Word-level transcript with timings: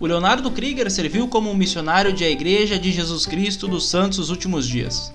O 0.00 0.06
Leonardo 0.06 0.48
Krieger 0.52 0.88
serviu 0.92 1.26
como 1.26 1.50
um 1.50 1.56
missionário 1.56 2.12
de 2.12 2.22
A 2.22 2.30
Igreja 2.30 2.78
de 2.78 2.92
Jesus 2.92 3.26
Cristo 3.26 3.66
dos 3.66 3.88
Santos 3.88 4.18
dos 4.18 4.30
Últimos 4.30 4.64
Dias. 4.64 5.12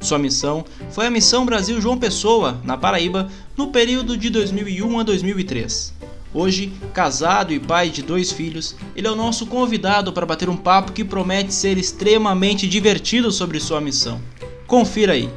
Sua 0.00 0.18
missão 0.18 0.64
foi 0.90 1.06
a 1.06 1.10
Missão 1.10 1.46
Brasil 1.46 1.80
João 1.80 1.96
Pessoa, 1.96 2.60
na 2.64 2.76
Paraíba, 2.76 3.28
no 3.56 3.68
período 3.68 4.16
de 4.16 4.28
2001 4.30 4.98
a 4.98 5.02
2003. 5.04 5.94
Hoje, 6.34 6.72
casado 6.92 7.52
e 7.52 7.60
pai 7.60 7.90
de 7.90 8.02
dois 8.02 8.32
filhos, 8.32 8.74
ele 8.96 9.06
é 9.06 9.10
o 9.10 9.14
nosso 9.14 9.46
convidado 9.46 10.12
para 10.12 10.26
bater 10.26 10.48
um 10.48 10.56
papo 10.56 10.90
que 10.90 11.04
promete 11.04 11.54
ser 11.54 11.78
extremamente 11.78 12.66
divertido 12.66 13.30
sobre 13.30 13.60
sua 13.60 13.80
missão. 13.80 14.20
Confira 14.66 15.12
aí! 15.12 15.30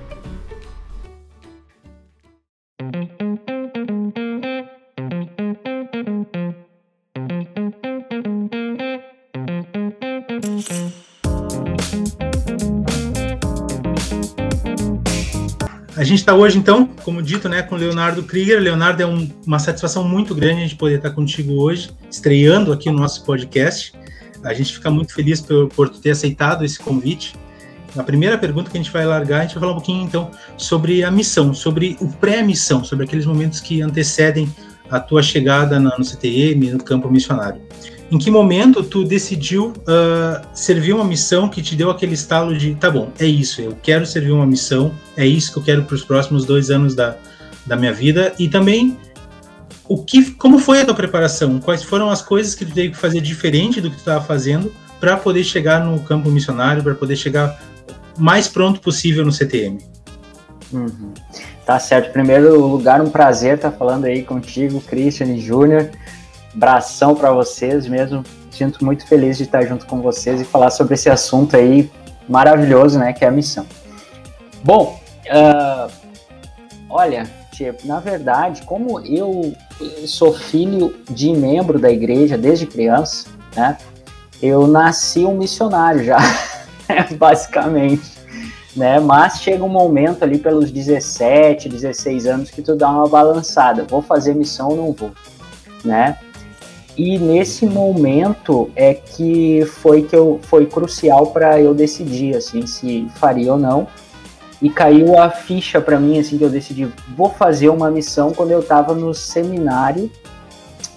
Está 16.28 16.36
hoje, 16.36 16.58
então, 16.58 16.90
como 17.06 17.22
dito, 17.22 17.48
né, 17.48 17.62
com 17.62 17.78
Leonardo 17.78 18.22
Krieger. 18.22 18.60
Leonardo, 18.60 19.02
é 19.02 19.06
um, 19.06 19.30
uma 19.46 19.60
satisfação 19.60 20.04
muito 20.04 20.36
grande 20.36 20.60
a 20.60 20.64
gente 20.64 20.76
poder 20.76 20.98
estar 20.98 21.12
contigo 21.12 21.54
hoje, 21.54 21.90
estreando 22.12 22.74
aqui 22.74 22.90
o 22.90 22.92
nosso 22.92 23.24
podcast. 23.24 23.94
A 24.44 24.54
gente 24.54 24.74
fica 24.74 24.92
muito 24.92 25.14
feliz 25.14 25.40
por, 25.40 25.70
por 25.70 25.88
ter 25.88 26.10
aceitado 26.10 26.66
esse 26.66 26.80
convite. 26.80 27.34
A 27.96 28.04
primeira 28.04 28.38
pergunta 28.38 28.70
que 28.70 28.78
a 28.78 28.82
gente 28.82 28.92
vai 28.92 29.06
largar, 29.06 29.40
a 29.40 29.42
gente 29.44 29.54
vai 29.54 29.62
falar 29.62 29.72
um 29.72 29.76
pouquinho, 29.76 30.04
então, 30.04 30.30
sobre 30.58 31.02
a 31.02 31.10
missão, 31.10 31.54
sobre 31.54 31.96
o 32.02 32.10
pré-missão, 32.10 32.84
sobre 32.84 33.06
aqueles 33.06 33.26
momentos 33.26 33.62
que 33.62 33.82
antecedem 33.82 34.54
a 34.92 35.00
tua 35.00 35.24
chegada 35.24 35.80
no 35.80 36.04
CTM, 36.04 36.72
no 36.72 36.84
campo 36.84 37.10
missionário. 37.10 37.62
Em 38.10 38.18
que 38.18 38.32
momento 38.32 38.84
tu 38.84 39.04
decidiu 39.04 39.74
uh, 39.80 40.48
servir 40.54 40.94
uma 40.94 41.04
missão 41.04 41.50
que 41.50 41.62
te 41.62 41.76
deu 41.76 41.90
aquele 41.90 42.14
estalo 42.14 42.58
de, 42.58 42.74
tá 42.76 42.90
bom, 42.90 43.12
é 43.20 43.26
isso, 43.26 43.62
eu 43.62 43.78
quero 43.84 44.06
servir 44.06 44.32
uma 44.32 44.46
missão, 44.46 44.94
é 45.16 45.26
isso 45.26 45.52
que 45.52 45.60
eu 45.60 45.64
quero 45.64 45.84
para 45.84 45.96
os 45.96 46.04
próximos 46.04 46.46
dois 46.46 46.70
anos 46.70 46.96
da, 46.96 47.18
da 47.66 47.76
minha 47.76 47.92
vida 47.92 48.34
e 48.40 48.48
também 48.48 48.98
o 49.90 50.04
que, 50.04 50.32
como 50.32 50.60
foi 50.60 50.82
a 50.82 50.86
tua 50.86 50.94
preparação? 50.94 51.60
Quais 51.60 51.84
foram 51.84 52.10
as 52.10 52.22
coisas 52.22 52.56
que 52.56 52.66
tu 52.66 52.74
teve 52.74 52.90
que 52.90 52.98
fazer 52.98 53.22
diferente 53.22 53.80
do 53.80 53.90
que 53.90 53.96
tu 53.96 54.00
estava 54.00 54.24
fazendo 54.24 54.72
para 55.00 55.16
poder 55.16 55.44
chegar 55.44 55.84
no 55.84 56.00
campo 56.00 56.30
missionário, 56.30 56.84
para 56.84 56.96
poder 56.96 57.16
chegar 57.16 57.60
mais 58.18 58.48
pronto 58.48 58.80
possível 58.82 59.26
no 59.26 59.32
CTM? 59.32 59.80
Uhum. 60.74 61.14
Tá 61.66 61.80
certo. 61.80 62.12
Primeiro 62.12 62.66
lugar, 62.66 63.02
um 63.02 63.10
prazer 63.10 63.56
estar 63.56 63.72
falando 63.72 64.06
aí 64.06 64.24
contigo, 64.24 64.82
Christian 64.82 65.38
Júnior. 65.38 65.90
Abração 66.58 67.14
para 67.14 67.32
vocês 67.32 67.88
mesmo. 67.88 68.24
Sinto 68.50 68.84
muito 68.84 69.06
feliz 69.06 69.38
de 69.38 69.44
estar 69.44 69.64
junto 69.64 69.86
com 69.86 70.02
vocês 70.02 70.42
e 70.42 70.44
falar 70.44 70.72
sobre 70.72 70.96
esse 70.96 71.08
assunto 71.08 71.56
aí 71.56 71.92
maravilhoso, 72.28 72.98
né, 72.98 73.14
que 73.14 73.24
é 73.24 73.28
a 73.28 73.32
missão. 73.32 73.64
Bom, 74.64 75.00
uh, 75.28 75.92
olha, 76.90 77.30
tipo, 77.52 77.88
na 77.88 78.00
verdade, 78.00 78.64
como 78.64 79.00
eu 79.02 79.54
sou 80.08 80.34
filho 80.34 80.96
de 81.08 81.32
membro 81.32 81.78
da 81.78 81.92
igreja 81.92 82.36
desde 82.36 82.66
criança, 82.66 83.30
né, 83.56 83.78
eu 84.42 84.66
nasci 84.66 85.26
um 85.26 85.38
missionário 85.38 86.04
já, 86.04 86.18
basicamente. 87.20 88.18
Né? 88.76 89.00
Mas 89.00 89.42
chega 89.42 89.64
um 89.64 89.70
momento 89.70 90.24
ali 90.24 90.40
pelos 90.40 90.72
17, 90.72 91.70
16 91.70 92.26
anos 92.26 92.50
que 92.50 92.64
tu 92.64 92.76
dá 92.76 92.90
uma 92.90 93.08
balançada, 93.08 93.84
vou 93.84 94.02
fazer 94.02 94.34
missão 94.34 94.70
ou 94.70 94.76
não 94.76 94.92
vou, 94.92 95.12
né? 95.86 96.18
E 96.98 97.20
nesse 97.20 97.64
momento 97.68 98.72
é 98.76 98.96
que 98.96 99.64
foi 99.66 100.02
que 100.02 100.16
eu 100.16 100.40
foi 100.42 100.66
crucial 100.66 101.28
para 101.28 101.62
eu 101.62 101.76
decidir 101.76 102.36
assim 102.36 102.66
se 102.66 103.08
faria 103.16 103.54
ou 103.54 103.60
não. 103.60 103.88
E 104.60 104.68
caiu 104.72 105.20
a 105.20 105.30
ficha 105.30 105.80
para 105.80 106.00
mim 106.00 106.18
assim 106.18 106.40
que 106.40 106.44
eu 106.44 106.50
decidi 106.50 106.92
vou 107.16 107.30
fazer 107.30 107.70
uma 107.70 107.92
missão 107.92 108.34
quando 108.34 108.50
eu 108.50 108.62
estava 108.62 108.96
no 108.96 109.14
seminário, 109.14 110.10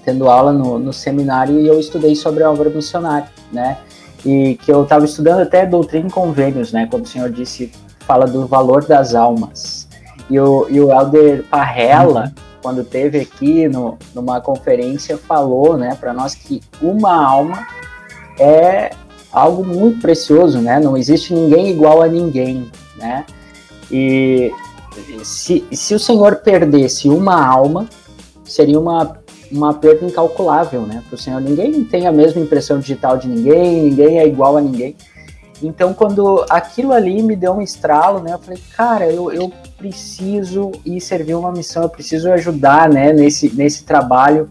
tendo 0.02 0.30
aula 0.30 0.54
no, 0.54 0.78
no 0.78 0.92
seminário 0.94 1.60
e 1.60 1.66
eu 1.66 1.78
estudei 1.78 2.16
sobre 2.16 2.42
a 2.42 2.50
obra 2.50 2.70
missionária, 2.70 3.28
né? 3.52 3.76
E 4.24 4.58
que 4.64 4.72
eu 4.72 4.84
estava 4.84 5.04
estudando 5.04 5.42
até 5.42 5.66
doutrina 5.66 6.08
e 6.08 6.10
convênios, 6.10 6.72
né? 6.72 6.88
Quando 6.90 7.04
o 7.04 7.08
senhor 7.08 7.30
disse 7.30 7.70
fala 8.00 8.26
do 8.26 8.46
valor 8.46 8.86
das 8.86 9.14
almas. 9.14 9.86
E 10.30 10.40
o, 10.40 10.66
e 10.70 10.80
o 10.80 10.90
Elder 10.90 11.44
Parrella, 11.50 12.32
uhum 12.34 12.49
quando 12.62 12.84
teve 12.84 13.20
aqui 13.20 13.68
no, 13.68 13.98
numa 14.14 14.40
conferência, 14.40 15.16
falou 15.16 15.76
né, 15.76 15.96
para 15.98 16.12
nós 16.12 16.34
que 16.34 16.60
uma 16.80 17.14
alma 17.14 17.66
é 18.38 18.90
algo 19.32 19.64
muito 19.64 20.00
precioso, 20.00 20.58
né? 20.58 20.80
Não 20.80 20.96
existe 20.96 21.32
ninguém 21.32 21.70
igual 21.70 22.02
a 22.02 22.08
ninguém, 22.08 22.70
né? 22.96 23.24
E 23.90 24.52
se, 25.22 25.64
se 25.72 25.94
o 25.94 25.98
Senhor 25.98 26.36
perdesse 26.36 27.08
uma 27.08 27.44
alma, 27.44 27.88
seria 28.44 28.78
uma, 28.78 29.16
uma 29.50 29.74
perda 29.74 30.06
incalculável, 30.06 30.82
né? 30.82 31.02
Para 31.08 31.14
o 31.14 31.18
Senhor, 31.18 31.40
ninguém 31.40 31.84
tem 31.84 32.06
a 32.06 32.12
mesma 32.12 32.40
impressão 32.40 32.80
digital 32.80 33.16
de 33.16 33.28
ninguém, 33.28 33.82
ninguém 33.82 34.18
é 34.18 34.26
igual 34.26 34.56
a 34.56 34.60
ninguém. 34.60 34.96
Então, 35.62 35.92
quando 35.92 36.44
aquilo 36.48 36.92
ali 36.92 37.22
me 37.22 37.36
deu 37.36 37.52
um 37.52 37.60
estralo, 37.60 38.20
né? 38.20 38.32
Eu 38.32 38.38
falei, 38.38 38.62
cara, 38.74 39.06
eu, 39.06 39.30
eu 39.30 39.52
preciso 39.76 40.72
ir 40.84 41.00
servir 41.00 41.34
uma 41.34 41.52
missão, 41.52 41.82
eu 41.82 41.88
preciso 41.88 42.30
ajudar, 42.32 42.88
né, 42.88 43.12
nesse, 43.12 43.54
nesse 43.54 43.84
trabalho 43.84 44.50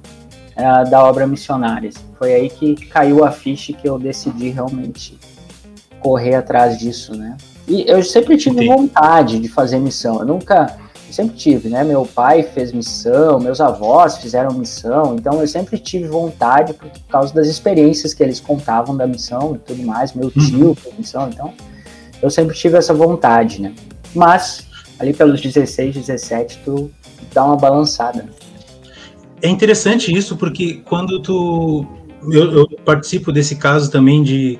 uh, 0.55 0.89
da 0.89 1.03
obra 1.03 1.25
missionária. 1.25 1.89
Foi 2.17 2.33
aí 2.33 2.49
que 2.49 2.75
caiu 2.87 3.23
a 3.23 3.31
ficha 3.31 3.73
que 3.73 3.87
eu 3.87 3.97
decidi 3.97 4.49
realmente 4.49 5.17
correr 5.99 6.35
atrás 6.35 6.77
disso, 6.77 7.15
né? 7.15 7.37
E 7.67 7.85
eu 7.87 8.01
sempre 8.03 8.35
tive 8.37 8.65
Entendi. 8.65 8.73
vontade 8.73 9.39
de 9.39 9.47
fazer 9.47 9.79
missão. 9.79 10.19
Eu 10.19 10.25
nunca, 10.25 10.75
sempre 11.13 11.35
tive, 11.35 11.69
né? 11.69 11.83
Meu 11.83 12.05
pai 12.05 12.43
fez 12.43 12.71
missão, 12.71 13.39
meus 13.39 13.59
avós 13.59 14.17
fizeram 14.17 14.53
missão, 14.53 15.15
então 15.15 15.39
eu 15.41 15.47
sempre 15.47 15.77
tive 15.77 16.07
vontade 16.07 16.73
por 16.73 16.89
causa 17.09 17.33
das 17.33 17.47
experiências 17.47 18.13
que 18.13 18.23
eles 18.23 18.39
contavam 18.39 18.95
da 18.95 19.07
missão 19.07 19.55
e 19.55 19.57
tudo 19.59 19.83
mais. 19.83 20.13
Meu 20.13 20.31
uhum. 20.35 20.47
tio 20.47 20.75
fez 20.75 20.97
missão, 20.97 21.29
então 21.29 21.53
eu 22.21 22.29
sempre 22.29 22.55
tive 22.55 22.77
essa 22.77 22.93
vontade, 22.93 23.61
né? 23.61 23.73
Mas 24.13 24.67
ali 24.99 25.13
pelos 25.13 25.41
16, 25.41 25.95
17, 25.95 26.59
tu 26.63 26.91
dá 27.33 27.45
uma 27.45 27.55
balançada. 27.55 28.27
É 29.41 29.47
interessante 29.47 30.15
isso, 30.15 30.35
porque 30.35 30.81
quando 30.85 31.21
tu. 31.21 31.85
Eu, 32.29 32.51
eu, 32.51 32.67
participo 32.83 33.31
desse 33.31 33.55
caso 33.55 33.89
também 33.89 34.21
de 34.21 34.59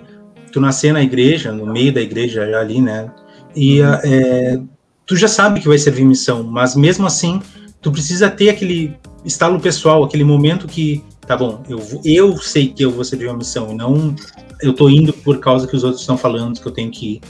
tu 0.53 0.61
nascer 0.61 0.93
na 0.93 1.03
igreja, 1.03 1.51
no 1.51 1.65
meio 1.65 1.93
da 1.93 1.99
igreja 1.99 2.43
ali, 2.57 2.81
né? 2.81 3.11
E 3.53 3.81
é, 3.81 4.59
tu 5.09 5.15
já 5.15 5.27
sabe 5.27 5.59
que 5.59 5.67
vai 5.67 5.79
servir 5.79 6.05
missão, 6.05 6.43
mas 6.43 6.75
mesmo 6.75 7.07
assim, 7.07 7.41
tu 7.81 7.91
precisa 7.91 8.29
ter 8.29 8.51
aquele 8.51 8.95
estalo 9.25 9.59
pessoal, 9.59 10.03
aquele 10.03 10.23
momento 10.23 10.67
que, 10.67 11.03
tá 11.25 11.35
bom, 11.35 11.63
eu, 11.67 11.81
eu 12.05 12.37
sei 12.37 12.67
que 12.67 12.85
eu 12.85 12.91
vou 12.91 13.03
servir 13.03 13.25
uma 13.25 13.37
missão, 13.37 13.71
e 13.71 13.73
não 13.73 14.15
eu 14.61 14.71
tô 14.71 14.87
indo 14.87 15.11
por 15.11 15.39
causa 15.39 15.65
que 15.67 15.75
os 15.75 15.83
outros 15.83 16.01
estão 16.01 16.15
falando 16.15 16.61
que 16.61 16.67
eu 16.67 16.71
tenho 16.71 16.91
que 16.91 17.15
ir. 17.15 17.21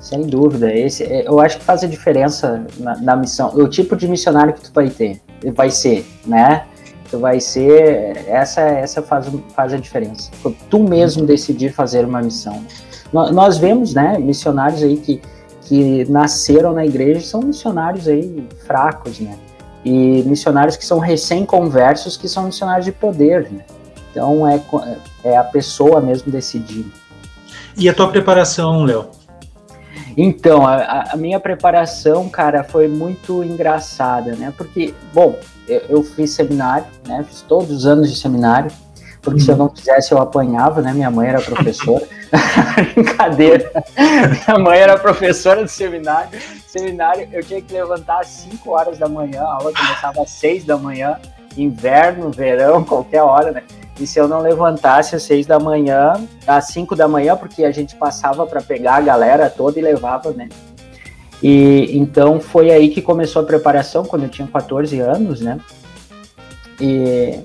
Sem 0.00 0.22
dúvida, 0.22 0.72
esse, 0.72 1.04
é, 1.04 1.28
eu 1.28 1.38
acho 1.38 1.58
que 1.58 1.64
faz 1.64 1.84
a 1.84 1.86
diferença 1.86 2.66
na, 2.78 2.96
na, 2.96 3.14
missão, 3.14 3.54
o 3.54 3.68
tipo 3.68 3.94
de 3.94 4.08
missionário 4.08 4.54
que 4.54 4.62
tu 4.62 4.72
vai 4.72 4.88
ter, 4.88 5.20
vai 5.54 5.70
ser, 5.70 6.06
né? 6.24 6.64
Tu 7.10 7.18
vai 7.18 7.40
ser, 7.40 8.24
essa, 8.26 8.62
essa 8.62 9.02
faz, 9.02 9.26
faz 9.54 9.74
a 9.74 9.76
diferença. 9.76 10.30
Tu 10.70 10.78
mesmo 10.78 11.26
decidir 11.26 11.74
fazer 11.74 12.06
uma 12.06 12.22
missão. 12.22 12.64
Nós, 13.12 13.30
nós 13.32 13.58
vemos, 13.58 13.92
né, 13.92 14.18
missionários 14.18 14.82
aí 14.82 14.96
que, 14.96 15.20
que 15.68 16.04
nasceram 16.10 16.72
na 16.72 16.86
igreja 16.86 17.20
são 17.20 17.42
missionários 17.42 18.08
aí 18.08 18.48
fracos, 18.66 19.20
né? 19.20 19.36
E 19.84 20.22
missionários 20.24 20.76
que 20.76 20.84
são 20.84 20.98
recém-conversos 20.98 22.16
que 22.16 22.28
são 22.28 22.44
missionários 22.44 22.86
de 22.86 22.92
poder, 22.92 23.50
né? 23.50 23.64
Então 24.10 24.48
é, 24.48 24.60
é 25.22 25.36
a 25.36 25.44
pessoa 25.44 26.00
mesmo 26.00 26.32
decidir. 26.32 26.86
E 27.76 27.88
a 27.88 27.94
tua 27.94 28.08
preparação, 28.08 28.82
Léo? 28.84 29.06
Então, 30.16 30.66
a, 30.66 31.12
a, 31.12 31.16
minha 31.16 31.38
preparação, 31.38 32.28
cara, 32.28 32.64
foi 32.64 32.88
muito 32.88 33.44
engraçada, 33.44 34.34
né? 34.34 34.52
Porque, 34.56 34.92
bom, 35.14 35.38
eu, 35.68 35.82
eu 35.88 36.02
fiz 36.02 36.30
seminário, 36.30 36.86
né? 37.06 37.24
Fiz 37.28 37.42
todos 37.42 37.70
os 37.70 37.86
anos 37.86 38.10
de 38.10 38.18
seminário, 38.18 38.68
porque 39.20 39.40
se 39.40 39.50
eu 39.50 39.56
não 39.56 39.68
fizesse 39.68 40.12
eu 40.12 40.18
apanhava, 40.18 40.80
né? 40.80 40.92
Minha 40.92 41.10
mãe 41.10 41.28
era 41.28 41.40
professora. 41.40 42.06
Brincadeira. 42.94 43.70
Minha 44.46 44.58
mãe 44.58 44.78
era 44.78 44.98
professora 44.98 45.62
do 45.62 45.68
seminário. 45.68 46.38
Seminário, 46.66 47.28
eu 47.32 47.42
tinha 47.42 47.60
que 47.60 47.72
levantar 47.72 48.20
às 48.20 48.28
5 48.28 48.70
horas 48.70 48.98
da 48.98 49.08
manhã, 49.08 49.42
a 49.42 49.54
aula 49.54 49.72
começava 49.72 50.22
às 50.22 50.30
6 50.30 50.64
da 50.64 50.76
manhã, 50.76 51.18
inverno, 51.56 52.30
verão, 52.30 52.84
qualquer 52.84 53.22
hora, 53.22 53.50
né? 53.52 53.62
E 54.00 54.06
se 54.06 54.18
eu 54.18 54.28
não 54.28 54.40
levantasse 54.40 55.16
às 55.16 55.24
seis 55.24 55.44
da 55.44 55.58
manhã, 55.58 56.14
às 56.46 56.68
cinco 56.68 56.94
da 56.94 57.08
manhã, 57.08 57.36
porque 57.36 57.64
a 57.64 57.72
gente 57.72 57.96
passava 57.96 58.46
para 58.46 58.62
pegar 58.62 58.96
a 58.96 59.00
galera 59.00 59.50
toda 59.50 59.78
e 59.78 59.82
levava, 59.82 60.30
né? 60.30 60.48
E 61.42 61.96
então 61.96 62.40
foi 62.40 62.70
aí 62.70 62.88
que 62.90 63.02
começou 63.02 63.42
a 63.42 63.44
preparação, 63.44 64.04
quando 64.04 64.24
eu 64.24 64.28
tinha 64.28 64.46
14 64.46 65.00
anos, 65.00 65.40
né? 65.40 65.58
E, 66.80 67.40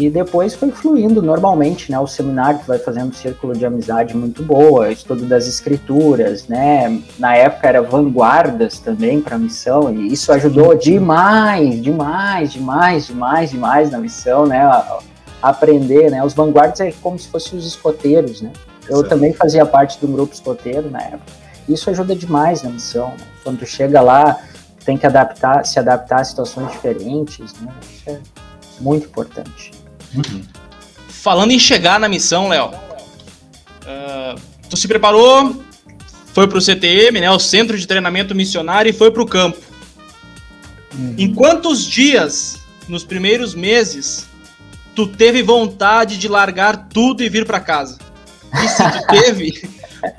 E 0.00 0.08
depois 0.08 0.54
foi 0.54 0.70
fluindo 0.70 1.20
normalmente, 1.20 1.92
né? 1.92 2.00
O 2.00 2.06
seminário 2.06 2.60
que 2.60 2.66
vai 2.66 2.78
fazendo 2.78 3.10
um 3.10 3.12
círculo 3.12 3.52
de 3.52 3.66
amizade 3.66 4.16
muito 4.16 4.42
boa, 4.42 4.90
estudo 4.90 5.26
das 5.26 5.46
escrituras, 5.46 6.48
né? 6.48 7.02
Na 7.18 7.36
época 7.36 7.68
era 7.68 7.82
vanguardas 7.82 8.78
também 8.78 9.20
para 9.20 9.36
a 9.36 9.38
missão, 9.38 9.92
e 9.92 10.10
isso 10.10 10.32
ajudou 10.32 10.74
demais, 10.74 11.82
demais, 11.82 12.50
demais, 12.50 13.08
demais, 13.08 13.50
demais 13.50 13.90
na 13.90 13.98
missão, 13.98 14.46
né? 14.46 14.62
A, 14.62 15.00
a 15.42 15.50
aprender, 15.50 16.10
né? 16.10 16.24
Os 16.24 16.32
vanguardas 16.32 16.80
é 16.80 16.92
como 17.02 17.18
se 17.18 17.28
fossem 17.28 17.58
os 17.58 17.66
escoteiros, 17.66 18.40
né? 18.40 18.54
Eu 18.88 19.00
certo. 19.00 19.10
também 19.10 19.34
fazia 19.34 19.66
parte 19.66 20.00
do 20.00 20.08
grupo 20.08 20.32
escoteiro 20.32 20.90
na 20.90 21.02
época. 21.02 21.30
Isso 21.68 21.90
ajuda 21.90 22.16
demais 22.16 22.62
na 22.62 22.70
missão, 22.70 23.08
né? 23.08 23.26
Quando 23.44 23.58
tu 23.58 23.66
chega 23.66 24.00
lá, 24.00 24.40
tem 24.82 24.96
que 24.96 25.04
adaptar, 25.04 25.66
se 25.66 25.78
adaptar 25.78 26.22
a 26.22 26.24
situações 26.24 26.70
diferentes, 26.72 27.52
né? 27.60 27.70
Isso 27.82 28.08
é 28.08 28.18
muito 28.80 29.04
importante. 29.04 29.79
Uhum. 30.14 30.42
Falando 31.08 31.50
em 31.50 31.58
chegar 31.58 32.00
na 32.00 32.08
missão, 32.08 32.48
Léo, 32.48 32.68
uh, 32.68 34.40
tu 34.68 34.76
se 34.76 34.88
preparou, 34.88 35.62
foi 36.32 36.48
pro 36.48 36.60
CTM, 36.60 37.20
né, 37.20 37.30
o 37.30 37.38
Centro 37.38 37.78
de 37.78 37.86
Treinamento 37.86 38.34
Missionário, 38.34 38.90
e 38.90 38.92
foi 38.92 39.10
pro 39.10 39.26
campo. 39.26 39.58
Uhum. 40.94 41.14
Em 41.18 41.34
quantos 41.34 41.84
dias, 41.84 42.58
nos 42.88 43.04
primeiros 43.04 43.54
meses, 43.54 44.26
tu 44.94 45.06
teve 45.06 45.42
vontade 45.42 46.18
de 46.18 46.28
largar 46.28 46.88
tudo 46.88 47.22
e 47.22 47.28
vir 47.28 47.46
para 47.46 47.60
casa? 47.60 47.98
E 48.52 48.68
se 48.68 48.82
tu 48.82 49.06
teve, 49.08 49.68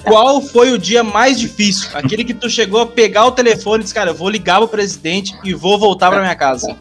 qual 0.03 0.41
foi 0.41 0.71
o 0.71 0.77
dia 0.77 1.03
mais 1.03 1.39
difícil? 1.39 1.89
Aquele 1.93 2.23
que 2.23 2.33
tu 2.33 2.49
chegou 2.49 2.81
a 2.81 2.85
pegar 2.85 3.25
o 3.25 3.31
telefone 3.31 3.81
e 3.81 3.83
disse, 3.83 3.93
cara, 3.93 4.11
eu 4.11 4.15
vou 4.15 4.29
ligar 4.29 4.59
pro 4.59 4.67
presidente 4.67 5.35
e 5.43 5.53
vou 5.53 5.77
voltar 5.77 6.09
para 6.09 6.21
minha 6.21 6.35
casa. 6.35 6.75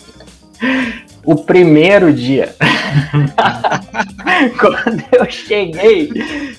o 1.24 1.36
primeiro 1.36 2.12
dia. 2.12 2.54
Quando 4.58 5.04
eu 5.12 5.30
cheguei, 5.30 6.10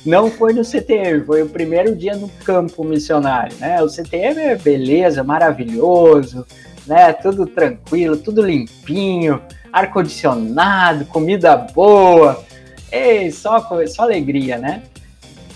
não 0.06 0.30
foi 0.30 0.54
no 0.54 0.64
CTM, 0.64 1.26
foi 1.26 1.42
o 1.42 1.50
primeiro 1.50 1.96
dia 1.96 2.16
no 2.16 2.30
campo 2.46 2.84
missionário, 2.84 3.56
né? 3.60 3.82
O 3.82 3.90
CTM 3.90 4.40
é 4.40 4.56
beleza, 4.56 5.24
maravilhoso, 5.24 6.46
né? 6.86 7.12
Tudo 7.14 7.46
tranquilo, 7.46 8.18
tudo 8.18 8.42
limpinho, 8.42 9.42
ar 9.74 9.92
condicionado, 9.92 11.06
comida 11.06 11.56
boa, 11.56 12.44
ei, 12.92 13.32
só 13.32 13.68
só 13.88 14.04
alegria, 14.04 14.58
né? 14.58 14.84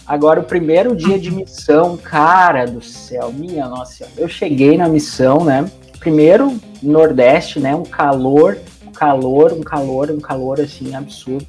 Agora, 0.08 0.40
o 0.40 0.44
primeiro 0.44 0.96
dia 0.96 1.18
de 1.18 1.32
missão, 1.32 1.98
cara 1.98 2.66
do 2.66 2.82
céu, 2.82 3.34
minha 3.34 3.68
nossa, 3.68 4.08
eu 4.16 4.28
cheguei 4.28 4.78
na 4.78 4.88
missão, 4.88 5.44
né? 5.44 5.66
Primeiro, 6.00 6.60
Nordeste, 6.82 7.60
né? 7.60 7.76
Um 7.76 7.84
calor 7.84 8.58
calor, 8.96 9.54
um 9.54 9.62
calor, 9.62 10.10
um 10.10 10.20
calor 10.20 10.60
assim 10.60 10.96
absurdo, 10.96 11.46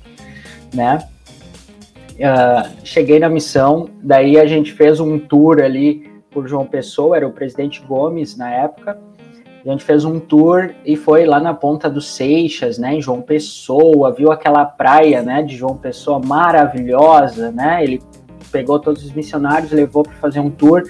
né? 0.75 0.98
Uh, 2.16 2.84
cheguei 2.84 3.19
na 3.19 3.28
missão, 3.28 3.88
daí 4.02 4.38
a 4.38 4.46
gente 4.46 4.72
fez 4.72 5.00
um 5.00 5.19
tour 5.19 5.60
ali 5.62 6.10
por 6.31 6.48
João 6.48 6.66
Pessoa, 6.66 7.16
era 7.16 7.26
o 7.26 7.32
presidente 7.32 7.82
Gomes 7.82 8.37
na 8.37 8.50
época. 8.50 8.98
A 9.64 9.70
gente 9.70 9.84
fez 9.84 10.04
um 10.04 10.20
tour 10.20 10.70
e 10.84 10.94
foi 10.94 11.26
lá 11.26 11.40
na 11.40 11.52
ponta 11.52 11.90
dos 11.90 12.08
Seixas, 12.08 12.78
né, 12.78 12.94
em 12.94 13.02
João 13.02 13.20
Pessoa, 13.20 14.12
viu 14.12 14.31
aquela 14.31 14.64
praia, 14.64 15.22
né, 15.22 15.42
de 15.42 15.56
João 15.56 15.76
Pessoa 15.76 16.20
maravilhosa, 16.25 17.50
né? 17.50 17.82
Ele 17.82 18.00
pegou 18.52 18.78
todos 18.78 19.04
os 19.04 19.12
missionários, 19.12 19.72
levou 19.72 20.04
para 20.04 20.14
fazer 20.14 20.38
um 20.38 20.50
tour 20.50 20.84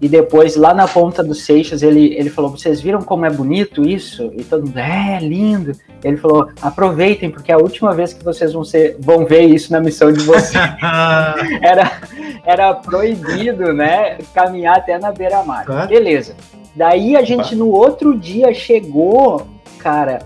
e 0.00 0.08
depois, 0.08 0.56
lá 0.56 0.72
na 0.72 0.88
ponta 0.88 1.22
do 1.22 1.34
Seixas, 1.34 1.82
ele, 1.82 2.14
ele 2.14 2.30
falou: 2.30 2.50
Vocês 2.50 2.80
viram 2.80 3.02
como 3.02 3.26
é 3.26 3.30
bonito 3.30 3.86
isso? 3.86 4.32
E 4.34 4.42
todo 4.42 4.66
mundo, 4.66 4.78
é, 4.78 5.18
lindo. 5.20 5.72
Ele 6.02 6.16
falou: 6.16 6.48
Aproveitem, 6.62 7.30
porque 7.30 7.52
é 7.52 7.54
a 7.54 7.58
última 7.58 7.92
vez 7.92 8.14
que 8.14 8.24
vocês 8.24 8.54
vão, 8.54 8.64
ser, 8.64 8.96
vão 8.98 9.26
ver 9.26 9.42
isso 9.42 9.70
na 9.70 9.78
missão 9.78 10.10
de 10.10 10.20
vocês. 10.20 10.54
era, 11.60 12.00
era 12.46 12.74
proibido, 12.74 13.74
né? 13.74 14.16
Caminhar 14.34 14.78
até 14.78 14.98
na 14.98 15.12
beira-mar. 15.12 15.66
Claro. 15.66 15.88
Beleza. 15.88 16.34
Daí 16.74 17.14
a 17.14 17.22
gente, 17.22 17.54
no 17.54 17.68
outro 17.68 18.16
dia, 18.16 18.54
chegou, 18.54 19.46
cara, 19.78 20.20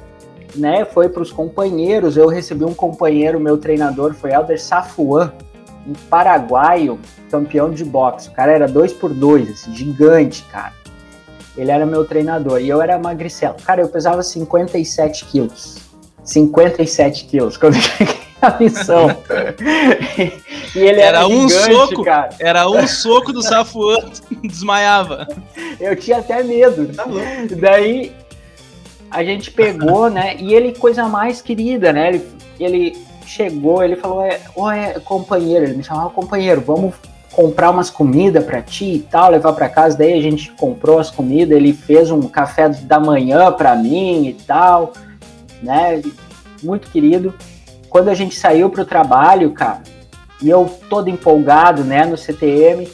né? 0.54 0.84
Foi 0.84 1.08
para 1.08 1.22
os 1.22 1.32
companheiros. 1.32 2.16
Eu 2.16 2.28
recebi 2.28 2.64
um 2.64 2.74
companheiro, 2.74 3.40
meu 3.40 3.58
treinador, 3.58 4.14
foi 4.14 4.32
Alder 4.32 4.62
Safuan 4.62 5.32
um 5.86 5.92
paraguaio 6.08 6.98
campeão 7.30 7.70
de 7.70 7.84
boxe. 7.84 8.28
O 8.28 8.32
cara 8.32 8.52
era 8.52 8.68
dois 8.68 8.92
por 8.92 9.12
dois, 9.12 9.50
assim, 9.50 9.74
gigante, 9.74 10.42
cara. 10.44 10.72
Ele 11.56 11.70
era 11.70 11.86
meu 11.86 12.04
treinador 12.04 12.60
e 12.60 12.68
eu 12.68 12.82
era 12.82 12.98
magricelo. 12.98 13.56
Cara, 13.64 13.80
eu 13.80 13.88
pesava 13.88 14.22
57 14.22 15.24
quilos. 15.26 15.78
57 16.24 17.26
quilos 17.26 17.56
quando 17.58 17.76
eu 17.76 17.80
cheguei 17.80 18.16
na 18.40 18.58
missão. 18.58 19.08
e 20.74 20.78
ele 20.78 21.00
era, 21.00 21.18
era 21.18 21.26
um 21.28 21.48
gigante, 21.48 21.74
soco, 21.74 22.04
cara. 22.04 22.30
Era 22.38 22.68
um 22.68 22.86
soco 22.86 23.32
do 23.32 23.42
Safuan, 23.42 23.98
desmaiava. 24.42 25.28
Eu 25.78 25.94
tinha 25.94 26.18
até 26.18 26.42
medo. 26.42 26.92
Tá 26.94 27.04
Daí 27.60 28.12
a 29.10 29.22
gente 29.22 29.52
pegou, 29.52 30.10
né? 30.10 30.36
E 30.40 30.52
ele, 30.52 30.72
coisa 30.72 31.08
mais 31.08 31.40
querida, 31.40 31.92
né? 31.92 32.08
Ele, 32.08 32.28
ele 32.58 33.06
chegou, 33.26 33.82
ele 33.82 33.96
falou, 33.96 34.22
é, 34.22 34.40
é 34.66 35.00
companheiro, 35.00 35.64
ele 35.64 35.76
me 35.76 35.84
chamava 35.84 36.10
companheiro, 36.10 36.60
vamos 36.60 36.94
comprar 37.34 37.70
umas 37.70 37.90
comidas 37.90 38.44
para 38.44 38.62
ti 38.62 38.94
e 38.94 38.98
tal, 39.00 39.30
levar 39.30 39.52
para 39.52 39.68
casa. 39.68 39.98
Daí 39.98 40.12
a 40.12 40.22
gente 40.22 40.52
comprou 40.52 40.98
as 40.98 41.10
comidas, 41.10 41.56
ele 41.56 41.72
fez 41.72 42.10
um 42.10 42.22
café 42.22 42.68
da 42.68 42.98
manhã 43.00 43.50
para 43.52 43.74
mim 43.74 44.28
e 44.28 44.34
tal, 44.34 44.92
né? 45.62 46.00
Muito 46.62 46.90
querido. 46.90 47.34
Quando 47.88 48.08
a 48.08 48.14
gente 48.14 48.38
saiu 48.38 48.70
pro 48.70 48.84
trabalho, 48.84 49.52
cara, 49.52 49.82
e 50.40 50.48
eu 50.48 50.70
todo 50.88 51.08
empolgado, 51.08 51.84
né, 51.84 52.04
no 52.04 52.16
CTM, 52.16 52.88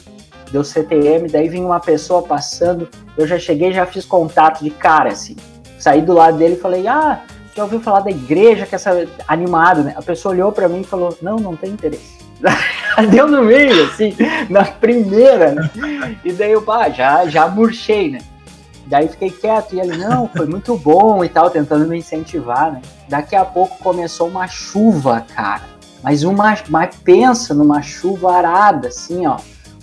deu 0.51 0.63
CTM, 0.63 1.27
daí 1.27 1.47
vinha 1.47 1.65
uma 1.65 1.79
pessoa 1.79 2.21
passando, 2.21 2.87
eu 3.17 3.25
já 3.25 3.39
cheguei, 3.39 3.71
já 3.71 3.85
fiz 3.85 4.05
contato 4.05 4.63
de 4.63 4.69
cara, 4.69 5.11
assim. 5.11 5.35
Saí 5.79 6.01
do 6.01 6.13
lado 6.13 6.37
dele 6.37 6.53
e 6.53 6.59
falei, 6.59 6.87
ah, 6.87 7.21
já 7.55 7.63
ouviu 7.63 7.79
falar 7.81 8.01
da 8.01 8.11
igreja 8.11 8.65
que 8.65 8.75
essa 8.75 9.07
animado, 9.27 9.83
né? 9.83 9.93
A 9.95 10.01
pessoa 10.01 10.33
olhou 10.33 10.51
para 10.51 10.67
mim 10.69 10.81
e 10.81 10.85
falou: 10.85 11.17
"Não, 11.21 11.37
não 11.37 11.55
tem 11.55 11.71
interesse". 11.71 12.21
Deu 13.11 13.27
no 13.27 13.43
meio, 13.43 13.85
assim, 13.85 14.15
na 14.49 14.65
primeira, 14.65 15.51
né? 15.51 15.69
E 16.23 16.33
daí 16.33 16.51
eu, 16.51 16.61
pá, 16.61 16.89
já, 16.89 17.27
já 17.27 17.47
murchei, 17.47 18.11
né? 18.11 18.19
Daí 18.87 19.07
fiquei 19.07 19.29
quieto 19.29 19.73
e 19.73 19.79
ele, 19.79 19.95
não, 19.97 20.27
foi 20.27 20.45
muito 20.45 20.75
bom 20.77 21.23
e 21.23 21.29
tal, 21.29 21.49
tentando 21.49 21.87
me 21.87 21.97
incentivar, 21.97 22.73
né? 22.73 22.81
Daqui 23.07 23.35
a 23.35 23.45
pouco 23.45 23.77
começou 23.79 24.27
uma 24.27 24.47
chuva, 24.47 25.25
cara. 25.33 25.61
Mas 26.03 26.23
uma, 26.23 26.57
mas 26.67 26.95
pensa 26.97 27.53
numa 27.53 27.81
chuva 27.81 28.35
arada, 28.35 28.89
assim, 28.89 29.25
ó. 29.25 29.37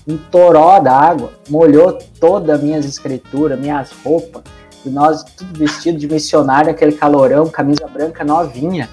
Um 0.07 0.17
toró 0.17 0.81
d'água. 0.81 1.33
Molhou 1.49 1.99
todas 2.21 2.57
as 2.57 2.63
minhas 2.63 2.85
escrituras, 2.85 3.59
minhas 3.59 3.93
roupas. 4.05 4.43
E 4.88 4.90
nós, 4.90 5.23
tudo 5.23 5.59
vestido 5.59 5.99
de 5.99 6.09
missionário, 6.09 6.71
aquele 6.71 6.92
calorão, 6.92 7.49
camisa 7.49 7.87
branca 7.87 8.25
novinha, 8.25 8.88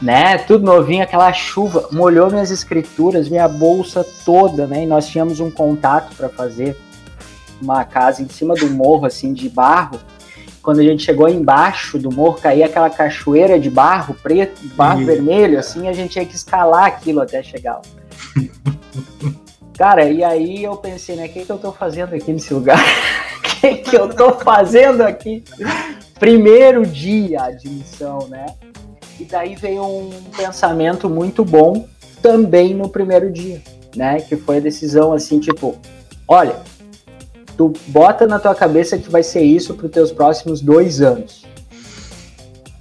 né? 0.00 0.38
Tudo 0.38 0.64
novinho, 0.64 1.02
aquela 1.02 1.32
chuva, 1.32 1.88
molhou 1.90 2.30
minhas 2.30 2.50
escrituras, 2.50 3.28
minha 3.28 3.48
bolsa 3.48 4.06
toda, 4.24 4.66
né? 4.66 4.84
E 4.84 4.86
nós 4.86 5.08
tínhamos 5.08 5.40
um 5.40 5.50
contato 5.50 6.14
para 6.14 6.28
fazer 6.28 6.76
uma 7.60 7.84
casa 7.84 8.22
em 8.22 8.28
cima 8.28 8.54
do 8.54 8.68
morro, 8.68 9.06
assim, 9.06 9.32
de 9.32 9.48
barro. 9.48 9.98
Quando 10.62 10.80
a 10.80 10.84
gente 10.84 11.02
chegou 11.02 11.28
embaixo 11.28 11.98
do 11.98 12.12
morro, 12.12 12.38
caía 12.40 12.66
aquela 12.66 12.90
cachoeira 12.90 13.58
de 13.58 13.70
barro 13.70 14.14
preto, 14.22 14.60
barro 14.76 15.04
vermelho, 15.04 15.58
assim, 15.58 15.88
a 15.88 15.92
gente 15.92 16.12
tinha 16.12 16.26
que 16.26 16.36
escalar 16.36 16.84
aquilo 16.84 17.20
até 17.20 17.42
chegar 17.42 17.76
lá. 17.76 17.82
Cara, 19.76 20.04
e 20.10 20.22
aí 20.24 20.64
eu 20.64 20.76
pensei, 20.76 21.16
né, 21.16 21.26
o 21.26 21.28
que, 21.28 21.44
que 21.44 21.50
eu 21.50 21.58
tô 21.58 21.72
fazendo 21.72 22.14
aqui 22.14 22.32
nesse 22.32 22.52
lugar? 22.52 22.78
que, 23.60 23.74
que 23.90 23.96
eu 23.96 24.08
tô 24.08 24.32
fazendo 24.32 25.02
aqui? 25.02 25.44
Primeiro 26.18 26.84
dia 26.86 27.50
de 27.50 27.68
missão, 27.68 28.26
né? 28.28 28.46
E 29.18 29.24
daí 29.24 29.54
veio 29.54 29.84
um 29.84 30.10
pensamento 30.36 31.08
muito 31.08 31.44
bom 31.44 31.86
também 32.22 32.74
no 32.74 32.88
primeiro 32.88 33.30
dia, 33.30 33.60
né? 33.94 34.20
Que 34.20 34.36
foi 34.36 34.58
a 34.58 34.60
decisão 34.60 35.12
assim, 35.12 35.38
tipo, 35.40 35.76
olha, 36.26 36.56
tu 37.56 37.72
bota 37.88 38.26
na 38.26 38.38
tua 38.38 38.54
cabeça 38.54 38.98
que 38.98 39.10
vai 39.10 39.22
ser 39.22 39.42
isso 39.42 39.74
para 39.74 39.86
os 39.86 39.92
teus 39.92 40.12
próximos 40.12 40.60
dois 40.60 41.00
anos. 41.00 41.46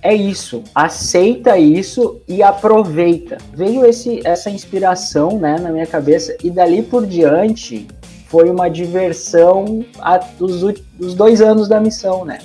É 0.01 0.13
isso, 0.13 0.63
aceita 0.73 1.57
isso 1.57 2.21
e 2.27 2.41
aproveita. 2.41 3.37
Veio 3.53 3.85
esse, 3.85 4.21
essa 4.23 4.49
inspiração 4.49 5.39
né, 5.39 5.57
na 5.59 5.71
minha 5.71 5.87
cabeça 5.87 6.37
e 6.43 6.49
dali 6.49 6.81
por 6.81 7.05
diante 7.05 7.87
foi 8.29 8.49
uma 8.49 8.69
diversão 8.69 9.85
a, 9.99 10.17
dos, 10.17 10.61
dos 10.93 11.13
dois 11.13 11.41
anos 11.41 11.67
da 11.67 11.79
missão, 11.79 12.25
né? 12.25 12.39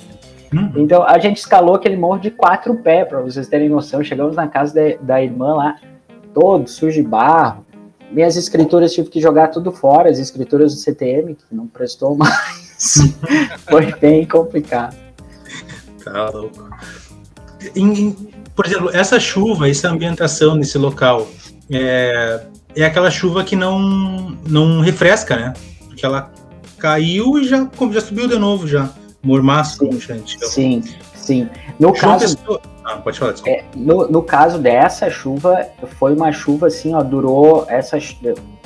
Uhum. 0.53 0.71
Então 0.77 1.03
a 1.03 1.17
gente 1.17 1.37
escalou 1.37 1.75
aquele 1.75 1.95
morro 1.95 2.19
de 2.19 2.31
quatro 2.31 2.75
pés, 2.75 3.07
para 3.07 3.21
vocês 3.21 3.47
terem 3.47 3.69
noção. 3.69 4.03
Chegamos 4.03 4.35
na 4.35 4.47
casa 4.47 4.73
de, 4.73 4.97
da 4.97 5.21
irmã 5.21 5.55
lá, 5.55 5.75
todo 6.33 6.69
sujo 6.69 7.01
de 7.01 7.07
barro. 7.07 7.65
Minhas 8.11 8.37
escrituras 8.37 8.93
tive 8.93 9.09
que 9.09 9.19
jogar 9.19 9.47
tudo 9.47 9.71
fora, 9.71 10.09
as 10.09 10.19
escrituras 10.19 10.73
do 10.73 10.79
CTM, 10.79 11.35
que 11.35 11.43
não 11.51 11.67
prestou 11.67 12.15
mais. 12.15 12.97
Foi 13.67 13.91
bem 13.93 14.25
complicado. 14.25 14.95
Tá 16.03 16.29
louco. 16.29 16.69
Em, 17.75 18.11
por 18.55 18.65
exemplo, 18.67 18.89
essa 18.93 19.19
chuva, 19.19 19.69
essa 19.69 19.89
ambientação 19.89 20.53
nesse 20.53 20.77
local, 20.77 21.27
é, 21.71 22.41
é 22.75 22.85
aquela 22.85 23.09
chuva 23.09 23.43
que 23.43 23.55
não, 23.55 24.37
não 24.47 24.81
refresca, 24.81 25.35
né? 25.35 25.53
Porque 26.03 26.05
ela 26.05 26.29
caiu 26.77 27.37
e 27.39 27.47
já, 27.47 27.65
já 27.91 28.01
subiu 28.01 28.27
de 28.27 28.37
novo 28.37 28.67
já. 28.67 28.89
Mormaço, 29.23 29.77
como 29.79 29.97
gente. 29.97 30.37
Sim, 30.45 30.83
sim. 31.15 31.49
No 31.79 31.95
João 31.95 32.19
caso, 32.19 32.37
Pessoa... 32.37 32.61
ah, 32.83 32.97
pode 32.97 33.17
falar, 33.17 33.33
é, 33.45 33.63
no, 33.73 34.09
no 34.09 34.21
caso 34.21 34.59
dessa 34.59 35.09
chuva, 35.09 35.65
foi 35.97 36.13
uma 36.13 36.29
chuva 36.33 36.67
assim, 36.67 36.93
ó, 36.93 37.01
durou 37.01 37.65
essa 37.69 37.97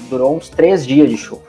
durou 0.10 0.36
uns 0.36 0.50
três 0.50 0.84
dias 0.84 1.12
de 1.12 1.16
chuva. 1.16 1.44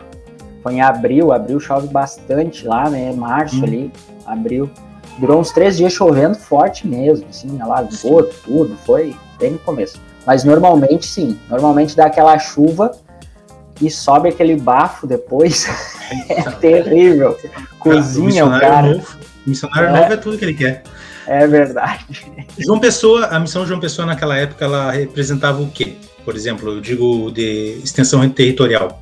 Foi 0.63 0.75
em 0.75 0.83
abril, 0.83 1.33
abril 1.33 1.59
chove 1.59 1.89
bastante 1.89 2.67
lá, 2.67 2.91
né? 2.91 3.11
Março 3.15 3.59
hum. 3.61 3.65
ali, 3.65 3.93
abril. 4.27 4.69
Durou 5.17 5.41
uns 5.41 5.53
três 5.53 5.79
dias 5.79 5.95
chovendo 5.95 6.35
forte 6.35 6.87
mesmo, 6.87 7.27
assim, 7.31 7.59
alagou 7.63 8.25
tudo, 8.45 8.77
foi 8.85 9.17
bem 9.39 9.53
no 9.53 9.59
começo. 9.61 9.99
Mas 10.27 10.45
normalmente 10.45 11.07
sim, 11.07 11.39
normalmente 11.49 11.97
dá 11.97 12.05
aquela 12.05 12.39
chuva 12.39 12.93
e 13.81 13.91
sobe 13.91 14.29
aquele 14.29 14.57
bafo 14.57 15.07
depois. 15.07 15.69
é 16.29 16.43
terrível. 16.53 17.39
Cozinha 17.79 18.47
o 18.47 18.51
cara. 18.51 18.95
Novo. 18.95 19.19
Missionário 19.47 19.89
é. 19.89 20.01
novo 20.01 20.13
é 20.13 20.17
tudo 20.17 20.39
que 20.39 20.45
ele 20.45 20.55
quer. 20.55 20.83
É 21.27 21.47
verdade. 21.47 22.07
João 22.59 22.79
Pessoa, 22.79 23.27
a 23.27 23.39
missão 23.39 23.67
João 23.67 23.81
Pessoa 23.81 24.07
naquela 24.07 24.37
época, 24.37 24.65
ela 24.65 24.91
representava 24.91 25.61
o 25.61 25.71
quê? 25.71 25.97
Por 26.25 26.35
exemplo, 26.35 26.71
eu 26.71 26.81
digo 26.81 27.31
de 27.31 27.81
extensão 27.83 28.29
territorial. 28.31 29.01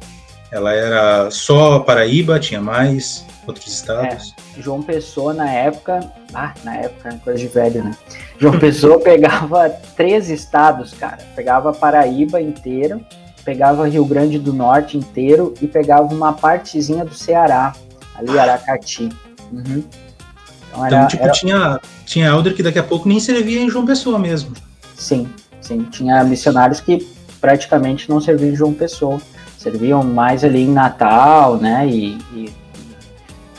Ela 0.50 0.72
era 0.72 1.30
só 1.30 1.80
Paraíba, 1.80 2.38
tinha 2.38 2.60
mais 2.60 3.24
outros 3.46 3.66
estados? 3.68 4.34
É, 4.56 4.62
João 4.62 4.82
Pessoa 4.82 5.34
na 5.34 5.50
época, 5.50 6.00
ah, 6.34 6.52
na 6.64 6.76
época, 6.76 7.08
é 7.10 7.18
coisa 7.18 7.38
de 7.38 7.48
velho, 7.48 7.84
né? 7.84 7.96
João 8.38 8.58
Pessoa 8.58 8.98
pegava 9.00 9.68
três 9.96 10.28
estados, 10.28 10.94
cara. 10.94 11.18
Pegava 11.34 11.72
Paraíba 11.72 12.40
inteiro, 12.40 13.00
pegava 13.46 13.86
Rio 13.86 14.04
Grande 14.04 14.40
do 14.40 14.52
Norte 14.52 14.98
inteiro 14.98 15.54
e 15.62 15.68
pegava 15.68 16.12
uma 16.12 16.32
partezinha 16.32 17.04
do 17.04 17.14
Ceará, 17.14 17.72
ali 18.16 18.36
Aracati. 18.36 19.08
Uhum. 19.52 19.84
Então, 20.68 20.84
era, 20.84 20.96
então 20.96 21.06
tipo, 21.06 21.22
era... 21.22 21.32
tinha, 21.32 21.80
tinha 22.04 22.26
Elder 22.26 22.54
que 22.56 22.62
daqui 22.62 22.80
a 22.80 22.82
pouco 22.82 23.08
nem 23.08 23.20
servia 23.20 23.60
em 23.60 23.70
João 23.70 23.86
Pessoa 23.86 24.18
mesmo. 24.18 24.52
Sim, 24.96 25.28
sim. 25.60 25.84
Tinha 25.84 26.24
missionários 26.24 26.80
que 26.80 27.06
praticamente 27.40 28.10
não 28.10 28.20
serviam 28.20 28.52
em 28.52 28.56
João 28.56 28.74
Pessoa. 28.74 29.20
Serviam 29.56 30.02
mais 30.02 30.44
ali 30.44 30.62
em 30.62 30.72
Natal, 30.72 31.56
né? 31.56 31.86
E, 31.86 32.18
e 32.34 32.52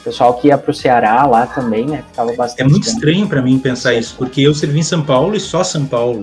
pessoal 0.03 0.33
que 0.35 0.47
ia 0.47 0.57
para 0.57 0.71
o 0.71 0.73
Ceará 0.73 1.25
lá 1.25 1.45
também, 1.45 1.85
né? 1.85 2.03
Ficava 2.09 2.33
bastante. 2.33 2.61
É 2.61 2.63
muito 2.63 2.85
tempo. 2.85 2.95
estranho 2.95 3.27
para 3.27 3.41
mim 3.41 3.57
pensar 3.57 3.93
isso, 3.93 4.15
porque 4.17 4.41
eu 4.41 4.53
servi 4.53 4.79
em 4.79 4.83
São 4.83 5.01
Paulo 5.01 5.35
e 5.35 5.39
só 5.39 5.63
São 5.63 5.85
Paulo. 5.85 6.21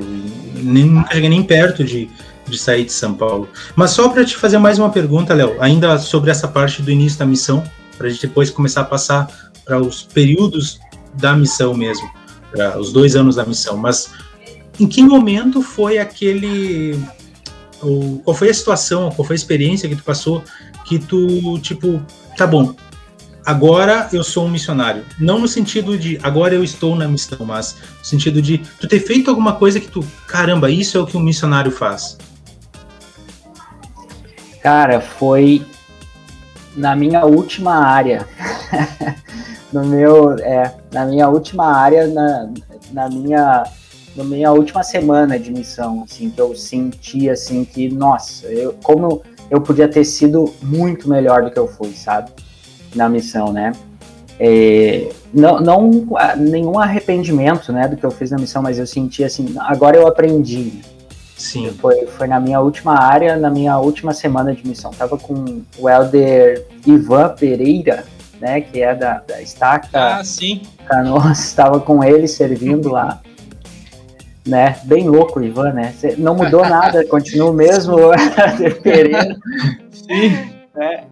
nem, 0.54 0.84
nunca 0.84 1.14
cheguei 1.14 1.28
nem 1.28 1.42
perto 1.42 1.84
de, 1.84 2.08
de 2.46 2.58
sair 2.58 2.84
de 2.84 2.92
São 2.92 3.14
Paulo. 3.14 3.48
Mas 3.74 3.90
só 3.90 4.08
para 4.08 4.24
te 4.24 4.36
fazer 4.36 4.58
mais 4.58 4.78
uma 4.78 4.90
pergunta, 4.90 5.34
Léo, 5.34 5.56
ainda 5.60 5.98
sobre 5.98 6.30
essa 6.30 6.48
parte 6.48 6.82
do 6.82 6.90
início 6.90 7.18
da 7.18 7.26
missão, 7.26 7.62
para 7.96 8.06
a 8.06 8.10
gente 8.10 8.26
depois 8.26 8.50
começar 8.50 8.82
a 8.82 8.84
passar 8.84 9.28
para 9.64 9.80
os 9.80 10.02
períodos 10.02 10.78
da 11.14 11.34
missão 11.34 11.74
mesmo, 11.74 12.08
para 12.50 12.78
os 12.78 12.92
dois 12.92 13.16
anos 13.16 13.36
da 13.36 13.44
missão. 13.44 13.76
Mas 13.76 14.10
em 14.78 14.86
que 14.86 15.02
momento 15.02 15.62
foi 15.62 15.98
aquele. 15.98 16.98
qual 18.24 18.36
foi 18.36 18.50
a 18.50 18.54
situação, 18.54 19.10
qual 19.10 19.26
foi 19.26 19.34
a 19.34 19.38
experiência 19.38 19.88
que 19.88 19.96
tu 19.96 20.02
passou 20.02 20.42
que 20.84 20.98
tu, 20.98 21.58
tipo, 21.60 22.00
tá 22.36 22.46
bom, 22.46 22.74
agora 23.44 24.08
eu 24.12 24.22
sou 24.22 24.46
um 24.46 24.50
missionário. 24.50 25.04
Não 25.18 25.38
no 25.38 25.48
sentido 25.48 25.98
de 25.98 26.18
agora 26.22 26.54
eu 26.54 26.62
estou 26.62 26.94
na 26.94 27.08
missão, 27.08 27.44
mas 27.44 27.76
no 27.98 28.04
sentido 28.04 28.40
de 28.40 28.58
tu 28.78 28.86
ter 28.86 29.00
feito 29.00 29.30
alguma 29.30 29.54
coisa 29.54 29.80
que 29.80 29.88
tu, 29.88 30.04
caramba, 30.26 30.70
isso 30.70 30.96
é 30.96 31.00
o 31.00 31.06
que 31.06 31.16
um 31.16 31.20
missionário 31.20 31.72
faz. 31.72 32.18
Cara, 34.64 35.00
foi 35.00 35.64
na 36.74 36.96
minha 36.96 37.24
última 37.24 37.74
área. 37.74 38.26
no 39.72 39.84
meu, 39.84 40.32
é, 40.38 40.74
na 40.90 41.04
minha 41.04 41.28
última 41.28 41.66
área, 41.76 42.08
na, 42.08 42.50
na 42.90 43.08
minha 43.08 43.64
na 44.16 44.22
minha 44.22 44.52
última 44.52 44.82
semana 44.84 45.38
de 45.38 45.50
missão, 45.50 46.04
assim, 46.04 46.30
que 46.30 46.40
eu 46.40 46.54
senti 46.54 47.28
assim 47.28 47.64
que, 47.64 47.88
nossa, 47.92 48.46
eu 48.46 48.74
como 48.82 49.22
eu 49.50 49.60
podia 49.60 49.88
ter 49.88 50.04
sido 50.04 50.54
muito 50.62 51.08
melhor 51.08 51.42
do 51.42 51.50
que 51.50 51.58
eu 51.58 51.68
fui, 51.68 51.92
sabe? 51.92 52.30
na 52.94 53.08
missão, 53.08 53.52
né? 53.52 53.72
É, 54.38 55.10
não, 55.32 55.60
não 55.60 55.90
nenhum 56.36 56.78
arrependimento, 56.78 57.72
né, 57.72 57.86
do 57.86 57.96
que 57.96 58.04
eu 58.04 58.10
fiz 58.10 58.30
na 58.30 58.38
missão, 58.38 58.62
mas 58.62 58.78
eu 58.78 58.86
senti 58.86 59.22
assim, 59.22 59.54
agora 59.58 59.96
eu 59.96 60.06
aprendi. 60.06 60.80
Sim. 61.44 61.70
Foi, 61.78 62.06
foi 62.06 62.26
na 62.26 62.40
minha 62.40 62.58
última 62.58 62.98
área, 62.98 63.36
na 63.36 63.50
minha 63.50 63.76
última 63.78 64.14
semana 64.14 64.54
de 64.54 64.66
missão. 64.66 64.90
Tava 64.92 65.18
com 65.18 65.62
o 65.78 65.90
Elder 65.90 66.66
Ivan 66.86 67.34
Pereira, 67.38 68.04
né, 68.40 68.62
que 68.62 68.80
é 68.80 68.94
da, 68.94 69.18
da 69.18 69.42
Estaca 69.42 69.88
ah, 69.92 70.24
sim. 70.24 70.62
Canoas, 70.86 71.38
estava 71.40 71.78
com 71.80 72.02
ele 72.02 72.26
servindo 72.26 72.88
lá. 72.88 73.20
Né, 74.46 74.78
bem 74.84 75.06
louco 75.06 75.42
Ivan, 75.42 75.72
né? 75.72 75.94
Não 76.16 76.34
mudou 76.34 76.62
nada, 76.62 77.04
continua 77.08 77.50
o 77.50 77.54
mesmo 77.54 77.98
Elder 78.00 78.80
Pereira. 78.80 79.36
Sim. 79.90 80.30
Né? 80.74 81.04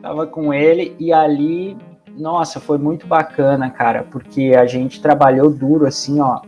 Tava 0.00 0.24
com 0.24 0.54
ele 0.54 0.94
e 1.00 1.12
ali, 1.12 1.76
nossa, 2.16 2.60
foi 2.60 2.78
muito 2.78 3.08
bacana, 3.08 3.68
cara, 3.70 4.04
porque 4.08 4.54
a 4.56 4.66
gente 4.66 5.02
trabalhou 5.02 5.50
duro, 5.50 5.84
assim, 5.84 6.20
ó. 6.20 6.42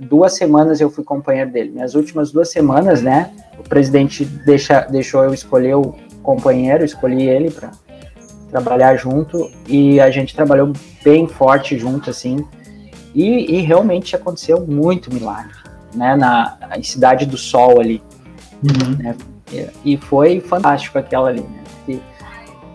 Duas 0.00 0.36
semanas 0.36 0.80
eu 0.80 0.90
fui 0.90 1.04
companheiro 1.04 1.50
dele. 1.50 1.70
Minhas 1.70 1.94
últimas 1.94 2.32
duas 2.32 2.50
semanas, 2.50 3.02
né? 3.02 3.30
O 3.58 3.62
presidente 3.62 4.24
deixa, 4.24 4.80
deixou 4.82 5.24
eu 5.24 5.32
escolher 5.32 5.74
o 5.74 5.94
companheiro, 6.22 6.84
escolhi 6.84 7.28
ele 7.28 7.50
para 7.50 7.70
trabalhar 8.50 8.96
junto 8.96 9.50
e 9.66 10.00
a 10.00 10.10
gente 10.10 10.34
trabalhou 10.34 10.72
bem 11.02 11.26
forte 11.26 11.78
junto, 11.78 12.10
assim. 12.10 12.44
E, 13.14 13.56
e 13.56 13.60
realmente 13.60 14.16
aconteceu 14.16 14.66
muito 14.66 15.12
milagre, 15.12 15.54
né? 15.94 16.16
Na, 16.16 16.56
na 16.60 16.82
Cidade 16.82 17.26
do 17.26 17.36
Sol 17.36 17.80
ali. 17.80 18.02
Uhum. 18.62 18.96
Né? 18.96 19.16
E 19.84 19.96
foi 19.96 20.40
fantástico 20.40 20.98
aquela 20.98 21.28
ali, 21.28 21.42
né? 21.42 21.64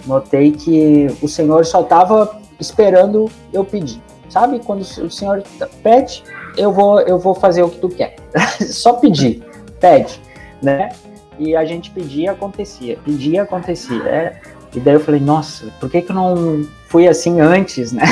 notei 0.06 0.52
que 0.52 1.08
o 1.22 1.28
Senhor 1.28 1.66
só 1.66 1.82
estava 1.82 2.40
esperando 2.60 3.30
eu 3.54 3.64
pedir. 3.64 4.02
Sabe? 4.30 4.60
Quando 4.60 4.82
o 4.82 5.10
Senhor 5.10 5.44
pede, 5.82 6.24
eu 6.56 6.72
vou, 6.72 7.02
eu 7.02 7.18
vou 7.18 7.34
fazer 7.34 7.64
o 7.64 7.70
que 7.70 7.80
tu 7.80 7.90
quer. 7.90 8.16
só 8.70 8.94
pedir, 8.94 9.44
pede, 9.80 10.22
né? 10.62 10.90
E 11.38 11.56
a 11.56 11.66
gente 11.66 11.90
pedia, 11.92 12.32
acontecia. 12.32 12.98
Pedia, 13.04 13.44
acontecia. 13.44 14.04
É, 14.04 14.42
e 14.76 14.80
daí 14.80 14.96
eu 14.96 15.00
falei, 15.00 15.20
nossa, 15.20 15.68
por 15.80 15.90
que 15.90 16.02
que 16.02 16.12
eu 16.12 16.16
não 16.16 16.68
fui 16.88 17.08
assim 17.08 17.40
antes, 17.40 17.92
né? 17.92 18.04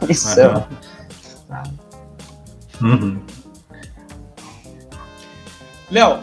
Uhum, 0.00 0.08
Isso. 0.10 0.40
Uhum. 2.80 2.92
Uhum. 2.92 3.18
Léo, 5.90 6.18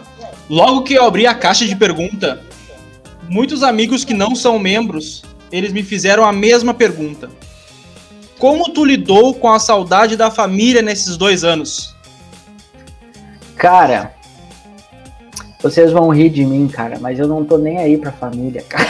logo 0.49 0.83
que 0.83 0.93
eu 0.93 1.05
abri 1.05 1.25
a 1.25 1.33
caixa 1.33 1.65
de 1.65 1.75
pergunta, 1.75 2.41
muitos 3.29 3.63
amigos 3.63 4.03
que 4.03 4.13
não 4.13 4.35
são 4.35 4.59
membros, 4.59 5.23
eles 5.51 5.71
me 5.71 5.83
fizeram 5.83 6.25
a 6.25 6.33
mesma 6.33 6.73
pergunta. 6.73 7.29
Como 8.43 8.73
tu 8.73 8.83
lidou 8.83 9.33
com 9.33 9.49
a 9.49 9.57
saudade 9.57 10.17
da 10.17 10.29
família 10.29 10.81
nesses 10.81 11.15
dois 11.15 11.45
anos? 11.45 11.95
Cara, 13.55 14.13
vocês 15.61 15.93
vão 15.93 16.09
rir 16.09 16.29
de 16.29 16.45
mim, 16.45 16.67
cara, 16.67 16.99
mas 16.99 17.17
eu 17.17 17.25
não 17.25 17.45
tô 17.45 17.57
nem 17.57 17.77
aí 17.77 17.97
pra 17.97 18.11
família, 18.11 18.61
cara. 18.67 18.89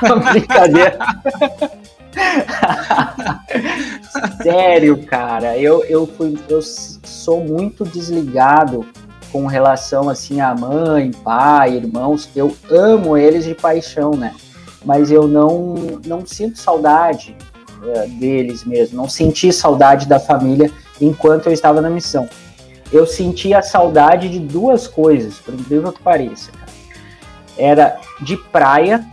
Brincadeira. 0.32 0.98
Sério, 4.42 5.04
cara, 5.04 5.58
eu, 5.58 5.84
eu, 5.84 6.06
fui, 6.06 6.38
eu 6.48 6.62
sou 6.62 7.44
muito 7.44 7.84
desligado 7.84 8.86
com 9.30 9.46
relação 9.46 10.08
assim 10.08 10.40
a 10.40 10.54
mãe, 10.54 11.10
pai, 11.22 11.74
irmãos, 11.74 12.30
eu 12.34 12.56
amo 12.70 13.14
eles 13.14 13.44
de 13.44 13.54
paixão, 13.54 14.12
né? 14.12 14.34
Mas 14.82 15.10
eu 15.10 15.28
não 15.28 15.74
não 16.06 16.24
sinto 16.24 16.58
saudade 16.58 17.36
uh, 17.86 18.08
deles 18.08 18.64
mesmo, 18.64 18.96
não 18.96 19.08
senti 19.08 19.52
saudade 19.52 20.06
da 20.06 20.18
família 20.18 20.70
enquanto 21.00 21.46
eu 21.46 21.52
estava 21.52 21.80
na 21.80 21.90
missão. 21.90 22.28
Eu 22.92 23.06
senti 23.06 23.52
a 23.52 23.62
saudade 23.62 24.28
de 24.28 24.38
duas 24.38 24.86
coisas, 24.86 25.38
por 25.38 25.54
incrível 25.54 25.92
que 25.92 26.02
pareça. 26.02 26.52
Cara. 26.52 26.66
Era 27.58 28.00
de 28.20 28.36
praia, 28.36 29.04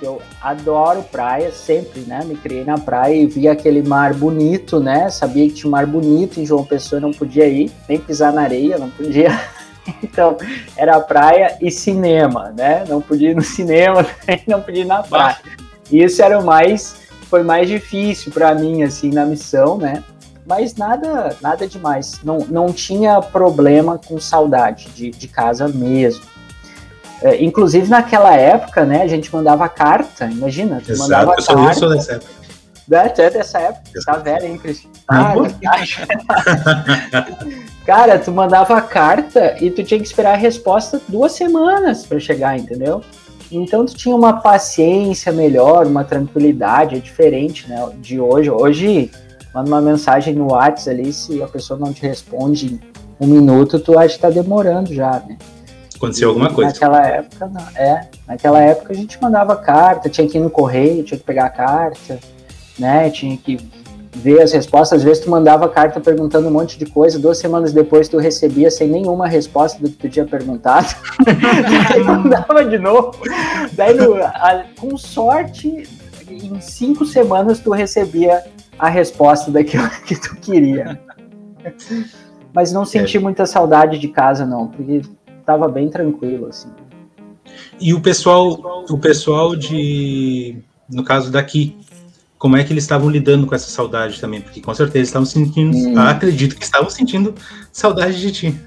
eu 0.00 0.20
adoro 0.40 1.02
praia, 1.02 1.50
sempre, 1.50 2.00
né? 2.00 2.24
Me 2.24 2.36
criei 2.36 2.64
na 2.64 2.78
praia 2.78 3.14
e 3.14 3.26
vi 3.26 3.48
aquele 3.48 3.82
mar 3.82 4.14
bonito, 4.14 4.80
né? 4.80 5.10
Sabia 5.10 5.46
que 5.48 5.54
tinha 5.54 5.68
um 5.68 5.72
mar 5.72 5.86
bonito 5.86 6.40
em 6.40 6.46
João 6.46 6.64
Pessoa, 6.64 7.00
não 7.00 7.12
podia 7.12 7.46
ir, 7.46 7.70
nem 7.88 7.98
pisar 7.98 8.32
na 8.32 8.42
areia, 8.42 8.78
não 8.78 8.90
podia. 8.90 9.30
Então, 10.02 10.36
era 10.76 11.00
praia 11.00 11.56
e 11.62 11.70
cinema, 11.70 12.52
né? 12.54 12.84
Não 12.86 13.00
podia 13.00 13.30
ir 13.30 13.34
no 13.34 13.40
cinema, 13.40 14.04
não 14.46 14.60
podia 14.60 14.82
ir 14.82 14.86
na 14.86 15.02
praia. 15.02 15.38
E 15.90 16.02
isso 16.04 16.22
era 16.22 16.38
o 16.38 16.44
mais, 16.44 17.07
foi 17.28 17.42
mais 17.42 17.68
difícil 17.68 18.32
para 18.32 18.54
mim, 18.54 18.82
assim, 18.82 19.10
na 19.10 19.24
missão, 19.24 19.78
né? 19.78 20.02
mas 20.46 20.74
nada 20.76 21.36
nada 21.42 21.68
demais. 21.68 22.20
Não, 22.24 22.38
não 22.48 22.72
tinha 22.72 23.20
problema 23.20 23.98
com 23.98 24.18
saudade 24.18 24.88
de, 24.94 25.10
de 25.10 25.28
casa 25.28 25.68
mesmo. 25.68 26.24
É, 27.20 27.42
inclusive 27.44 27.88
naquela 27.90 28.34
época, 28.34 28.84
né, 28.84 29.02
a 29.02 29.06
gente 29.06 29.30
mandava 29.34 29.68
carta, 29.68 30.24
imagina, 30.26 30.80
tu 30.82 30.92
Exato, 30.92 31.10
mandava 31.10 31.34
eu 31.38 31.44
carta. 31.44 31.70
eu 31.70 31.74
sou 31.74 31.90
dessa 31.90 32.12
época. 32.12 32.30
Né, 32.88 33.08
tu 33.10 33.20
é 33.20 33.28
dessa 33.30 33.58
época, 33.58 34.00
tá 34.06 34.12
velho, 34.16 34.46
hein, 34.46 34.56
Cristian? 34.56 34.90
Ah, 35.08 35.34
Ah. 35.66 37.26
Cara, 37.84 38.18
tu 38.18 38.30
mandava 38.32 38.80
carta 38.80 39.56
e 39.60 39.70
tu 39.70 39.82
tinha 39.82 40.00
que 40.00 40.06
esperar 40.06 40.34
a 40.34 40.36
resposta 40.36 41.00
duas 41.08 41.32
semanas 41.32 42.06
para 42.06 42.18
chegar, 42.20 42.56
entendeu? 42.58 43.02
Então 43.50 43.84
tu 43.86 43.94
tinha 43.94 44.14
uma 44.14 44.34
paciência 44.34 45.32
melhor, 45.32 45.86
uma 45.86 46.04
tranquilidade, 46.04 46.96
é 46.96 46.98
diferente, 46.98 47.68
né, 47.68 47.88
de 47.98 48.20
hoje. 48.20 48.50
Hoje, 48.50 49.10
manda 49.54 49.68
uma 49.68 49.80
mensagem 49.80 50.34
no 50.34 50.52
WhatsApp 50.52 50.90
ali, 50.90 51.12
se 51.12 51.42
a 51.42 51.46
pessoa 51.46 51.78
não 51.78 51.92
te 51.92 52.02
responde 52.02 52.66
em 52.66 52.80
um 53.20 53.26
minuto, 53.26 53.78
tu 53.78 53.98
acha 53.98 54.14
que 54.14 54.20
tá 54.20 54.30
demorando 54.30 54.92
já, 54.92 55.22
né? 55.26 55.36
Aconteceu 55.96 56.28
alguma 56.28 56.52
coisa. 56.52 56.70
Naquela 56.70 57.06
época, 57.06 57.46
não. 57.48 57.66
É, 57.74 58.08
naquela 58.26 58.60
época 58.60 58.92
a 58.92 58.96
gente 58.96 59.20
mandava 59.20 59.56
carta, 59.56 60.08
tinha 60.08 60.28
que 60.28 60.38
ir 60.38 60.40
no 60.40 60.50
correio, 60.50 61.02
tinha 61.02 61.18
que 61.18 61.24
pegar 61.24 61.46
a 61.46 61.50
carta, 61.50 62.20
né? 62.78 63.10
Tinha 63.10 63.36
que 63.36 63.58
ver 64.18 64.42
as 64.42 64.52
respostas. 64.52 64.98
Às 65.00 65.04
vezes 65.04 65.24
tu 65.24 65.30
mandava 65.30 65.68
carta 65.68 66.00
perguntando 66.00 66.48
um 66.48 66.50
monte 66.50 66.78
de 66.78 66.86
coisa, 66.86 67.18
duas 67.18 67.38
semanas 67.38 67.72
depois 67.72 68.08
tu 68.08 68.18
recebia 68.18 68.70
sem 68.70 68.88
nenhuma 68.88 69.26
resposta 69.28 69.80
do 69.80 69.88
que 69.88 69.96
tu 69.96 70.08
tinha 70.08 70.26
perguntado. 70.26 70.94
Daí 71.90 72.02
mandava 72.04 72.64
de 72.64 72.78
novo. 72.78 73.12
Daí, 73.72 73.94
no- 73.94 74.14
a- 74.22 74.64
com 74.78 74.96
sorte, 74.96 75.84
em 76.30 76.60
cinco 76.60 77.04
semanas 77.06 77.58
tu 77.60 77.70
recebia 77.70 78.42
a 78.78 78.88
resposta 78.88 79.50
daquilo 79.50 79.88
que 80.06 80.14
tu 80.16 80.36
queria. 80.36 81.00
Mas 82.52 82.72
não 82.72 82.84
senti 82.84 83.18
muita 83.18 83.46
saudade 83.46 83.98
de 83.98 84.08
casa, 84.08 84.44
não, 84.46 84.66
porque 84.68 85.02
tava 85.44 85.68
bem 85.68 85.88
tranquilo, 85.88 86.46
assim. 86.46 86.68
E 87.80 87.94
o 87.94 88.00
pessoal, 88.00 88.84
o 88.90 88.98
pessoal 88.98 89.54
de, 89.56 90.58
no 90.88 91.02
caso 91.04 91.30
daqui, 91.30 91.76
como 92.38 92.56
é 92.56 92.62
que 92.64 92.72
eles 92.72 92.84
estavam 92.84 93.08
lidando 93.10 93.46
com 93.46 93.54
essa 93.54 93.68
saudade 93.70 94.20
também? 94.20 94.40
Porque 94.40 94.60
com 94.60 94.72
certeza 94.74 95.04
estavam 95.04 95.26
sentindo, 95.26 95.76
Hum. 95.76 95.98
acredito 95.98 96.56
que 96.56 96.64
estavam 96.64 96.88
sentindo 96.88 97.34
saudade 97.72 98.20
de 98.20 98.30
ti. 98.32 98.60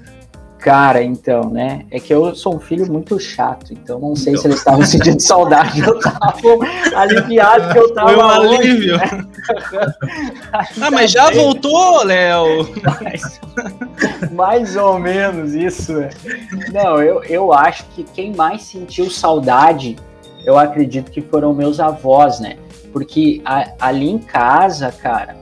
Cara, 0.58 1.02
então, 1.02 1.50
né? 1.50 1.84
É 1.90 1.98
que 1.98 2.14
eu 2.14 2.36
sou 2.36 2.54
um 2.54 2.60
filho 2.60 2.86
muito 2.86 3.18
chato, 3.18 3.72
então 3.72 3.98
não 3.98 4.14
sei 4.14 4.34
se 4.34 4.40
Então. 4.40 4.50
eles 4.50 4.58
estavam 4.60 4.84
sentindo 4.86 5.20
saudade. 5.20 5.80
Eu 5.80 5.98
tava 5.98 6.38
aliviado 6.94 7.72
que 7.72 7.78
eu 7.80 7.92
tava 7.92 8.10
Foi 8.12 8.16
um 8.16 8.26
longe, 8.26 8.56
alívio. 8.70 8.96
né? 8.96 9.26
Ah, 10.80 10.90
mas 10.92 11.10
já 11.10 11.30
bem, 11.30 11.38
voltou, 11.38 12.04
Léo. 12.04 12.68
mas- 13.02 13.40
mais 14.30 14.76
ou 14.76 15.00
menos 15.00 15.52
isso, 15.52 15.94
né? 15.94 16.10
Não, 16.72 17.02
eu, 17.02 17.24
eu 17.24 17.52
acho 17.52 17.84
que 17.94 18.04
quem 18.04 18.32
mais 18.32 18.62
sentiu 18.62 19.10
saudade, 19.10 19.96
eu 20.44 20.56
acredito 20.58 21.10
que 21.10 21.20
foram 21.20 21.52
meus 21.52 21.80
avós, 21.80 22.38
né? 22.38 22.56
Porque 22.92 23.40
a- 23.44 23.68
ali 23.80 24.08
em 24.10 24.18
casa, 24.18 24.92
cara, 24.92 25.36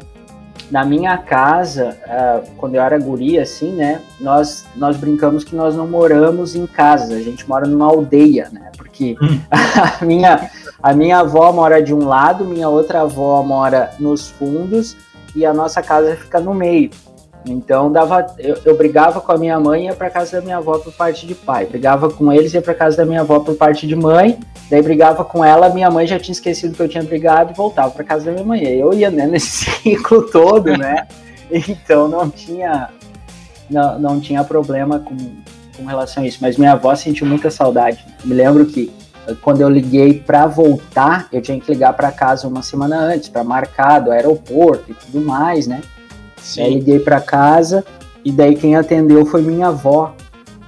na 0.71 0.85
minha 0.85 1.19
casa, 1.19 1.97
ah, 2.07 2.43
quando 2.57 2.77
eu 2.77 2.83
era 2.83 2.97
guria, 2.99 3.43
assim, 3.43 3.73
né? 3.73 4.01
Nós, 4.21 4.65
nós 4.77 4.97
brincamos 4.97 5.43
que 5.43 5.57
nós 5.57 5.75
não 5.75 5.89
moramos 5.89 6.55
em 6.55 6.67
casa, 6.67 7.15
a 7.15 7.21
gente 7.21 7.49
mora 7.49 7.67
numa 7.67 7.87
aldeia, 7.87 8.49
né? 8.53 8.71
Porque 8.77 9.17
Hum. 9.21 9.41
a, 10.01 10.05
minha, 10.05 10.51
a 10.83 10.93
minha 10.95 11.19
avó 11.19 11.53
mora 11.53 11.83
de 11.83 11.93
um 11.93 12.07
lado, 12.07 12.45
minha 12.45 12.69
outra 12.69 13.01
avó 13.03 13.43
mora 13.43 13.91
nos 13.99 14.29
fundos 14.31 14.97
e 15.35 15.45
a 15.45 15.53
nossa 15.53 15.83
casa 15.83 16.15
fica 16.17 16.39
no 16.41 16.55
meio. 16.55 16.91
Então 17.47 17.91
dava, 17.91 18.27
eu, 18.39 18.59
eu 18.65 18.77
brigava 18.77 19.21
com 19.21 19.33
a 19.33 19.39
minha 19.39 19.59
mãe 19.59 19.83
e 19.83 19.85
ia 19.87 19.95
para 19.95 20.11
casa 20.11 20.39
da 20.39 20.43
minha 20.43 20.59
avó 20.59 20.79
por 20.79 20.93
parte 20.93 21.27
de 21.27 21.35
pai. 21.35 21.67
Brigava 21.67 22.11
com 22.11 22.33
eles 22.33 22.53
e 22.53 22.57
ia 22.57 22.63
para 22.63 22.75
casa 22.75 22.99
da 22.99 23.07
minha 23.07 23.21
avó 23.21 23.41
por 23.41 23.55
parte 23.55 23.87
de 23.87 23.97
mãe. 23.97 24.39
Daí 24.71 24.83
brigava 24.83 25.25
com 25.25 25.45
ela, 25.45 25.69
minha 25.71 25.91
mãe 25.91 26.07
já 26.07 26.19
tinha 26.19 26.33
esquecido 26.33 26.75
que 26.75 26.83
eu 26.83 26.89
tinha 26.89 27.03
brigado 27.03 27.53
e 27.53 27.57
voltava 27.57 27.91
para 27.91 28.05
casa 28.05 28.27
da 28.27 28.33
minha 28.33 28.45
mãe. 28.45 28.63
Eu 28.65 28.93
ia 28.93 29.11
né, 29.11 29.27
nesse 29.29 29.71
ciclo 29.71 30.23
todo, 30.31 30.77
né? 30.77 31.07
Então 31.51 32.07
não 32.07 32.31
tinha 32.31 32.91
não, 33.71 33.99
não 33.99 34.21
tinha 34.21 34.43
problema 34.45 34.99
com, 34.99 35.17
com 35.77 35.85
relação 35.87 36.23
a 36.23 36.27
isso. 36.27 36.39
Mas 36.41 36.57
minha 36.57 36.73
avó 36.73 36.95
sentiu 36.95 37.27
muita 37.27 37.51
saudade. 37.51 38.05
Me 38.25 38.35
lembro 38.35 38.67
que 38.67 38.93
eh, 39.27 39.35
quando 39.41 39.61
eu 39.61 39.69
liguei 39.69 40.15
para 40.15 40.47
voltar, 40.47 41.29
eu 41.33 41.41
tinha 41.41 41.59
que 41.59 41.73
ligar 41.73 41.93
para 41.95 42.11
casa 42.11 42.49
uma 42.49 42.63
semana 42.63 42.99
antes 42.99 43.29
para 43.29 43.45
marcar 43.45 44.01
do 44.01 44.11
aeroporto 44.11 44.91
e 44.91 44.95
tudo 44.95 45.21
mais, 45.21 45.67
né? 45.67 45.81
Aí 46.59 46.75
liguei 46.75 46.99
pra 46.99 47.21
casa 47.21 47.85
e 48.25 48.31
daí 48.33 48.55
quem 48.57 48.77
atendeu 48.77 49.25
foi 49.27 49.43
minha 49.43 49.69
avó. 49.69 50.15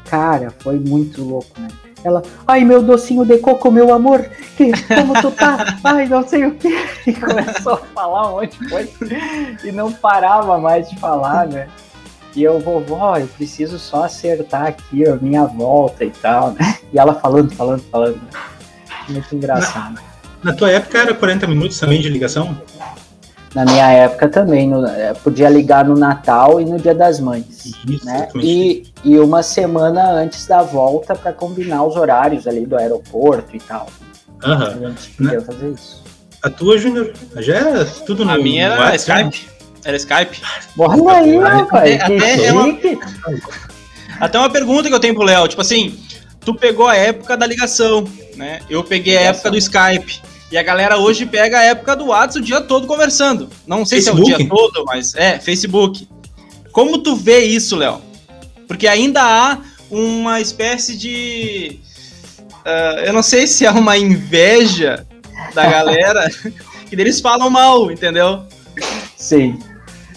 Cara, 0.04 0.52
foi 0.58 0.78
muito 0.78 1.22
louco, 1.22 1.58
né? 1.58 1.68
Ela, 2.04 2.22
ai 2.46 2.64
meu 2.64 2.82
docinho 2.82 3.24
de 3.24 3.38
coco, 3.38 3.70
meu 3.70 3.92
amor, 3.94 4.28
que, 4.56 4.72
como 4.87 5.14
tu 5.20 5.30
tá? 5.30 5.78
Ai, 5.85 6.08
não 6.08 6.26
sei 6.26 6.46
o 6.46 6.54
que. 6.54 6.68
E 7.06 7.12
começou 7.12 7.74
a 7.74 7.76
falar 7.94 8.28
um 8.28 8.40
monte 8.40 8.58
de 8.58 8.68
coisa 8.68 8.90
e 9.64 9.72
não 9.72 9.92
parava 9.92 10.58
mais 10.58 10.88
de 10.88 10.98
falar, 10.98 11.46
né? 11.46 11.68
E 12.35 12.42
eu, 12.42 12.58
vovó, 12.61 13.16
eu 13.16 13.26
preciso 13.26 13.78
só 13.78 14.04
acertar 14.04 14.66
aqui 14.66 15.06
a 15.06 15.16
minha 15.16 15.44
volta 15.44 16.04
e 16.04 16.11
tal, 16.11 16.52
né? 16.52 16.78
E 16.92 16.98
ela 16.98 17.14
falando, 17.14 17.52
falando, 17.54 17.82
falando. 17.90 18.20
Muito 19.08 19.35
engraçado. 19.35 20.00
Na 20.42 20.52
tua 20.52 20.70
época 20.70 20.98
era 20.98 21.14
40 21.14 21.46
minutos 21.46 21.78
também 21.78 22.00
de 22.00 22.08
ligação? 22.08 22.56
Na 23.55 23.65
minha 23.67 23.87
época 23.91 24.29
também, 24.29 24.67
no- 24.69 24.87
eh, 24.87 25.12
podia 25.23 25.49
ligar 25.51 25.85
no 25.85 25.95
Natal 25.95 26.59
e 26.61 26.65
no 26.65 26.79
Dia 26.79 26.95
das 26.95 27.21
Mães. 27.21 27.45
Isso, 27.87 28.05
né? 28.07 28.29
E, 28.37 28.85
e 29.05 29.19
uma 29.19 29.43
semana 29.43 30.11
antes 30.11 30.47
da 30.47 30.62
volta 30.62 31.15
para 31.15 31.33
combinar 31.35 31.85
os 31.85 31.95
horários 31.97 32.47
ali 32.47 32.65
do 32.65 32.77
aeroporto 32.77 33.55
e 33.55 33.61
tal. 33.61 33.87
Aham. 34.43 34.65
A 34.65 34.69
gente 34.91 35.12
Né? 35.21 35.31
podia 35.33 35.41
fazer 35.43 35.71
isso. 35.71 36.03
A 36.43 36.49
tua, 36.51 36.79
Júnior, 36.79 37.12
já 37.37 37.57
era 37.57 37.85
tudo 37.85 38.25
no 38.25 38.33
A 38.33 38.38
minha 38.38 38.69
no 38.69 38.75
era 38.75 38.85
WhatsApp, 38.91 39.29
Skype. 39.37 39.51
Era 39.85 39.97
Skype. 39.97 40.41
Olha 40.79 41.12
aí, 41.19 41.37
Até- 41.38 41.49
rapaz, 41.53 41.91
que 41.91 42.17
até 42.17 42.45
é 42.47 42.53
uma-. 42.53 42.79
Até 44.19 44.38
uma 44.38 44.51
pergunta 44.51 44.88
que 44.88 44.95
eu 44.95 45.01
tenho 45.01 45.15
pro 45.15 45.25
Léo, 45.25 45.47
tipo 45.49 45.61
assim, 45.61 45.99
tu 46.41 46.55
pegou 46.55 46.87
a 46.88 46.97
época 46.97 47.37
da 47.37 47.47
ligação, 47.47 48.05
né? 48.37 48.61
Eu 48.71 48.83
peguei 48.85 49.17
a 49.17 49.21
Ligação. 49.21 49.35
época 49.38 49.51
do 49.51 49.59
Skype. 49.59 50.23
E 50.53 50.59
a 50.59 50.62
galera 50.62 50.99
hoje 50.99 51.25
pega 51.25 51.61
a 51.61 51.62
época 51.62 51.97
do 51.97 52.09
WhatsApp 52.09 52.41
o 52.41 52.43
dia 52.43 52.61
todo 52.61 52.87
conversando. 52.87 53.49
Não 53.67 53.87
sei 53.87 54.03
se 54.03 54.11
é 54.11 54.12
o 54.12 54.17
Facebook? 54.17 54.38
dia 54.38 54.49
todo, 54.51 54.85
mas 54.85 55.15
é, 55.15 55.38
Facebook. 55.38 56.07
Como 56.71 56.99
tu 56.99 57.17
vê 57.17 57.38
isso, 57.38 57.75
Léo? 57.75 58.03
Porque 58.69 58.87
ainda 58.87 59.23
há 59.23 59.59
uma 59.91 60.43
espécie 60.43 60.95
de. 60.95 61.81
ah, 62.67 63.03
eu 63.07 63.15
não 63.15 63.23
sei 63.23 63.47
se 63.47 63.65
é 63.65 63.71
uma 63.71 63.97
inveja 63.97 65.07
da 65.55 65.65
galera, 65.65 66.29
que 66.87 67.01
eles 67.01 67.19
falam 67.19 67.49
mal, 67.49 67.91
entendeu? 67.91 68.43
Sim. 69.17 69.59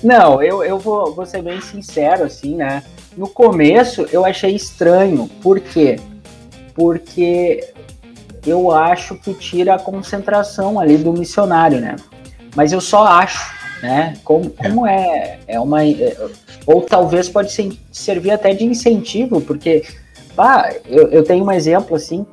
Não, 0.04 0.44
eu, 0.44 0.62
eu 0.66 0.78
vou, 0.78 1.16
vou 1.16 1.26
ser 1.26 1.42
bem 1.42 1.62
sincero, 1.62 2.26
assim, 2.26 2.56
né? 2.56 2.84
No 3.16 3.30
começo 3.30 4.06
eu 4.12 4.26
achei 4.26 4.54
estranho. 4.54 5.30
Por 5.42 5.62
quê? 5.62 5.98
Porque 6.74 7.74
eu 8.46 8.72
acho 8.72 9.16
que 9.16 9.34
tira 9.34 9.76
a 9.76 9.80
concentração 9.80 10.80
ali 10.80 10.98
do 10.98 11.12
missionário, 11.14 11.80
né? 11.80 11.96
Mas 12.56 12.72
eu 12.72 12.80
só 12.80 13.06
acho, 13.06 13.54
né? 13.82 14.14
Como, 14.24 14.50
como 14.50 14.86
é, 14.88 15.40
é 15.48 15.60
uma. 15.60 15.84
é- 15.86 16.16
ou 16.66 16.82
talvez 16.82 17.28
pode 17.30 17.52
ser, 17.52 17.78
servir 17.92 18.32
até 18.32 18.54
de 18.54 18.66
incentivo, 18.66 19.42
porque, 19.42 19.84
pá, 20.36 20.74
eu, 20.88 21.10
eu 21.10 21.24
tenho 21.24 21.46
um 21.46 21.52
exemplo, 21.52 21.96
assim, 21.96 22.26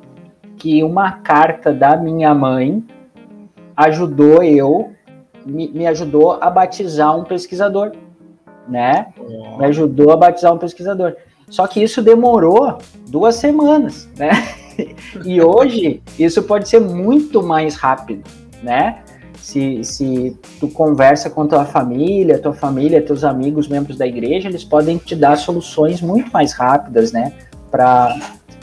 que 0.57 0.83
uma 0.83 1.11
carta 1.11 1.73
da 1.73 1.97
minha 1.97 2.33
mãe 2.33 2.83
ajudou 3.75 4.43
eu 4.43 4.91
me, 5.45 5.67
me 5.69 5.87
ajudou 5.87 6.37
a 6.39 6.49
batizar 6.49 7.17
um 7.17 7.23
pesquisador, 7.23 7.91
né? 8.67 9.07
Me 9.57 9.65
ajudou 9.65 10.11
a 10.11 10.17
batizar 10.17 10.53
um 10.53 10.57
pesquisador. 10.57 11.15
Só 11.49 11.67
que 11.67 11.83
isso 11.83 12.01
demorou 12.01 12.77
duas 13.07 13.35
semanas, 13.35 14.09
né? 14.17 14.31
E 15.25 15.41
hoje 15.41 16.01
isso 16.17 16.43
pode 16.43 16.67
ser 16.67 16.79
muito 16.79 17.41
mais 17.43 17.75
rápido, 17.75 18.23
né? 18.61 18.99
Se, 19.41 19.83
se 19.83 20.37
tu 20.59 20.69
conversa 20.69 21.29
com 21.29 21.45
tua 21.45 21.65
família, 21.65 22.39
tua 22.39 22.53
família, 22.53 23.01
teus 23.01 23.23
amigos, 23.23 23.67
membros 23.67 23.97
da 23.97 24.07
igreja, 24.07 24.47
eles 24.47 24.63
podem 24.63 24.97
te 24.97 25.15
dar 25.15 25.37
soluções 25.37 26.01
muito 26.01 26.31
mais 26.31 26.53
rápidas, 26.53 27.11
né? 27.11 27.33
Para 27.69 28.17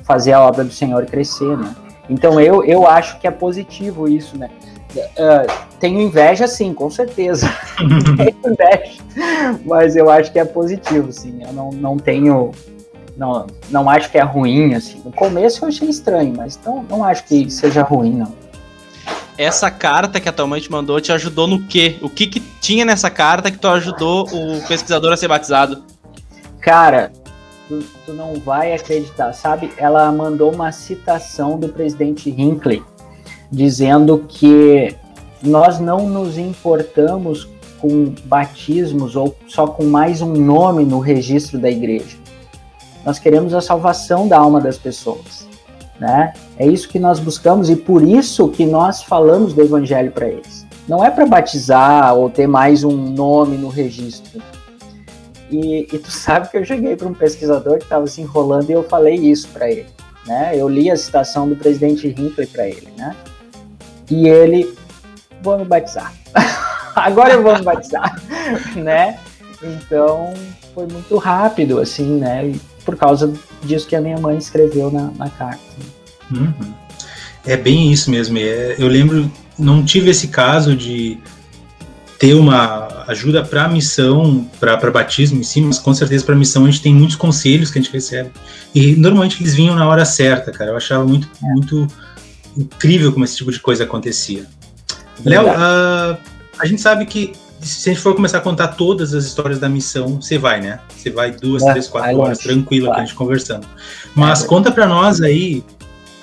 fazer 0.04 0.32
a 0.32 0.40
obra 0.40 0.64
do 0.64 0.72
Senhor 0.72 1.04
crescer, 1.06 1.56
né? 1.56 1.74
Então 2.08 2.40
eu, 2.40 2.64
eu 2.64 2.86
acho 2.86 3.20
que 3.20 3.26
é 3.26 3.30
positivo 3.30 4.08
isso, 4.08 4.36
né? 4.38 4.50
Ah, 5.18 5.46
tenho 5.78 6.00
inveja, 6.00 6.46
sim, 6.48 6.74
com 6.74 6.90
certeza. 6.90 7.46
tenho 8.16 8.52
inveja. 8.52 9.02
Mas 9.64 9.96
eu 9.96 10.10
acho 10.10 10.32
que 10.32 10.38
é 10.38 10.44
positivo, 10.44 11.12
sim. 11.12 11.40
Eu 11.46 11.52
não, 11.52 11.70
não 11.70 11.96
tenho. 11.96 12.50
Não, 13.20 13.46
não 13.68 13.90
acho 13.90 14.11
que 14.11 14.16
é 14.16 14.22
ruim, 14.22 14.72
assim. 14.72 15.02
No 15.04 15.12
começo 15.12 15.62
eu 15.62 15.68
achei 15.68 15.90
estranho, 15.90 16.33
mas 16.35 16.59
não, 16.64 16.83
não 16.85 17.04
acho 17.04 17.22
que 17.24 17.50
seja 17.50 17.83
ruim, 17.83 18.14
não. 18.14 18.33
Essa 19.37 19.70
carta 19.70 20.18
que 20.18 20.26
a 20.26 20.33
tua 20.33 20.46
mãe 20.46 20.59
te 20.59 20.72
mandou 20.72 20.98
te 21.02 21.12
ajudou 21.12 21.46
no 21.46 21.66
quê? 21.66 21.98
O 22.00 22.09
que 22.09 22.26
que 22.26 22.40
tinha 22.40 22.83
nessa 22.83 23.11
carta 23.11 23.50
que 23.50 23.59
tu 23.59 23.68
ajudou 23.68 24.26
o 24.26 24.66
pesquisador 24.66 25.12
a 25.12 25.18
ser 25.18 25.28
batizado? 25.28 25.85
Cara, 26.62 27.12
tu, 27.68 27.85
tu 28.06 28.14
não 28.14 28.37
vai 28.37 28.72
acreditar, 28.72 29.35
sabe? 29.35 29.70
Ela 29.76 30.11
mandou 30.11 30.50
uma 30.54 30.72
citação 30.72 31.59
do 31.59 31.68
presidente 31.68 32.30
Hinckley 32.30 32.83
dizendo 33.52 34.24
que 34.26 34.96
nós 35.42 35.78
não 35.78 36.09
nos 36.09 36.38
importamos 36.38 37.46
com 37.78 38.14
batismos 38.24 39.14
ou 39.14 39.37
só 39.46 39.66
com 39.66 39.85
mais 39.85 40.22
um 40.22 40.33
nome 40.33 40.87
no 40.87 41.00
registro 41.00 41.59
da 41.59 41.70
igreja. 41.70 42.19
Nós 43.04 43.18
queremos 43.18 43.54
a 43.54 43.60
salvação 43.60 44.28
da 44.28 44.38
alma 44.38 44.60
das 44.60 44.76
pessoas, 44.76 45.46
né? 45.98 46.32
É 46.58 46.66
isso 46.66 46.88
que 46.88 46.98
nós 46.98 47.18
buscamos 47.18 47.70
e 47.70 47.76
por 47.76 48.02
isso 48.02 48.48
que 48.48 48.66
nós 48.66 49.02
falamos 49.02 49.54
do 49.54 49.62
evangelho 49.62 50.12
para 50.12 50.28
eles. 50.28 50.66
Não 50.86 51.04
é 51.04 51.10
para 51.10 51.26
batizar 51.26 52.14
ou 52.14 52.28
ter 52.28 52.46
mais 52.46 52.84
um 52.84 52.96
nome 52.96 53.56
no 53.56 53.68
registro. 53.68 54.42
E, 55.50 55.88
e 55.92 55.98
tu 55.98 56.10
sabe 56.10 56.48
que 56.48 56.56
eu 56.56 56.64
cheguei 56.64 56.96
para 56.96 57.08
um 57.08 57.14
pesquisador 57.14 57.78
que 57.78 57.84
estava 57.84 58.06
se 58.06 58.20
enrolando 58.20 58.70
e 58.70 58.72
eu 58.72 58.84
falei 58.84 59.14
isso 59.14 59.48
para 59.48 59.70
ele, 59.70 59.86
né? 60.26 60.52
Eu 60.54 60.68
li 60.68 60.90
a 60.90 60.96
citação 60.96 61.48
do 61.48 61.56
presidente 61.56 62.08
Hinckley 62.08 62.46
para 62.46 62.68
ele, 62.68 62.88
né? 62.96 63.16
E 64.10 64.28
ele, 64.28 64.76
vou 65.42 65.58
me 65.58 65.64
batizar. 65.64 66.12
Agora 66.94 67.34
eu 67.34 67.42
vou 67.42 67.56
me 67.56 67.62
batizar, 67.62 68.20
né? 68.76 69.18
Então 69.62 70.32
foi 70.74 70.86
muito 70.86 71.16
rápido, 71.16 71.80
assim, 71.80 72.18
né? 72.18 72.52
Por 72.84 72.96
causa 72.96 73.32
disso 73.62 73.86
que 73.86 73.96
a 73.96 74.00
minha 74.00 74.18
mãe 74.18 74.36
escreveu 74.36 74.90
na, 74.90 75.10
na 75.16 75.30
carta. 75.30 75.60
Uhum. 76.30 76.72
É 77.44 77.56
bem 77.56 77.92
isso 77.92 78.10
mesmo. 78.10 78.38
É, 78.38 78.76
eu 78.78 78.88
lembro, 78.88 79.30
não 79.58 79.84
tive 79.84 80.10
esse 80.10 80.28
caso 80.28 80.76
de 80.76 81.18
ter 82.18 82.34
uma 82.34 83.04
ajuda 83.08 83.42
para 83.42 83.64
a 83.64 83.68
missão, 83.68 84.46
para 84.60 84.90
batismo 84.90 85.40
em 85.40 85.42
si, 85.42 85.60
mas 85.60 85.78
com 85.78 85.94
certeza 85.94 86.24
para 86.24 86.34
a 86.34 86.38
missão 86.38 86.66
a 86.66 86.70
gente 86.70 86.82
tem 86.82 86.94
muitos 86.94 87.16
conselhos 87.16 87.70
que 87.70 87.78
a 87.78 87.82
gente 87.82 87.92
recebe. 87.92 88.30
E 88.74 88.94
normalmente 88.94 89.42
eles 89.42 89.54
vinham 89.54 89.74
na 89.74 89.88
hora 89.88 90.04
certa, 90.04 90.52
cara. 90.52 90.70
Eu 90.70 90.76
achava 90.76 91.04
muito, 91.04 91.28
é. 91.42 91.46
muito 91.46 91.88
incrível 92.56 93.12
como 93.12 93.24
esse 93.24 93.36
tipo 93.36 93.50
de 93.50 93.58
coisa 93.58 93.84
acontecia. 93.84 94.44
Léo, 95.24 95.44
uh, 95.44 96.16
a 96.58 96.66
gente 96.66 96.80
sabe 96.80 97.06
que 97.06 97.32
se 97.60 97.90
a 97.90 97.92
gente 97.92 98.02
for 98.02 98.14
começar 98.14 98.38
a 98.38 98.40
contar 98.40 98.68
todas 98.68 99.14
as 99.14 99.24
histórias 99.24 99.58
da 99.58 99.68
missão, 99.68 100.20
você 100.20 100.38
vai, 100.38 100.60
né? 100.60 100.80
Você 100.96 101.10
vai 101.10 101.30
duas, 101.30 101.62
é, 101.62 101.70
três, 101.70 101.88
quatro 101.88 102.18
horas 102.18 102.38
tranquilo 102.38 102.90
aqui 102.90 103.00
a 103.00 103.04
gente 103.04 103.14
conversando. 103.14 103.66
Mas 104.14 104.42
é, 104.42 104.46
conta 104.46 104.70
para 104.70 104.86
nós 104.86 105.20
aí 105.20 105.62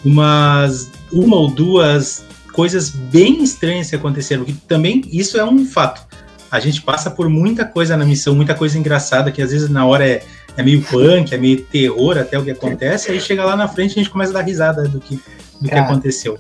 umas 0.04 0.90
uma 1.12 1.38
ou 1.38 1.50
duas 1.50 2.26
coisas 2.52 2.90
bem 2.90 3.44
estranhas 3.44 3.90
que 3.90 3.96
aconteceram, 3.96 4.44
que 4.44 4.54
também 4.54 5.04
isso 5.12 5.38
é 5.38 5.46
um 5.46 5.66
fato. 5.66 6.06
A 6.50 6.60
gente 6.60 6.82
passa 6.82 7.12
por 7.12 7.30
muita 7.30 7.66
coisa 7.66 7.96
na 7.96 8.06
missão, 8.06 8.34
muita 8.34 8.56
coisa 8.56 8.78
engraçada, 8.78 9.32
que 9.32 9.42
às 9.42 9.52
vezes 9.52 9.70
na 9.70 9.86
hora 9.86 10.08
é, 10.08 10.24
é 10.56 10.64
meio 10.64 10.82
punk, 10.82 11.34
é 11.34 11.38
meio 11.38 11.62
terror 11.62 12.18
até 12.18 12.38
o 12.40 12.44
que 12.44 12.52
acontece, 12.52 13.12
aí 13.12 13.22
chega 13.22 13.46
lá 13.46 13.56
na 13.56 13.68
frente 13.68 13.92
e 13.92 14.00
a 14.00 14.04
gente 14.04 14.10
começa 14.10 14.32
a 14.32 14.36
dar 14.36 14.42
risada 14.42 14.88
do 14.88 15.00
que, 15.00 15.20
do 15.62 15.70
que 15.70 15.76
aconteceu. 15.76 16.38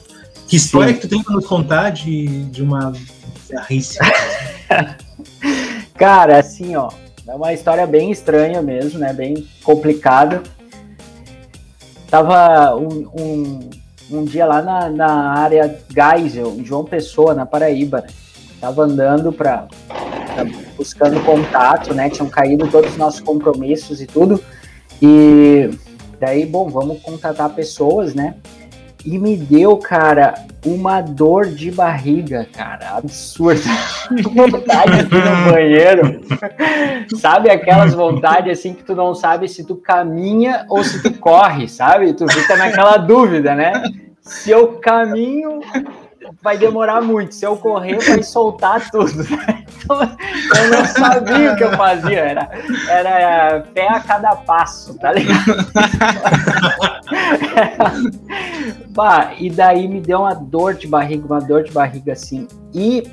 Que 0.47 0.55
história 0.55 0.93
Sim. 0.93 0.95
que 0.95 1.01
tu 1.01 1.09
tem 1.09 1.21
para 1.21 1.35
nos 1.35 1.45
contar 1.45 1.89
de, 1.91 2.45
de 2.45 2.63
uma 2.63 2.93
Cara, 5.95 6.39
assim, 6.39 6.75
ó, 6.75 6.89
é 7.27 7.33
uma 7.33 7.53
história 7.53 7.85
bem 7.85 8.11
estranha 8.11 8.61
mesmo, 8.61 8.99
né? 8.99 9.13
Bem 9.13 9.47
complicada. 9.63 10.43
Tava 12.09 12.75
um, 12.75 13.09
um, 13.19 13.69
um 14.11 14.23
dia 14.23 14.45
lá 14.45 14.61
na, 14.61 14.89
na 14.89 15.33
área 15.33 15.77
Geisel, 15.89 16.55
em 16.57 16.63
João 16.63 16.85
Pessoa, 16.85 17.33
na 17.33 17.45
Paraíba, 17.45 18.01
né? 18.01 18.07
Tava 18.59 18.83
andando 18.83 19.31
para 19.31 19.67
buscando 20.75 21.23
contato, 21.23 21.93
né? 21.93 22.09
Tinham 22.09 22.29
caído 22.29 22.67
todos 22.67 22.91
os 22.91 22.97
nossos 22.97 23.19
compromissos 23.19 24.01
e 24.01 24.05
tudo. 24.07 24.41
E 25.01 25.69
daí, 26.19 26.45
bom, 26.45 26.69
vamos 26.69 27.01
contatar 27.01 27.49
pessoas, 27.49 28.13
né? 28.13 28.35
E 29.09 29.17
me 29.17 29.37
deu, 29.37 29.77
cara, 29.77 30.33
uma 30.65 30.99
dor 30.99 31.45
de 31.45 31.71
barriga, 31.71 32.45
cara, 32.51 32.97
absurda. 32.97 33.61
vontade 34.35 35.05
de 35.05 35.15
ir 35.15 35.23
no 35.23 35.49
banheiro. 35.49 36.21
sabe 37.15 37.49
aquelas 37.49 37.93
vontades 37.93 38.59
assim 38.59 38.73
que 38.73 38.83
tu 38.83 38.93
não 38.93 39.15
sabe 39.15 39.47
se 39.47 39.63
tu 39.63 39.77
caminha 39.77 40.65
ou 40.67 40.83
se 40.83 41.01
tu 41.01 41.13
corre, 41.19 41.69
sabe? 41.69 42.11
Tu 42.11 42.27
fica 42.27 42.57
naquela 42.57 42.97
dúvida, 42.97 43.55
né? 43.55 43.81
Se 44.19 44.51
eu 44.51 44.73
caminho, 44.73 45.61
vai 46.41 46.57
demorar 46.57 47.01
muito. 47.01 47.33
Se 47.33 47.45
eu 47.45 47.55
correr, 47.55 47.99
vai 47.99 48.21
soltar 48.23 48.91
tudo. 48.91 49.23
Então, 49.85 50.01
eu 50.01 50.69
não 50.69 50.85
sabia 50.85 51.53
o 51.53 51.55
que 51.55 51.63
eu 51.63 51.71
fazia. 51.77 52.19
Era, 52.19 52.49
era 52.89 53.61
pé 53.73 53.87
a 53.87 54.01
cada 54.01 54.35
passo, 54.35 54.99
tá 54.99 55.13
ligado? 55.13 55.45
bah, 58.97 59.35
e 59.39 59.47
daí 59.47 59.87
me 59.87 60.01
deu 60.01 60.21
uma 60.21 60.33
dor 60.33 60.73
de 60.73 60.87
barriga, 60.87 61.23
uma 61.27 61.39
dor 61.39 61.63
de 61.63 61.71
barriga 61.71 62.13
assim. 62.13 62.47
E 62.73 63.03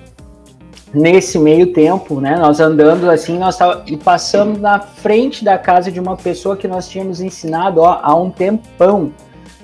nesse 0.94 1.38
meio 1.38 1.74
tempo, 1.74 2.22
né, 2.22 2.36
nós 2.36 2.58
andando 2.58 3.10
assim, 3.10 3.38
nós 3.38 3.58
tava, 3.58 3.82
e 3.86 3.94
passamos 3.94 4.58
na 4.58 4.80
frente 4.80 5.44
da 5.44 5.58
casa 5.58 5.92
de 5.92 6.00
uma 6.00 6.16
pessoa 6.16 6.56
que 6.56 6.66
nós 6.66 6.88
tínhamos 6.88 7.20
ensinado 7.20 7.82
ó, 7.82 8.00
há 8.02 8.16
um 8.16 8.30
tempão. 8.30 9.12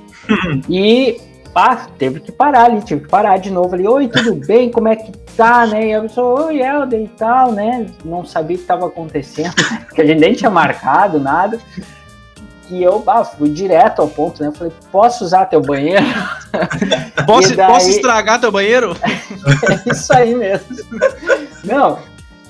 e 0.69 1.19
ah, 1.55 1.87
teve 1.99 2.21
que 2.21 2.31
parar 2.31 2.65
ali, 2.65 2.83
tive 2.83 3.01
que 3.01 3.09
parar 3.09 3.39
de 3.39 3.51
novo 3.51 3.75
ali. 3.75 3.89
Oi, 3.89 4.07
tudo 4.07 4.35
bem? 4.47 4.71
Como 4.71 4.89
é 4.89 4.97
que 4.97 5.13
tá, 5.35 5.67
né? 5.67 5.89
E 5.89 5.95
a 5.95 6.03
pessoa, 6.03 6.47
oi, 6.47 6.61
Helder 6.61 7.01
e 7.01 7.09
tal, 7.09 7.53
né? 7.53 7.87
Não 8.05 8.27
sabia 8.27 8.57
o 8.57 8.59
que 8.59 8.65
estava 8.65 8.87
acontecendo, 8.87 9.55
porque 9.89 10.03
a 10.03 10.07
gente 10.07 10.21
nem 10.21 10.35
tinha 10.35 10.51
marcado 10.51 11.19
nada. 11.19 11.59
E 12.71 12.83
eu 12.83 13.03
ah, 13.07 13.25
fui 13.25 13.51
direto 13.51 14.01
ao 14.01 14.09
ponto, 14.09 14.41
né? 14.41 14.49
Eu 14.49 14.53
falei, 14.53 14.73
posso 14.93 15.25
usar 15.25 15.47
teu 15.47 15.61
banheiro? 15.61 16.05
posso, 17.27 17.57
daí... 17.57 17.67
posso 17.67 17.91
estragar 17.91 18.41
teu 18.41 18.53
banheiro? 18.53 18.97
é 19.05 19.91
isso 19.91 20.13
aí 20.13 20.35
mesmo. 20.35 20.67
Não, 21.65 21.99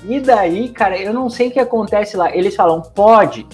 e 0.07 0.19
daí, 0.19 0.69
cara, 0.69 0.97
eu 0.97 1.13
não 1.13 1.29
sei 1.29 1.47
o 1.47 1.51
que 1.51 1.59
acontece 1.59 2.15
lá. 2.15 2.35
Eles 2.35 2.55
falam, 2.55 2.81
pode, 2.81 3.47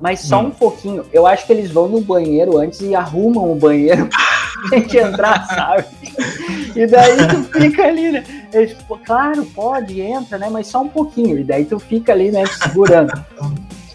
mas 0.00 0.20
só 0.20 0.40
hum. 0.40 0.46
um 0.46 0.50
pouquinho. 0.50 1.04
Eu 1.12 1.26
acho 1.26 1.46
que 1.46 1.52
eles 1.52 1.70
vão 1.70 1.88
no 1.88 2.00
banheiro 2.00 2.58
antes 2.58 2.80
e 2.80 2.94
arrumam 2.94 3.52
o 3.52 3.54
banheiro 3.54 4.08
pra 4.08 4.78
gente 4.78 4.96
entrar, 4.96 5.46
sabe? 5.46 5.84
E 6.74 6.86
daí 6.86 7.16
tu 7.16 7.60
fica 7.60 7.84
ali, 7.84 8.12
né? 8.12 8.24
Eles, 8.52 8.76
claro, 9.04 9.44
pode, 9.46 10.00
entra, 10.00 10.38
né? 10.38 10.48
Mas 10.50 10.66
só 10.66 10.82
um 10.82 10.88
pouquinho. 10.88 11.38
E 11.38 11.44
daí 11.44 11.64
tu 11.64 11.78
fica 11.78 12.12
ali, 12.12 12.32
né, 12.32 12.44
segurando. 12.46 13.12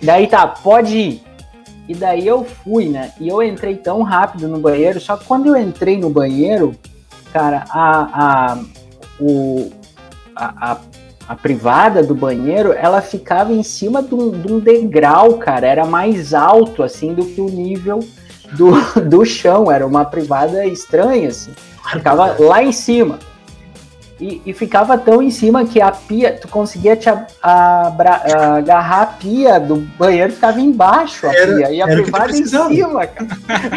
Daí 0.02 0.28
tá, 0.28 0.48
pode 0.48 0.98
ir. 0.98 1.27
E 1.88 1.96
daí 1.96 2.28
eu 2.28 2.44
fui, 2.44 2.90
né? 2.90 3.12
E 3.20 3.28
eu 3.30 3.42
entrei 3.42 3.78
tão 3.78 4.02
rápido 4.02 4.48
no 4.48 4.60
banheiro, 4.60 5.00
só 5.00 5.16
que 5.16 5.26
quando 5.26 5.48
eu 5.48 5.56
entrei 5.56 5.98
no 5.98 6.10
banheiro, 6.10 6.76
cara, 7.32 7.64
a, 7.70 8.52
a, 8.52 8.58
o, 9.20 9.72
a, 10.36 10.72
a, 10.72 10.78
a 11.30 11.36
privada 11.36 12.04
do 12.04 12.14
banheiro, 12.14 12.74
ela 12.74 13.02
ficava 13.02 13.54
em 13.54 13.64
cima 13.64 14.04
de 14.04 14.14
um, 14.14 14.32
de 14.32 14.52
um, 14.52 14.60
degrau, 14.60 15.36
cara. 15.36 15.66
Era 15.66 15.86
mais 15.86 16.34
alto, 16.34 16.84
assim, 16.84 17.14
do 17.14 17.26
que 17.26 17.40
o 17.40 17.50
nível 17.50 18.00
do, 18.52 18.72
do 19.08 19.26
chão. 19.26 19.72
Era 19.72 19.88
uma 19.88 20.04
privada 20.04 20.66
estranha, 20.66 21.30
assim. 21.30 21.52
Ficava 21.92 22.36
lá 22.38 22.62
em 22.62 22.74
cima. 22.74 23.20
E, 24.20 24.42
e, 24.48 24.54
ficava 24.54 24.98
tão 24.98 25.22
em 25.22 25.30
cima 25.30 25.64
que 25.64 25.80
a 25.80 25.92
pia, 25.92 26.34
tu 26.42 26.48
conseguia 26.48 26.96
te 26.96 27.08
agarrar 27.40 29.02
a 29.02 29.06
pia 29.06 29.60
do 29.60 29.76
banheiro, 29.76 30.34
ficava 30.34 30.60
embaixo 30.60 31.28
a 31.28 31.36
era, 31.36 31.56
pia, 31.56 31.72
e 31.72 31.82
a 31.82 31.86
privada 31.86 32.36
em 32.36 32.44
cima, 32.44 33.06
cara. 33.06 33.28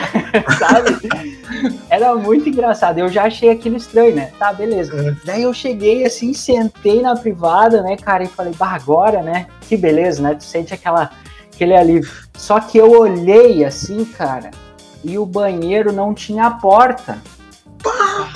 Sabe? 0.58 1.08
Era 1.90 2.14
muito 2.14 2.48
engraçado. 2.48 2.98
Eu 2.98 3.10
já 3.10 3.24
achei 3.24 3.50
aquilo 3.50 3.76
estranho, 3.76 4.16
né? 4.16 4.32
Tá, 4.38 4.50
beleza. 4.50 4.94
É. 4.96 5.14
Daí 5.26 5.42
eu 5.42 5.52
cheguei 5.52 6.06
assim, 6.06 6.32
sentei 6.32 7.02
na 7.02 7.14
privada, 7.14 7.82
né, 7.82 7.98
cara, 7.98 8.24
e 8.24 8.28
falei, 8.28 8.54
bah, 8.58 8.74
agora, 8.74 9.22
né? 9.22 9.46
Que 9.68 9.76
beleza, 9.76 10.22
né? 10.22 10.34
Tu 10.34 10.44
sente 10.44 10.72
aquela, 10.72 11.10
aquele 11.52 11.76
alívio. 11.76 12.10
Só 12.34 12.60
que 12.60 12.78
eu 12.78 12.90
olhei 12.92 13.62
assim, 13.62 14.06
cara, 14.06 14.50
e 15.04 15.18
o 15.18 15.26
banheiro 15.26 15.92
não 15.92 16.14
tinha 16.14 16.50
porta. 16.50 17.18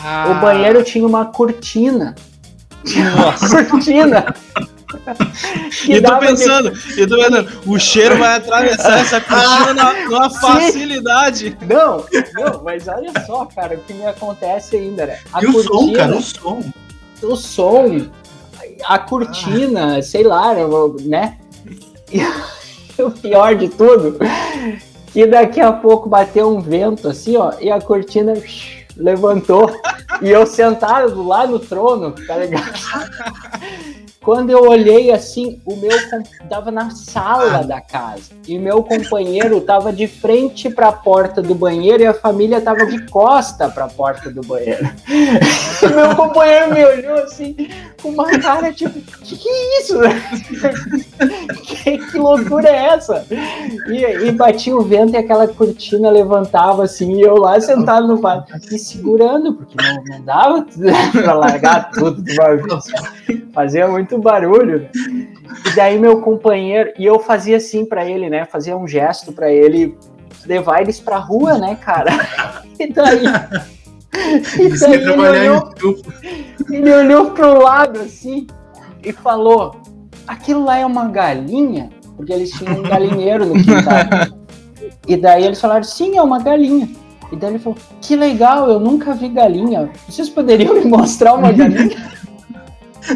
Ah. 0.05 0.31
O 0.31 0.41
banheiro 0.41 0.85
tinha 0.85 1.07
uma 1.07 1.25
cortina. 1.25 2.15
Nossa. 3.17 3.65
cortina. 3.65 4.35
e 5.89 6.01
tô 6.01 6.19
pensando, 6.19 6.71
de... 6.71 7.03
e 7.03 7.07
tô 7.07 7.17
pensando, 7.17 7.63
o 7.67 7.79
cheiro 7.79 8.19
vai 8.19 8.37
atravessar 8.37 8.99
essa 8.99 9.19
cortina 9.19 9.73
na, 9.73 10.05
numa 10.05 10.29
facilidade. 10.39 11.57
Não, 11.63 12.05
não, 12.35 12.63
mas 12.63 12.87
olha 12.87 13.11
só, 13.27 13.47
cara, 13.47 13.77
o 13.77 13.79
que 13.79 13.95
me 13.95 14.07
acontece 14.07 14.77
ainda, 14.77 15.07
né? 15.07 15.19
A 15.33 15.43
e 15.43 15.47
cortina, 15.47 15.59
o 15.59 15.63
som, 15.65 15.93
cara, 15.93 16.17
o 16.17 16.23
som. 16.23 16.73
O 17.23 17.37
som, 17.37 18.07
a 18.85 18.99
cortina, 18.99 19.97
ah. 19.97 20.03
sei 20.03 20.23
lá, 20.23 20.55
né? 21.01 21.39
E 22.13 22.21
o 23.03 23.11
pior 23.11 23.55
de 23.57 23.69
tudo, 23.71 24.19
que 25.13 25.27
daqui 25.27 25.61
a 25.61 25.73
pouco 25.73 26.11
bateu 26.11 26.55
um 26.55 26.61
vento 26.61 27.09
assim, 27.09 27.37
ó, 27.37 27.55
e 27.59 27.71
a 27.71 27.81
cortina 27.81 28.35
levantou 28.97 29.71
e 30.23 30.31
eu 30.31 30.47
sentado 30.47 31.23
lá 31.23 31.47
no 31.47 31.59
trono, 31.59 32.13
tá 32.27 32.37
ligado? 32.37 32.73
Quando 34.25 34.51
eu 34.51 34.63
olhei 34.69 35.11
assim, 35.11 35.61
o 35.67 35.77
meu 35.77 35.91
tava 36.49 36.71
na 36.71 36.91
sala 36.91 37.63
da 37.63 37.81
casa 37.81 38.33
e 38.49 38.59
meu 38.59 38.83
companheiro 38.83 39.61
tava 39.61 39.93
de 39.93 40.07
frente 40.07 40.71
para 40.71 40.89
a 40.89 40.93
porta 40.93 41.43
do 41.43 41.55
banheiro 41.55 42.03
e 42.03 42.07
a 42.07 42.15
família 42.15 42.61
tava 42.61 42.87
de 42.87 43.07
costa 43.07 43.69
para 43.69 43.85
a 43.85 43.89
porta 43.89 44.31
do 44.31 44.41
banheiro. 44.41 44.89
E 45.07 45.87
meu 45.87 46.17
companheiro 46.17 46.73
me 46.73 46.85
olhou 46.85 47.23
assim 47.23 47.55
com 48.05 48.11
uma 48.11 48.39
cara 48.39 48.71
tipo, 48.71 49.01
que 49.01 49.37
que 49.37 49.49
é 49.49 49.81
isso? 49.81 49.99
que, 51.65 51.99
que 51.99 52.19
loucura 52.19 52.69
é 52.69 52.95
essa? 52.95 53.27
E, 53.89 54.27
e 54.27 54.33
batia 54.33 54.77
o 54.77 54.83
vento 54.83 55.15
e 55.15 55.17
aquela 55.17 55.49
cortina 55.49 56.11
levantava 56.11 56.85
assim, 56.85 57.15
e 57.15 57.23
eu 57.23 57.37
lá 57.37 57.59
sentado 57.61 58.07
no 58.07 58.19
vaso, 58.19 58.45
me 58.71 58.79
segurando, 58.79 59.55
porque 59.55 59.75
não, 59.83 60.05
não 60.05 60.25
dava 60.25 60.67
para 61.13 61.33
largar 61.33 61.91
tudo 61.91 62.21
de 62.23 62.39
uma 62.39 62.57
vez. 62.57 62.85
Fazia 63.55 63.89
muito 63.89 64.14
barulho. 64.19 64.81
Né? 64.81 65.29
E 65.67 65.77
daí 65.77 65.99
meu 65.99 66.21
companheiro, 66.21 66.93
e 66.99 67.05
eu 67.05 67.19
fazia 67.19 67.57
assim 67.57 67.85
para 67.85 68.09
ele, 68.09 68.29
né? 68.29 68.45
Fazia 68.45 68.77
um 68.77 68.87
gesto 68.87 69.33
para 69.33 69.51
ele 69.53 69.97
levar 70.47 70.83
eles 70.83 71.01
pra 71.01 71.19
rua, 71.19 71.59
né, 71.59 71.77
cara? 71.77 72.13
E 72.77 72.93
daí. 72.93 73.23
E 74.59 74.79
daí 74.81 74.95
ele 74.95 75.11
olhou, 75.13 75.75
ele 76.69 76.93
olhou 76.93 77.31
pro 77.31 77.63
lado 77.63 78.01
assim 78.01 78.49
e 79.05 79.13
falou: 79.13 79.77
aquilo 80.27 80.65
lá 80.65 80.79
é 80.79 80.85
uma 80.85 81.07
galinha? 81.07 81.91
Porque 82.17 82.33
eles 82.33 82.51
tinham 82.51 82.81
um 82.81 82.83
galinheiro 82.83 83.47
no 83.47 83.55
quintal. 83.55 84.35
E 85.07 85.17
daí 85.17 85.45
eles 85.45 85.61
falaram: 85.61 85.85
sim, 85.85 86.17
é 86.17 86.23
uma 86.23 86.41
galinha. 86.41 86.89
E 87.31 87.37
daí 87.37 87.51
ele 87.51 87.59
falou: 87.59 87.79
que 88.01 88.17
legal, 88.17 88.69
eu 88.69 88.81
nunca 88.81 89.13
vi 89.15 89.29
galinha. 89.29 89.91
Vocês 90.09 90.29
poderiam 90.29 90.75
me 90.75 90.85
mostrar 90.85 91.35
uma 91.35 91.53
galinha? 91.53 91.97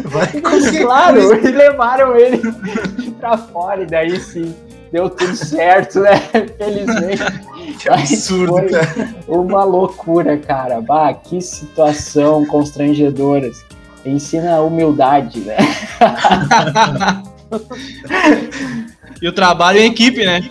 Vai, 0.05 0.27
claro, 0.81 1.35
e 1.35 1.51
levaram 1.51 2.15
ele 2.15 2.39
pra 3.19 3.37
fora, 3.37 3.83
e 3.83 3.85
daí 3.85 4.19
sim, 4.19 4.55
deu 4.91 5.09
tudo 5.09 5.35
certo, 5.35 6.01
né? 6.01 6.19
Felizmente. 6.57 7.23
Que 7.79 7.89
absurdo, 7.89 8.69
cara. 8.69 9.15
Uma 9.27 9.63
loucura, 9.63 10.37
cara. 10.37 10.81
Bah, 10.81 11.13
que 11.13 11.41
situação 11.41 12.45
constrangedora. 12.45 13.49
Ensina 14.05 14.55
a 14.55 14.61
humildade, 14.61 15.41
né? 15.41 15.57
e 19.21 19.27
o 19.27 19.33
trabalho 19.33 19.79
em 19.79 19.91
equipe, 19.91 20.25
né? 20.25 20.49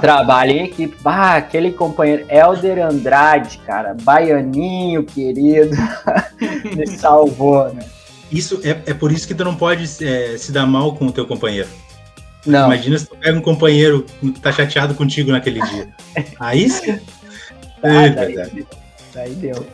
Trabalho 0.00 0.52
em 0.52 0.64
equipe. 0.64 0.96
Bah, 1.00 1.36
aquele 1.36 1.72
companheiro, 1.72 2.26
Elder 2.28 2.86
Andrade, 2.86 3.58
cara, 3.66 3.96
baianinho 4.02 5.04
querido, 5.04 5.76
me 6.76 6.86
salvou, 6.86 7.72
né? 7.72 7.82
Isso 8.32 8.60
é, 8.64 8.70
é 8.90 8.94
por 8.94 9.12
isso 9.12 9.28
que 9.28 9.34
tu 9.34 9.44
não 9.44 9.54
pode 9.54 9.84
é, 10.02 10.38
se 10.38 10.50
dar 10.50 10.66
mal 10.66 10.96
com 10.96 11.06
o 11.06 11.12
teu 11.12 11.26
companheiro. 11.26 11.68
Não. 12.46 12.66
Imagina 12.66 12.98
se 12.98 13.06
tu 13.06 13.16
pega 13.16 13.38
um 13.38 13.42
companheiro 13.42 14.06
que 14.20 14.40
tá 14.40 14.50
chateado 14.50 14.94
contigo 14.94 15.30
naquele 15.30 15.60
dia. 15.60 15.88
Aí 16.40 16.68
sim. 16.68 16.98
Ah, 17.82 18.06
é 18.06 18.10
daí, 18.10 18.34
verdade. 18.34 18.66
Daí 19.14 19.34
deu. 19.34 19.66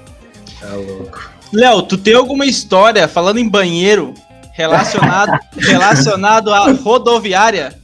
Tá 0.61 0.75
louco. 0.75 1.31
Léo, 1.53 1.83
tu 1.83 1.97
tem 1.97 2.15
alguma 2.15 2.45
história 2.45 3.07
falando 3.07 3.39
em 3.39 3.49
banheiro 3.49 4.13
relacionado 4.53 5.39
relacionado 5.57 6.53
à 6.53 6.73
rodoviária? 6.73 7.79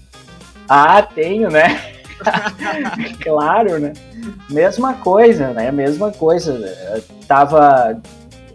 Ah, 0.69 1.03
tenho, 1.03 1.51
né? 1.51 1.93
claro, 3.23 3.79
né? 3.79 3.93
Mesma 4.51 4.95
coisa, 4.95 5.51
né? 5.53 5.71
Mesma 5.71 6.11
coisa. 6.11 6.53
Eu 6.95 7.03
tava 7.27 8.01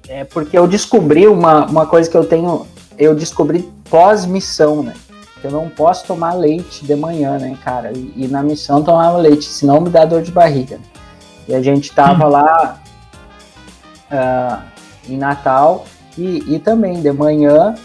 é 0.09 0.23
porque 0.23 0.57
eu 0.57 0.67
descobri 0.67 1.27
uma, 1.27 1.67
uma 1.67 1.85
coisa 1.85 2.09
que 2.09 2.17
eu 2.17 2.25
tenho, 2.25 2.65
eu 2.97 3.13
descobri 3.13 3.71
pós-missão, 3.89 4.81
né? 4.81 4.95
Eu 5.43 5.51
não 5.51 5.69
posso 5.69 6.05
tomar 6.05 6.33
leite 6.33 6.83
de 6.83 6.95
manhã, 6.95 7.37
né, 7.37 7.55
cara? 7.63 7.93
E, 7.95 8.13
e, 8.17 8.27
na 8.27 8.41
missão 8.41 8.83
tomava 8.83 9.17
leite, 9.17 9.45
senão 9.45 9.79
me 9.79 9.89
dá 9.89 10.03
dor 10.03 10.23
de 10.23 10.31
barriga. 10.31 10.79
E 11.47 11.53
a 11.53 11.61
gente 11.61 11.93
tava 11.93 12.25
hum. 12.25 12.31
lá 12.31 12.81
uh, 14.11 14.63
em 15.07 15.15
Natal 15.15 15.85
e, 16.17 16.55
e 16.55 16.59
também 16.59 17.01
de 17.01 17.11
manhã 17.11 17.75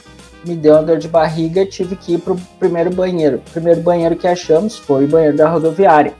me 0.46 0.56
deu 0.56 0.74
uma 0.74 0.82
dor 0.82 0.98
de 0.98 1.08
barriga, 1.08 1.64
tive 1.64 1.94
que 1.94 2.14
ir 2.14 2.18
pro 2.18 2.36
primeiro 2.58 2.90
banheiro. 2.90 3.36
O 3.36 3.50
primeiro 3.50 3.82
banheiro 3.82 4.16
que 4.16 4.26
achamos 4.26 4.78
foi 4.78 5.04
o 5.04 5.08
banheiro 5.08 5.36
da 5.36 5.48
rodoviária. 5.48 6.14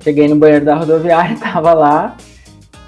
Cheguei 0.00 0.28
no 0.28 0.36
banheiro 0.36 0.64
da 0.64 0.74
rodoviária, 0.74 1.38
tava 1.40 1.72
lá, 1.72 2.16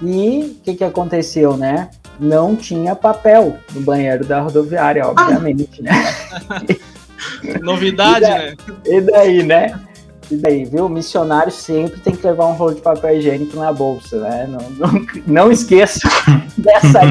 e 0.01 0.57
o 0.59 0.63
que, 0.63 0.75
que 0.75 0.83
aconteceu, 0.83 1.57
né? 1.57 1.89
Não 2.19 2.55
tinha 2.55 2.95
papel 2.95 3.57
no 3.73 3.81
banheiro 3.81 4.25
da 4.25 4.41
rodoviária, 4.41 5.07
obviamente, 5.07 5.81
né? 5.81 5.91
Novidade, 7.61 8.25
e 8.85 9.01
daí, 9.01 9.01
né? 9.01 9.01
E 9.01 9.01
daí, 9.01 9.43
né? 9.43 9.79
E 10.31 10.35
daí, 10.35 10.65
viu? 10.65 10.85
O 10.85 10.89
missionário 10.89 11.51
sempre 11.51 11.99
tem 11.99 12.15
que 12.15 12.25
levar 12.25 12.47
um 12.47 12.53
rolo 12.53 12.75
de 12.75 12.81
papel 12.81 13.17
higiênico 13.17 13.57
na 13.57 13.71
bolsa, 13.71 14.19
né? 14.19 14.47
Não, 14.49 14.69
não, 14.71 15.07
não 15.27 15.51
esqueça 15.51 15.99
dessa 16.57 17.01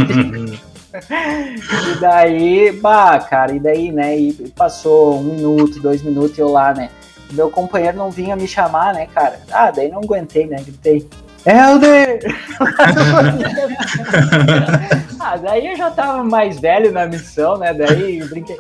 e 0.94 2.01
daí, 2.01 2.73
bah, 2.81 3.18
cara, 3.18 3.53
e 3.53 3.59
daí, 3.59 3.90
né? 3.90 4.16
E 4.16 4.33
passou 4.57 5.18
um 5.18 5.25
minuto, 5.25 5.81
dois 5.81 6.03
minutos 6.03 6.38
e 6.38 6.40
eu 6.40 6.49
lá, 6.49 6.73
né? 6.73 6.90
Meu 7.33 7.51
companheiro 7.51 7.97
não 7.97 8.11
vinha 8.11 8.37
me 8.37 8.47
chamar, 8.47 8.94
né, 8.94 9.09
cara? 9.12 9.40
Ah, 9.51 9.70
daí 9.70 9.90
não 9.90 9.99
aguentei, 9.99 10.47
né? 10.47 10.57
Gritei. 10.62 11.09
Helder! 11.46 12.20
ah, 15.20 15.37
daí 15.37 15.66
eu 15.66 15.76
já 15.76 15.90
tava 15.90 16.24
mais 16.24 16.59
velho 16.59 16.90
na 16.90 17.07
missão, 17.07 17.59
né? 17.59 17.74
Daí 17.74 18.20
eu 18.20 18.28
brinquei. 18.28 18.57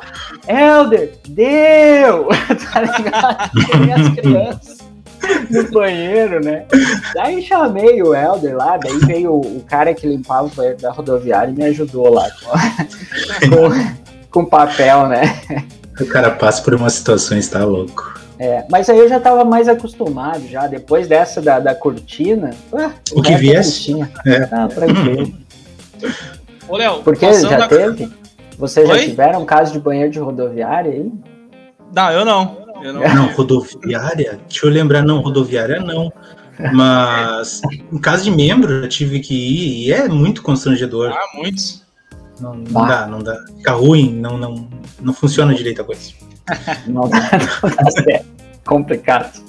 Helder, 0.46 1.14
deu! 1.28 2.28
tá 2.72 2.80
ligado? 2.80 3.50
Tem 3.66 3.92
as 3.92 4.08
crianças 4.14 4.78
no 5.50 5.70
banheiro, 5.70 6.40
né? 6.44 6.66
Daí 7.14 7.42
chamei 7.42 8.02
o 8.02 8.14
Helder 8.14 8.54
lá, 8.56 8.76
daí 8.76 8.98
veio 8.98 9.32
o, 9.32 9.56
o 9.58 9.62
cara 9.62 9.94
que 9.94 10.06
limpava 10.06 10.46
o 10.46 10.50
banheiro 10.50 10.78
da 10.78 10.92
rodoviária 10.92 11.50
e 11.50 11.54
me 11.54 11.64
ajudou 11.64 12.12
lá 12.12 12.30
com, 12.30 12.50
com, 13.48 13.70
com 14.30 14.44
papel, 14.44 15.08
né? 15.08 15.40
O 15.98 16.04
cara 16.06 16.30
passa 16.32 16.60
por 16.62 16.74
umas 16.74 16.92
situações, 16.92 17.48
tá 17.48 17.64
louco. 17.64 18.23
É, 18.38 18.64
mas 18.68 18.88
aí 18.90 18.98
eu 18.98 19.08
já 19.08 19.18
estava 19.18 19.44
mais 19.44 19.68
acostumado 19.68 20.46
já, 20.48 20.66
depois 20.66 21.06
dessa 21.06 21.40
da, 21.40 21.60
da 21.60 21.74
cortina. 21.74 22.50
Ah, 22.72 22.90
o 23.12 23.22
que 23.22 23.34
viesse? 23.36 23.94
É. 24.26 24.48
Ah, 24.50 24.68
tranquilo. 24.68 25.32
Ô, 26.68 26.76
Léo, 26.76 27.02
Porque 27.02 27.32
já 27.32 27.58
da... 27.58 27.68
teve? 27.68 28.10
Vocês 28.58 28.88
Oi? 28.88 28.98
já 28.98 29.04
tiveram 29.04 29.44
caso 29.44 29.72
de 29.72 29.78
banheiro 29.78 30.10
de 30.10 30.18
rodoviária 30.18 30.92
aí? 30.92 31.12
Não, 31.94 32.10
eu 32.10 32.24
não. 32.24 32.64
Eu 32.82 32.92
não. 32.92 33.14
não, 33.14 33.32
rodoviária? 33.32 34.40
Deixa 34.48 34.66
eu 34.66 34.70
lembrar, 34.70 35.02
não, 35.02 35.20
rodoviária 35.20 35.80
não. 35.80 36.12
Mas 36.72 37.60
em 37.92 37.98
caso 37.98 38.24
de 38.24 38.30
membro, 38.30 38.72
eu 38.72 38.88
tive 38.88 39.20
que 39.20 39.34
ir 39.34 39.86
e 39.86 39.92
é 39.92 40.08
muito 40.08 40.42
constrangedor. 40.42 41.12
Ah, 41.12 41.36
muitos. 41.36 41.84
Não, 42.40 42.54
não 42.54 42.86
dá, 42.86 43.06
não 43.06 43.18
dá. 43.20 43.36
Fica 43.56 43.72
ruim, 43.72 44.14
não, 44.14 44.36
não, 44.36 44.68
não 45.00 45.12
funciona 45.12 45.54
direito 45.54 45.82
a 45.82 45.84
coisa. 45.84 46.12
Não 46.86 47.08
dá, 47.08 47.30
não 47.62 47.70
dá 47.70 47.90
certo. 47.90 48.26
Complicado. 48.64 49.42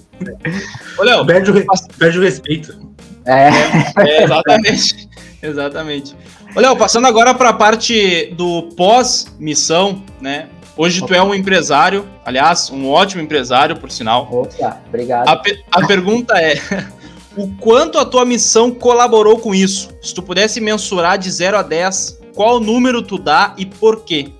Ô, 0.98 1.04
Léo, 1.04 1.26
perde, 1.26 1.52
o, 1.52 1.66
perde 1.98 2.20
o 2.20 2.22
respeito. 2.22 2.78
É. 3.26 3.50
é 4.00 4.24
exatamente. 4.24 5.10
exatamente. 5.42 6.16
Ô, 6.56 6.60
Léo, 6.60 6.76
passando 6.76 7.08
agora 7.08 7.34
para 7.34 7.50
a 7.50 7.54
parte 7.54 8.34
do 8.38 8.70
pós-missão, 8.76 10.04
né? 10.22 10.48
Hoje 10.78 11.00
Opa. 11.00 11.08
tu 11.08 11.14
é 11.14 11.24
um 11.24 11.34
empresário, 11.34 12.06
aliás, 12.26 12.70
um 12.70 12.90
ótimo 12.90 13.22
empresário, 13.22 13.78
por 13.78 13.90
sinal. 13.90 14.28
Opa, 14.30 14.82
obrigado. 14.88 15.28
A, 15.28 15.42
a 15.72 15.88
pergunta 15.88 16.38
é: 16.38 16.56
o 17.36 17.48
quanto 17.58 17.98
a 17.98 18.06
tua 18.06 18.26
missão 18.26 18.72
colaborou 18.72 19.40
com 19.40 19.56
isso? 19.56 19.90
Se 20.02 20.14
tu 20.14 20.22
pudesse 20.22 20.60
mensurar 20.60 21.18
de 21.18 21.32
0 21.32 21.58
a 21.58 21.62
10, 21.62 22.20
qual 22.36 22.60
número 22.60 23.02
tu 23.02 23.18
dá 23.18 23.54
e 23.58 23.66
por 23.66 24.04
quê? 24.04 24.32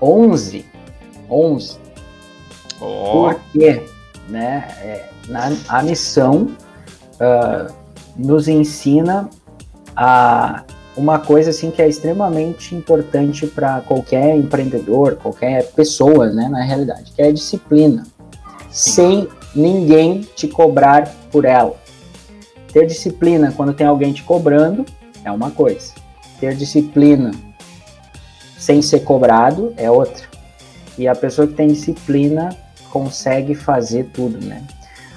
11. 0.00 0.64
11. 1.30 1.78
Oh. 2.80 3.30
Porque 3.30 3.82
né, 4.28 4.68
é, 4.80 5.08
na, 5.28 5.52
a 5.68 5.82
missão 5.82 6.48
uh, 7.14 7.72
nos 8.16 8.48
ensina 8.48 9.28
a 9.96 10.64
uma 10.96 11.20
coisa 11.20 11.50
assim 11.50 11.70
que 11.70 11.80
é 11.80 11.88
extremamente 11.88 12.74
importante 12.74 13.46
para 13.46 13.80
qualquer 13.82 14.36
empreendedor, 14.36 15.16
qualquer 15.16 15.70
pessoa, 15.70 16.28
né, 16.30 16.48
na 16.48 16.62
realidade, 16.62 17.12
que 17.12 17.22
é 17.22 17.28
a 17.28 17.32
disciplina, 17.32 18.04
Sim. 18.68 18.92
sem 18.92 19.28
ninguém 19.54 20.22
te 20.34 20.48
cobrar 20.48 21.08
por 21.30 21.44
ela. 21.44 21.76
Ter 22.72 22.84
disciplina 22.84 23.52
quando 23.56 23.72
tem 23.72 23.86
alguém 23.86 24.12
te 24.12 24.24
cobrando 24.24 24.84
é 25.24 25.30
uma 25.30 25.50
coisa. 25.50 25.94
Ter 26.40 26.54
disciplina 26.54 27.30
sem 28.58 28.82
ser 28.82 29.00
cobrado 29.00 29.72
é 29.76 29.90
outra. 29.90 30.27
E 30.98 31.06
a 31.06 31.14
pessoa 31.14 31.46
que 31.46 31.54
tem 31.54 31.68
disciplina 31.68 32.50
consegue 32.90 33.54
fazer 33.54 34.10
tudo, 34.12 34.44
né? 34.44 34.64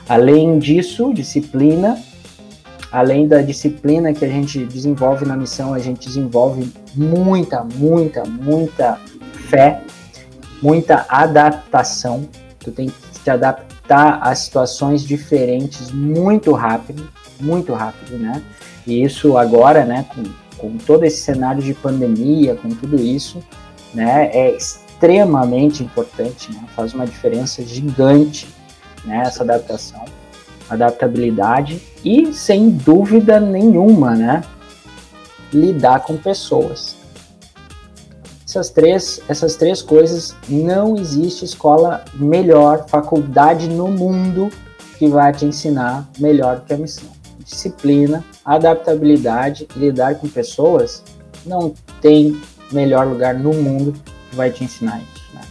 Além 0.07 0.59
disso, 0.59 1.13
disciplina, 1.13 1.97
além 2.91 3.27
da 3.27 3.41
disciplina 3.41 4.13
que 4.13 4.23
a 4.23 4.27
gente 4.27 4.63
desenvolve 4.65 5.25
na 5.25 5.35
missão, 5.35 5.73
a 5.73 5.79
gente 5.79 6.07
desenvolve 6.07 6.71
muita, 6.93 7.63
muita, 7.63 8.23
muita 8.25 8.99
fé, 9.49 9.81
muita 10.61 11.05
adaptação. 11.09 12.27
Tu 12.59 12.71
tem 12.71 12.89
que 12.89 13.19
te 13.23 13.29
adaptar 13.29 14.19
a 14.21 14.35
situações 14.35 15.03
diferentes 15.03 15.91
muito 15.91 16.51
rápido, 16.51 17.09
muito 17.39 17.73
rápido, 17.73 18.17
né? 18.17 18.41
E 18.85 19.03
isso 19.03 19.37
agora, 19.37 19.85
né, 19.85 20.05
com, 20.13 20.23
com 20.57 20.77
todo 20.77 21.03
esse 21.03 21.21
cenário 21.21 21.61
de 21.61 21.73
pandemia, 21.73 22.55
com 22.55 22.69
tudo 22.69 22.97
isso, 22.97 23.39
né, 23.93 24.29
é 24.33 24.55
extremamente 25.01 25.83
importante, 25.83 26.53
né? 26.53 26.63
Faz 26.75 26.93
uma 26.93 27.07
diferença 27.07 27.63
gigante, 27.63 28.47
né, 29.03 29.23
essa 29.25 29.41
adaptação, 29.41 30.05
adaptabilidade 30.69 31.81
e 32.05 32.31
sem 32.31 32.69
dúvida 32.69 33.39
nenhuma, 33.39 34.15
né, 34.15 34.43
lidar 35.51 36.01
com 36.01 36.15
pessoas. 36.15 36.95
Essas 38.47 38.69
três, 38.69 39.19
essas 39.27 39.55
três 39.55 39.81
coisas, 39.81 40.35
não 40.47 40.95
existe 40.95 41.45
escola 41.45 42.05
melhor, 42.13 42.85
faculdade 42.87 43.67
no 43.67 43.87
mundo 43.87 44.51
que 44.99 45.07
vai 45.07 45.33
te 45.33 45.45
ensinar 45.45 46.07
melhor 46.19 46.61
que 46.61 46.73
a 46.73 46.77
missão. 46.77 47.09
Disciplina, 47.39 48.23
adaptabilidade, 48.45 49.67
lidar 49.75 50.15
com 50.15 50.27
pessoas, 50.27 51.01
não 51.43 51.73
tem 52.01 52.39
melhor 52.71 53.07
lugar 53.07 53.33
no 53.33 53.53
mundo 53.53 53.93
vai 54.33 54.51
te 54.51 54.63
ensinar 54.63 55.01
isso. 55.01 55.23
Né? 55.33 55.41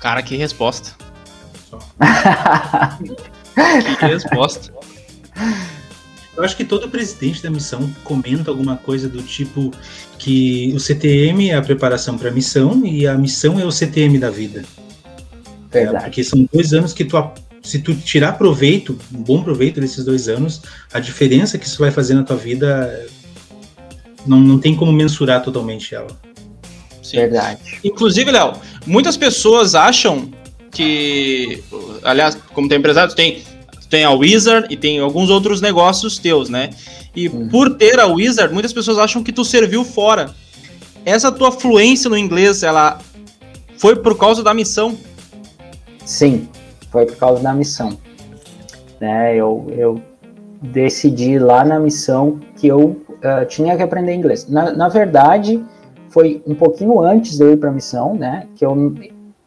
Cara, 0.00 0.22
que 0.22 0.36
resposta. 0.36 0.96
que 3.98 4.06
resposta. 4.06 4.72
Eu 6.36 6.44
acho 6.44 6.56
que 6.56 6.64
todo 6.64 6.88
presidente 6.88 7.42
da 7.42 7.50
missão 7.50 7.92
comenta 8.04 8.48
alguma 8.50 8.76
coisa 8.76 9.08
do 9.08 9.20
tipo 9.22 9.72
que 10.18 10.72
o 10.72 10.78
CTM 10.78 11.50
é 11.50 11.56
a 11.56 11.62
preparação 11.62 12.16
para 12.16 12.28
a 12.28 12.32
missão 12.32 12.86
e 12.86 13.08
a 13.08 13.18
missão 13.18 13.58
é 13.58 13.64
o 13.64 13.72
CTM 13.72 14.18
da 14.18 14.30
vida. 14.30 14.64
É, 15.72 15.86
porque 15.86 16.22
são 16.22 16.48
dois 16.52 16.72
anos 16.72 16.92
que 16.92 17.04
tu, 17.04 17.16
se 17.60 17.80
tu 17.80 17.94
tirar 17.94 18.38
proveito, 18.38 18.96
um 19.12 19.22
bom 19.22 19.42
proveito 19.42 19.80
desses 19.80 20.04
dois 20.04 20.28
anos, 20.28 20.62
a 20.92 21.00
diferença 21.00 21.58
que 21.58 21.66
isso 21.66 21.80
vai 21.80 21.90
fazer 21.90 22.14
na 22.14 22.22
tua 22.22 22.36
vida 22.36 23.06
não, 24.26 24.38
não 24.38 24.58
tem 24.58 24.76
como 24.76 24.92
mensurar 24.92 25.42
totalmente 25.42 25.94
ela. 25.94 26.08
Sim. 27.08 27.16
Verdade. 27.16 27.58
Inclusive, 27.82 28.30
Léo, 28.30 28.52
muitas 28.86 29.16
pessoas 29.16 29.74
acham 29.74 30.28
que, 30.70 31.64
aliás, 32.02 32.36
como 32.52 32.68
tem 32.68 32.78
empresário, 32.78 33.14
tem 33.14 33.42
tem 33.88 34.04
a 34.04 34.10
Wizard 34.10 34.66
e 34.68 34.76
tem 34.76 35.00
alguns 35.00 35.30
outros 35.30 35.62
negócios 35.62 36.18
teus, 36.18 36.50
né? 36.50 36.68
E 37.16 37.26
uhum. 37.26 37.48
por 37.48 37.74
ter 37.76 37.98
a 37.98 38.04
Wizard, 38.04 38.52
muitas 38.52 38.70
pessoas 38.70 38.98
acham 38.98 39.22
que 39.22 39.32
tu 39.32 39.46
serviu 39.46 39.82
fora. 39.82 40.30
Essa 41.06 41.32
tua 41.32 41.50
fluência 41.50 42.10
no 42.10 42.18
inglês, 42.18 42.62
ela 42.62 42.98
foi 43.78 43.96
por 43.96 44.18
causa 44.18 44.42
da 44.42 44.52
missão? 44.52 44.94
Sim, 46.04 46.46
foi 46.90 47.06
por 47.06 47.16
causa 47.16 47.42
da 47.42 47.54
missão. 47.54 47.96
Né, 49.00 49.34
eu, 49.34 49.66
eu 49.74 50.02
decidi 50.60 51.38
lá 51.38 51.64
na 51.64 51.80
missão 51.80 52.38
que 52.58 52.66
eu 52.66 52.80
uh, 52.80 53.46
tinha 53.48 53.74
que 53.74 53.82
aprender 53.82 54.12
inglês. 54.12 54.46
Na, 54.46 54.72
na 54.72 54.88
verdade, 54.90 55.64
foi 56.10 56.42
um 56.46 56.54
pouquinho 56.54 57.00
antes 57.00 57.36
de 57.36 57.44
eu 57.44 57.52
ir 57.52 57.56
para 57.56 57.70
a 57.70 57.72
missão, 57.72 58.14
né? 58.14 58.46
Que 58.56 58.64
eu, 58.64 58.94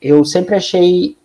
eu 0.01 0.23
sempre 0.25 0.55
achei 0.55 1.17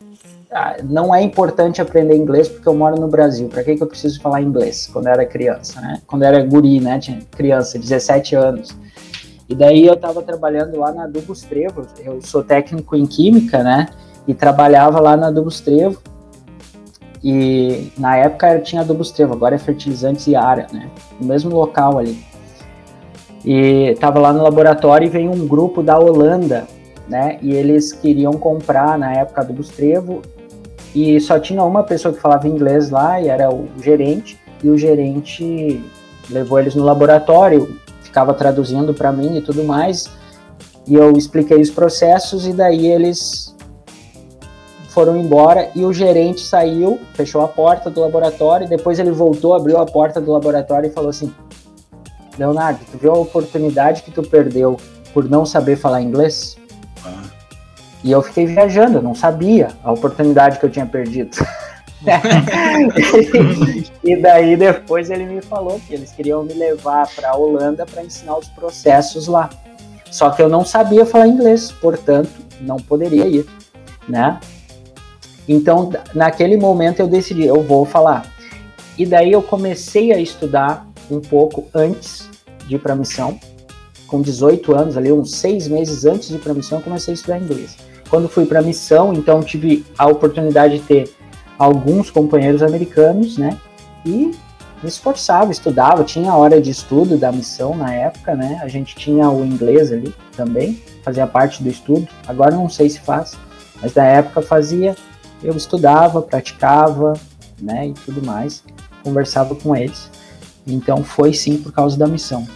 ah, 0.50 0.76
não 0.82 1.14
é 1.14 1.20
importante 1.22 1.82
aprender 1.82 2.16
inglês 2.16 2.48
porque 2.48 2.68
eu 2.68 2.74
moro 2.74 2.98
no 2.98 3.08
Brasil. 3.08 3.48
Para 3.48 3.62
que, 3.62 3.76
que 3.76 3.82
eu 3.82 3.86
preciso 3.86 4.20
falar 4.20 4.40
inglês 4.40 4.88
quando 4.92 5.06
eu 5.06 5.12
era 5.12 5.26
criança, 5.26 5.80
né? 5.80 6.00
Quando 6.06 6.22
eu 6.22 6.28
era 6.28 6.42
guri, 6.44 6.80
né? 6.80 6.98
Tinha 6.98 7.18
criança, 7.32 7.78
17 7.78 8.34
anos. 8.34 8.74
E 9.48 9.54
daí 9.54 9.86
eu 9.86 9.94
estava 9.94 10.22
trabalhando 10.22 10.78
lá 10.78 10.92
na 10.92 11.06
Dubos 11.06 11.42
Trevo. 11.42 11.82
Eu 12.02 12.22
sou 12.22 12.42
técnico 12.42 12.96
em 12.96 13.06
química, 13.06 13.62
né? 13.62 13.88
E 14.26 14.34
trabalhava 14.34 14.98
lá 14.98 15.16
na 15.16 15.30
Dubos 15.30 15.60
Trevo. 15.60 16.00
E 17.22 17.92
na 17.98 18.16
época 18.16 18.58
tinha 18.60 18.84
Dubos 18.84 19.10
Trevo, 19.10 19.34
agora 19.34 19.56
é 19.56 19.58
Fertilizantes 19.58 20.26
e 20.26 20.36
Ara, 20.36 20.68
né? 20.72 20.88
No 21.20 21.26
mesmo 21.26 21.54
local 21.54 21.98
ali. 21.98 22.24
E 23.44 23.90
estava 23.90 24.18
lá 24.18 24.32
no 24.32 24.42
laboratório 24.42 25.06
e 25.06 25.10
veio 25.10 25.30
um 25.30 25.46
grupo 25.46 25.82
da 25.82 25.98
Holanda 25.98 26.66
né? 27.08 27.38
E 27.40 27.52
eles 27.52 27.92
queriam 27.92 28.32
comprar 28.32 28.98
na 28.98 29.12
época 29.12 29.44
do 29.44 29.52
Bustrevo. 29.52 30.22
E 30.94 31.20
só 31.20 31.38
tinha 31.38 31.62
uma 31.62 31.82
pessoa 31.82 32.12
que 32.12 32.20
falava 32.20 32.48
inglês 32.48 32.90
lá, 32.90 33.20
e 33.20 33.28
era 33.28 33.52
o 33.52 33.68
gerente, 33.82 34.38
e 34.62 34.70
o 34.70 34.78
gerente 34.78 35.84
levou 36.30 36.58
eles 36.58 36.74
no 36.74 36.82
laboratório, 36.82 37.78
ficava 38.02 38.32
traduzindo 38.32 38.94
para 38.94 39.12
mim 39.12 39.36
e 39.36 39.42
tudo 39.42 39.62
mais, 39.62 40.08
e 40.86 40.94
eu 40.94 41.12
expliquei 41.12 41.60
os 41.60 41.70
processos, 41.70 42.46
e 42.46 42.54
daí 42.54 42.86
eles 42.86 43.54
foram 44.88 45.18
embora, 45.18 45.68
e 45.74 45.84
o 45.84 45.92
gerente 45.92 46.40
saiu, 46.40 46.98
fechou 47.12 47.42
a 47.42 47.48
porta 47.48 47.90
do 47.90 48.00
laboratório, 48.00 48.66
depois 48.66 48.98
ele 48.98 49.10
voltou, 49.10 49.52
abriu 49.52 49.76
a 49.76 49.84
porta 49.84 50.18
do 50.18 50.32
laboratório 50.32 50.88
e 50.88 50.92
falou 50.92 51.10
assim, 51.10 51.30
Leonardo, 52.38 52.80
tu 52.90 52.98
viu 52.98 53.12
a 53.12 53.18
oportunidade 53.18 54.02
que 54.02 54.10
tu 54.10 54.22
perdeu 54.22 54.76
por 55.12 55.28
não 55.28 55.46
saber 55.46 55.76
falar 55.76 56.02
inglês? 56.02 56.56
E 58.04 58.12
eu 58.12 58.22
fiquei 58.22 58.46
viajando, 58.46 58.98
eu 58.98 59.02
não 59.02 59.14
sabia 59.14 59.68
a 59.82 59.90
oportunidade 59.90 60.58
que 60.58 60.66
eu 60.66 60.70
tinha 60.70 60.86
perdido. 60.86 61.36
e 64.04 64.16
daí 64.16 64.56
depois 64.56 65.10
ele 65.10 65.24
me 65.24 65.40
falou 65.40 65.80
que 65.80 65.94
eles 65.94 66.12
queriam 66.12 66.44
me 66.44 66.52
levar 66.52 67.08
para 67.16 67.30
a 67.30 67.36
Holanda 67.36 67.84
para 67.84 68.04
ensinar 68.04 68.36
os 68.36 68.48
processos 68.48 69.26
lá. 69.26 69.50
Só 70.10 70.30
que 70.30 70.40
eu 70.40 70.48
não 70.48 70.64
sabia 70.64 71.04
falar 71.04 71.26
inglês, 71.26 71.72
portanto, 71.72 72.30
não 72.60 72.76
poderia 72.76 73.26
ir, 73.26 73.46
né? 74.08 74.38
Então, 75.48 75.90
naquele 76.14 76.56
momento 76.56 77.00
eu 77.00 77.08
decidi, 77.08 77.44
eu 77.44 77.62
vou 77.62 77.84
falar. 77.84 78.26
E 78.96 79.04
daí 79.04 79.32
eu 79.32 79.42
comecei 79.42 80.12
a 80.12 80.18
estudar 80.18 80.85
um 81.10 81.20
pouco 81.20 81.66
antes 81.74 82.28
de 82.66 82.76
ir 82.76 82.78
para 82.78 82.92
a 82.92 82.96
missão. 82.96 83.38
Com 84.06 84.22
18 84.22 84.74
anos, 84.74 84.96
ali 84.96 85.12
uns 85.12 85.32
seis 85.32 85.66
meses 85.66 86.04
antes 86.04 86.28
de 86.28 86.36
ir 86.36 86.38
para 86.38 86.52
a 86.52 86.54
missão, 86.54 86.80
comecei 86.80 87.12
a 87.12 87.14
estudar 87.14 87.38
inglês. 87.38 87.76
Quando 88.08 88.28
fui 88.28 88.46
para 88.46 88.60
a 88.60 88.62
missão, 88.62 89.12
então 89.12 89.42
tive 89.42 89.84
a 89.98 90.06
oportunidade 90.06 90.78
de 90.78 90.84
ter 90.84 91.14
alguns 91.58 92.10
companheiros 92.10 92.62
americanos, 92.62 93.36
né? 93.36 93.58
E 94.04 94.32
me 94.82 94.88
esforçava, 94.88 95.50
estudava, 95.50 96.04
tinha 96.04 96.30
a 96.30 96.36
hora 96.36 96.60
de 96.60 96.70
estudo 96.70 97.16
da 97.16 97.32
missão 97.32 97.74
na 97.74 97.92
época, 97.92 98.34
né? 98.36 98.60
A 98.62 98.68
gente 98.68 98.94
tinha 98.94 99.28
o 99.28 99.44
inglês 99.44 99.90
ali 99.90 100.14
também, 100.36 100.80
fazia 101.02 101.26
parte 101.26 101.62
do 101.62 101.68
estudo. 101.68 102.06
Agora 102.26 102.54
não 102.54 102.68
sei 102.68 102.90
se 102.90 103.00
faz, 103.00 103.36
mas 103.80 103.94
na 103.94 104.04
época 104.04 104.42
fazia. 104.42 104.94
Eu 105.42 105.56
estudava, 105.56 106.22
praticava, 106.22 107.14
né? 107.60 107.88
E 107.88 107.92
tudo 107.92 108.24
mais, 108.24 108.62
conversava 109.02 109.54
com 109.54 109.74
eles. 109.74 110.10
Então 110.66 111.04
foi 111.04 111.32
sim 111.32 111.58
por 111.58 111.72
causa 111.72 111.96
da 111.96 112.06
missão. 112.06 112.46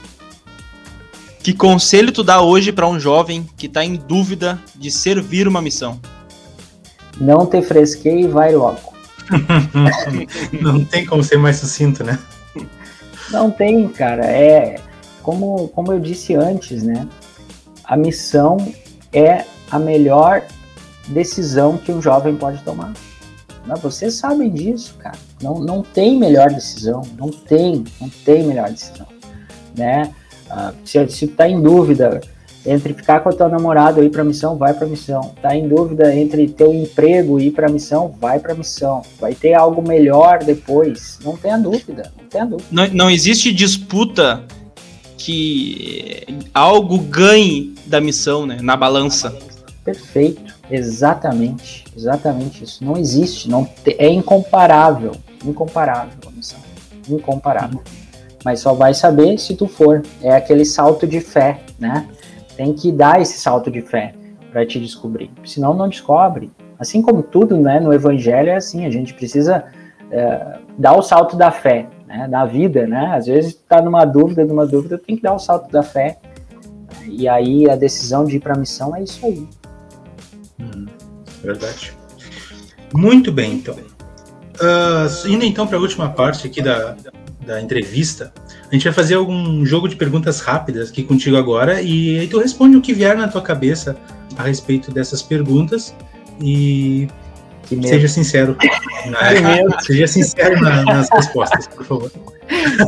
Que 1.43 1.55
conselho 1.55 2.13
tu 2.13 2.23
dá 2.23 2.43
hoje 2.43 2.71
para 2.71 2.87
um 2.87 3.01
jovem 3.01 3.49
que 3.57 3.67
está 3.67 3.85
em 3.85 3.95
dúvida 3.95 4.61
de 4.75 4.91
servir 4.91 5.49
uma 5.49 5.63
missão? 5.63 5.99
Não 7.19 7.47
te 7.47 7.63
fresqueie 7.63 8.25
e 8.25 8.29
vai 8.29 8.55
logo. 8.55 8.91
Não 10.61 10.85
tem 10.85 11.07
como 11.07 11.23
ser 11.23 11.39
mais 11.39 11.57
sucinto, 11.57 12.03
né? 12.03 12.19
Não 13.31 13.51
tem, 13.51 13.89
cara. 13.89 14.27
É 14.27 14.81
como, 15.23 15.69
como 15.69 15.93
eu 15.93 16.01
disse 16.01 16.35
antes, 16.35 16.83
né? 16.83 17.07
A 17.85 17.97
missão 17.97 18.57
é 19.13 19.45
a 19.71 19.79
melhor 19.79 20.43
decisão 21.09 21.77
que 21.79 21.93
um 21.93 22.03
jovem 22.03 22.37
pode 22.37 22.63
tomar. 22.63 22.93
Mas 23.67 23.81
vocês 23.81 24.15
sabem 24.15 24.51
disso, 24.51 24.95
cara. 24.99 25.19
Não, 25.43 25.61
não 25.61 25.83
tem 25.83 26.19
melhor 26.19 26.51
decisão. 26.51 27.03
Não 27.19 27.29
tem, 27.29 27.85
não 28.01 28.09
tem 28.25 28.45
melhor 28.45 28.71
decisão, 28.71 29.07
né? 29.77 30.13
Ah, 30.49 30.73
se, 30.85 31.09
se 31.09 31.27
tá 31.29 31.49
em 31.49 31.61
dúvida 31.61 32.21
entre 32.67 32.93
ficar 32.93 33.21
com 33.21 33.31
a 33.31 33.33
tua 33.33 33.49
namorada 33.49 34.03
e 34.03 34.07
ir 34.07 34.11
para 34.11 34.25
missão, 34.25 34.57
vai 34.57 34.75
para 34.75 34.87
missão. 34.87 35.35
Tá 35.41 35.57
em 35.57 35.67
dúvida 35.67 36.15
entre 36.15 36.49
ter 36.49 36.65
um 36.65 36.83
emprego 36.83 37.41
e 37.41 37.47
ir 37.47 37.51
para 37.53 37.69
missão, 37.69 38.15
vai 38.21 38.39
para 38.39 38.55
missão. 38.55 39.03
Vai 39.19 39.35
ter 39.35 39.55
algo 39.55 39.87
melhor 39.87 40.43
depois. 40.45 41.19
Não 41.25 41.37
tenha 41.37 41.57
dúvida, 41.57 42.13
não 42.19 42.29
tenha 42.29 42.45
dúvida. 42.45 42.69
Não, 42.71 42.87
não 42.89 43.11
existe 43.11 43.53
disputa 43.53 44.45
que 45.17 46.27
algo 46.53 46.99
ganhe 46.99 47.75
da 47.87 48.01
missão, 48.01 48.47
né, 48.47 48.59
na 48.61 48.77
balança. 48.77 49.35
Perfeito, 49.85 50.50
exatamente, 50.71 51.85
exatamente 51.97 52.65
isso. 52.65 52.85
Não 52.85 52.97
existe, 52.97 53.49
não 53.49 53.69
é 53.87 54.09
incomparável, 54.09 55.13
incomparável 55.45 56.19
a 56.27 56.31
missão, 56.31 56.61
incomparável 57.09 57.81
mas 58.45 58.61
só 58.61 58.75
vai 58.75 58.95
saber 58.95 59.39
se 59.39 59.55
tu 59.55 59.67
for. 59.67 60.03
É 60.23 60.35
aquele 60.35 60.65
salto 60.65 61.07
de 61.07 61.21
fé, 61.21 61.61
né? 61.79 62.07
Tem 62.57 62.73
que 62.73 62.91
dar 62.91 63.21
esse 63.21 63.39
salto 63.39 63.71
de 63.71 63.81
fé 63.81 64.15
para 64.51 64.67
te 64.67 64.81
descobrir, 64.81 65.31
senão 65.45 65.75
não 65.75 65.89
descobre. 65.89 66.51
Assim 66.79 67.03
como 67.03 67.23
tudo, 67.23 67.57
né, 67.57 67.79
no 67.79 67.93
evangelho 67.93 68.49
é 68.49 68.57
assim, 68.57 68.87
a 68.87 68.91
gente 68.91 69.15
precisa 69.15 69.65
é, 70.11 70.59
dar 70.79 70.97
o 70.97 71.03
salto 71.03 71.37
da 71.37 71.51
fé, 71.51 71.87
né, 72.07 72.27
da 72.27 72.45
vida, 72.45 72.87
né? 72.87 73.13
Às 73.15 73.27
vezes 73.27 73.55
tá 73.69 73.81
numa 73.81 74.05
dúvida, 74.05 74.45
numa 74.45 74.67
dúvida, 74.67 74.99
tem 74.99 75.17
que 75.17 75.23
dar 75.23 75.35
o 75.35 75.39
salto 75.39 75.71
da 75.71 75.83
fé 75.83 76.19
E 77.07 77.29
aí 77.29 77.69
a 77.69 77.77
decisão 77.77 78.25
de 78.25 78.37
ir 78.37 78.41
para 78.41 78.55
a 78.55 78.59
missão 78.59 78.97
é 78.97 79.03
isso 79.03 79.25
aí. 79.25 79.47
Hum, 80.61 80.87
verdade. 81.43 81.93
Muito 82.95 83.33
bem, 83.33 83.55
então. 83.55 83.75
Uh, 83.75 85.29
indo 85.29 85.45
então 85.45 85.67
para 85.67 85.79
a 85.79 85.81
última 85.81 86.11
parte 86.11 86.47
aqui 86.47 86.61
da, 86.61 86.95
da 87.47 87.61
entrevista, 87.61 88.33
a 88.71 88.75
gente 88.75 88.85
vai 88.85 88.93
fazer 88.93 89.15
algum 89.15 89.65
jogo 89.65 89.89
de 89.89 89.97
perguntas 89.97 90.41
rápidas 90.41 90.91
aqui 90.91 91.03
contigo 91.03 91.37
agora 91.37 91.81
e 91.81 92.21
aí 92.21 92.29
tu 92.29 92.39
responde 92.39 92.77
o 92.77 92.81
que 92.81 92.93
vier 92.93 93.17
na 93.17 93.27
tua 93.27 93.43
cabeça 93.43 93.97
a 94.37 94.43
respeito 94.43 94.93
dessas 94.93 95.23
perguntas 95.23 95.95
e 96.41 97.09
seja 97.83 98.09
sincero. 98.09 98.57
Né? 99.07 99.63
seja 99.81 100.07
sincero 100.07 100.61
na, 100.61 100.83
nas 100.85 101.09
respostas, 101.11 101.67
por 101.69 101.85
favor. 101.85 102.13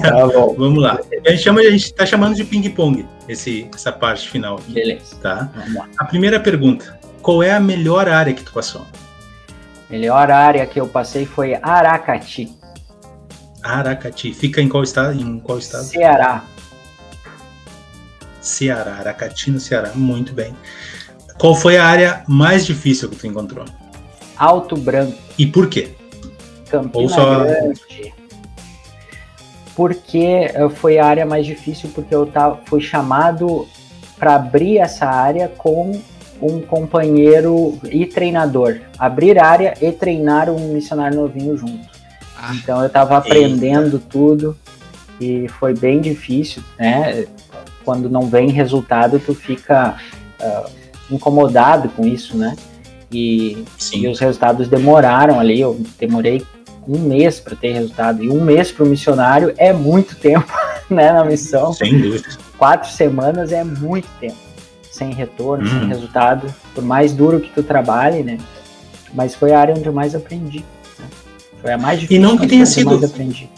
Tá 0.01 0.27
bom. 0.27 0.55
Vamos 0.59 0.83
lá. 0.83 1.01
A 1.27 1.31
gente 1.31 1.43
chama, 1.43 1.61
a 1.61 1.71
gente 1.71 1.85
está 1.85 2.05
chamando 2.05 2.35
de 2.35 2.45
ping-pong 2.45 3.07
essa 3.29 3.93
parte 3.93 4.29
final. 4.29 4.57
Aqui, 4.57 4.73
Beleza. 4.73 5.17
Tá? 5.23 5.51
A 5.99 6.05
primeira 6.05 6.41
pergunta: 6.41 6.99
qual 7.23 7.43
é 7.43 7.53
a 7.53 7.61
melhor 7.61 8.09
área 8.09 8.35
que 8.35 8.43
tu 8.43 8.53
passou? 8.53 8.85
Melhor 9.89 10.31
área 10.31 10.67
que 10.67 10.81
eu 10.81 10.89
passei 10.89 11.25
foi 11.25 11.55
Aracati. 11.63 12.53
Aracati. 13.63 14.35
Fica 14.35 14.61
em 14.61 14.69
qual 14.69 14.83
estado? 14.83 15.13
Em 15.19 15.39
qual 15.39 15.59
estado? 15.59 15.85
Ceará. 15.85 16.45
Ceará, 18.41 18.97
Aracati 18.97 19.51
no 19.51 19.61
Ceará. 19.61 19.93
Muito 19.95 20.33
bem. 20.33 20.55
Qual 21.39 21.55
foi 21.55 21.77
a 21.77 21.85
área 21.85 22.25
mais 22.27 22.67
difícil 22.67 23.09
que 23.09 23.17
tu 23.17 23.27
encontrou? 23.27 23.65
Alto 24.37 24.77
Branco. 24.77 25.17
E 25.39 25.47
por 25.47 25.69
quê? 25.69 25.95
Campina 26.69 27.03
Ou 27.05 27.09
só... 27.09 27.45
Grande. 27.45 28.15
Porque 29.77 30.51
eh, 30.53 30.69
foi 30.77 30.99
a 30.99 31.07
área 31.07 31.25
mais 31.25 31.47
difícil 31.47 31.91
porque 31.95 32.15
eu 32.15 32.27
tava, 32.27 32.61
fui 32.67 32.81
chamado 32.81 33.67
para 34.19 34.35
abrir 34.35 34.79
essa 34.79 35.07
área 35.07 35.49
com 35.49 36.01
um 36.43 36.61
companheiro 36.61 37.79
e 37.85 38.05
treinador. 38.05 38.81
Abrir 38.99 39.39
área 39.39 39.75
e 39.81 39.93
treinar 39.93 40.51
um 40.51 40.75
missionário 40.75 41.17
novinho 41.17 41.57
junto. 41.57 41.89
Ah, 42.37 42.53
então 42.55 42.81
eu 42.81 42.89
estava 42.89 43.17
aprendendo 43.17 43.97
eita. 43.97 44.07
tudo 44.11 44.57
e 45.21 45.47
foi 45.49 45.73
bem 45.73 46.01
difícil, 46.01 46.63
né? 46.77 47.27
Quando 47.85 48.11
não 48.11 48.23
vem 48.23 48.51
resultado, 48.51 49.21
tu 49.21 49.35
fica 49.35 49.97
uh, 50.41 50.71
incomodado 51.09 51.89
com 51.91 52.05
isso, 52.05 52.37
né? 52.37 52.57
E, 53.13 53.65
e, 53.93 54.09
os 54.09 54.19
resultados 54.19 54.67
demoraram 54.69 55.39
ali. 55.39 55.61
Eu 55.61 55.81
demorei 55.99 56.45
um 56.89 56.99
mês 56.99 57.39
para 57.39 57.55
ter 57.55 57.73
resultado 57.73 58.25
e 58.25 58.29
um 58.29 58.43
mês 58.43 58.73
para 58.73 58.85
o 58.85 58.89
missionário 58.89 59.55
é 59.57 59.73
muito 59.73 60.17
tempo, 60.17 60.53
né? 60.91 61.13
Na 61.13 61.25
missão. 61.25 61.73
Sem 61.73 62.01
dúvida. 62.01 62.29
Quatro 62.59 62.91
semanas 62.91 63.53
é 63.53 63.63
muito 63.63 64.09
tempo 64.19 64.42
sem 65.03 65.13
retorno, 65.13 65.67
hum. 65.67 65.81
sem 65.81 65.89
resultado, 65.89 66.55
por 66.75 66.85
mais 66.85 67.13
duro 67.13 67.41
que 67.41 67.51
tu 67.51 67.63
trabalhe, 67.63 68.23
né? 68.23 68.39
Mas 69.13 69.35
foi 69.35 69.53
a 69.53 69.61
área 69.61 69.75
onde 69.75 69.87
eu 69.87 69.93
mais 69.93 70.15
aprendi. 70.15 70.61
Né? 70.99 71.07
Foi 71.61 71.73
a 71.73 71.79
mais 71.79 72.01
difícil. 72.01 72.23
E 72.23 72.25
não 72.25 72.39
que 72.39 72.47
tenha 72.47 72.65
sido. 72.65 72.91
Mais 72.91 73.05
aprendi. 73.05 73.51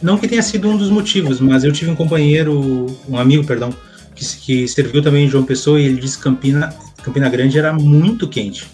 Não 0.00 0.18
que 0.18 0.28
tenha 0.28 0.42
sido 0.42 0.68
um 0.68 0.76
dos 0.76 0.90
motivos, 0.90 1.40
mas 1.40 1.64
eu 1.64 1.72
tive 1.72 1.90
um 1.90 1.94
companheiro, 1.94 2.86
um 3.08 3.16
amigo, 3.16 3.44
perdão, 3.44 3.72
que, 4.14 4.24
que 4.24 4.68
serviu 4.68 5.00
também 5.00 5.26
em 5.26 5.28
João 5.28 5.44
Pessoa 5.44 5.80
e 5.80 5.84
ele 5.84 6.00
disse 6.00 6.16
que 6.16 6.24
Campina, 6.24 6.74
Campina 7.02 7.28
Grande 7.28 7.58
era 7.58 7.72
muito 7.72 8.28
quente. 8.28 8.66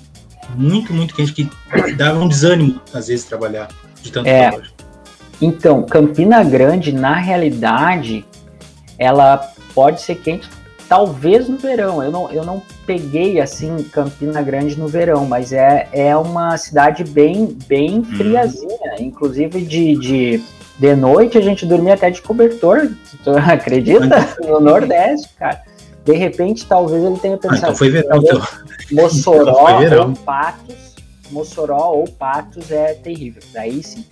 Muito, 0.57 0.95
muito 0.95 1.15
quente, 1.15 1.33
que 1.35 1.51
dava 1.97 2.19
um 2.19 2.27
desânimo, 2.27 2.81
às 2.95 3.09
vezes, 3.09 3.27
trabalhar 3.27 3.69
de 4.03 4.11
tanto 4.11 4.27
é, 4.27 4.51
calor. 4.51 4.67
Então, 5.41 5.83
Campina 5.83 6.43
Grande, 6.43 6.93
na 6.93 7.17
realidade, 7.17 8.25
ela 8.99 9.37
pode 9.75 10.01
ser 10.01 10.15
quente 10.17 10.49
Talvez 10.89 11.49
no 11.49 11.59
verão. 11.59 12.03
Eu 12.03 12.11
não, 12.11 12.31
eu 12.31 12.45
não 12.45 12.63
peguei 12.87 13.41
assim 13.41 13.83
Campina 13.93 14.41
Grande 14.41 14.79
no 14.79 14.89
verão, 14.89 15.27
mas 15.27 15.53
é, 15.53 15.87
é 15.93 16.17
uma 16.17 16.57
cidade 16.57 17.05
bem, 17.05 17.57
bem 17.67 17.99
uhum. 17.99 18.05
friazinha. 18.05 18.95
Hum. 18.99 19.03
Inclusive 19.03 19.61
de, 19.61 19.97
de, 19.97 20.45
de 20.79 20.97
noite 20.97 21.37
a 21.37 21.43
gente 21.43 21.67
dormia 21.67 21.93
até 21.93 22.11
de 22.11 22.23
cobertor. 22.23 22.91
Tu 23.23 23.31
acredita? 23.37 24.35
No 24.41 24.61
Nordeste, 24.61 25.29
cara. 25.39 25.63
De 26.07 26.15
repente, 26.15 26.65
talvez 26.65 27.05
ele 27.05 27.19
tenha 27.19 27.37
pensado. 27.37 27.57
Ah, 27.57 27.69
então 27.69 27.77
foi 27.77 27.91
verão, 27.91 28.17
então. 28.17 28.43
Mossoró 28.91 29.69
então 29.69 29.79
verão. 29.81 30.09
ou 30.09 30.17
Patos. 30.17 30.95
Mossoró 31.31 31.91
ou 31.93 32.05
Patos 32.05 32.71
é 32.71 32.95
terrível. 32.95 33.43
Daí 33.53 33.83
sim. 33.83 34.07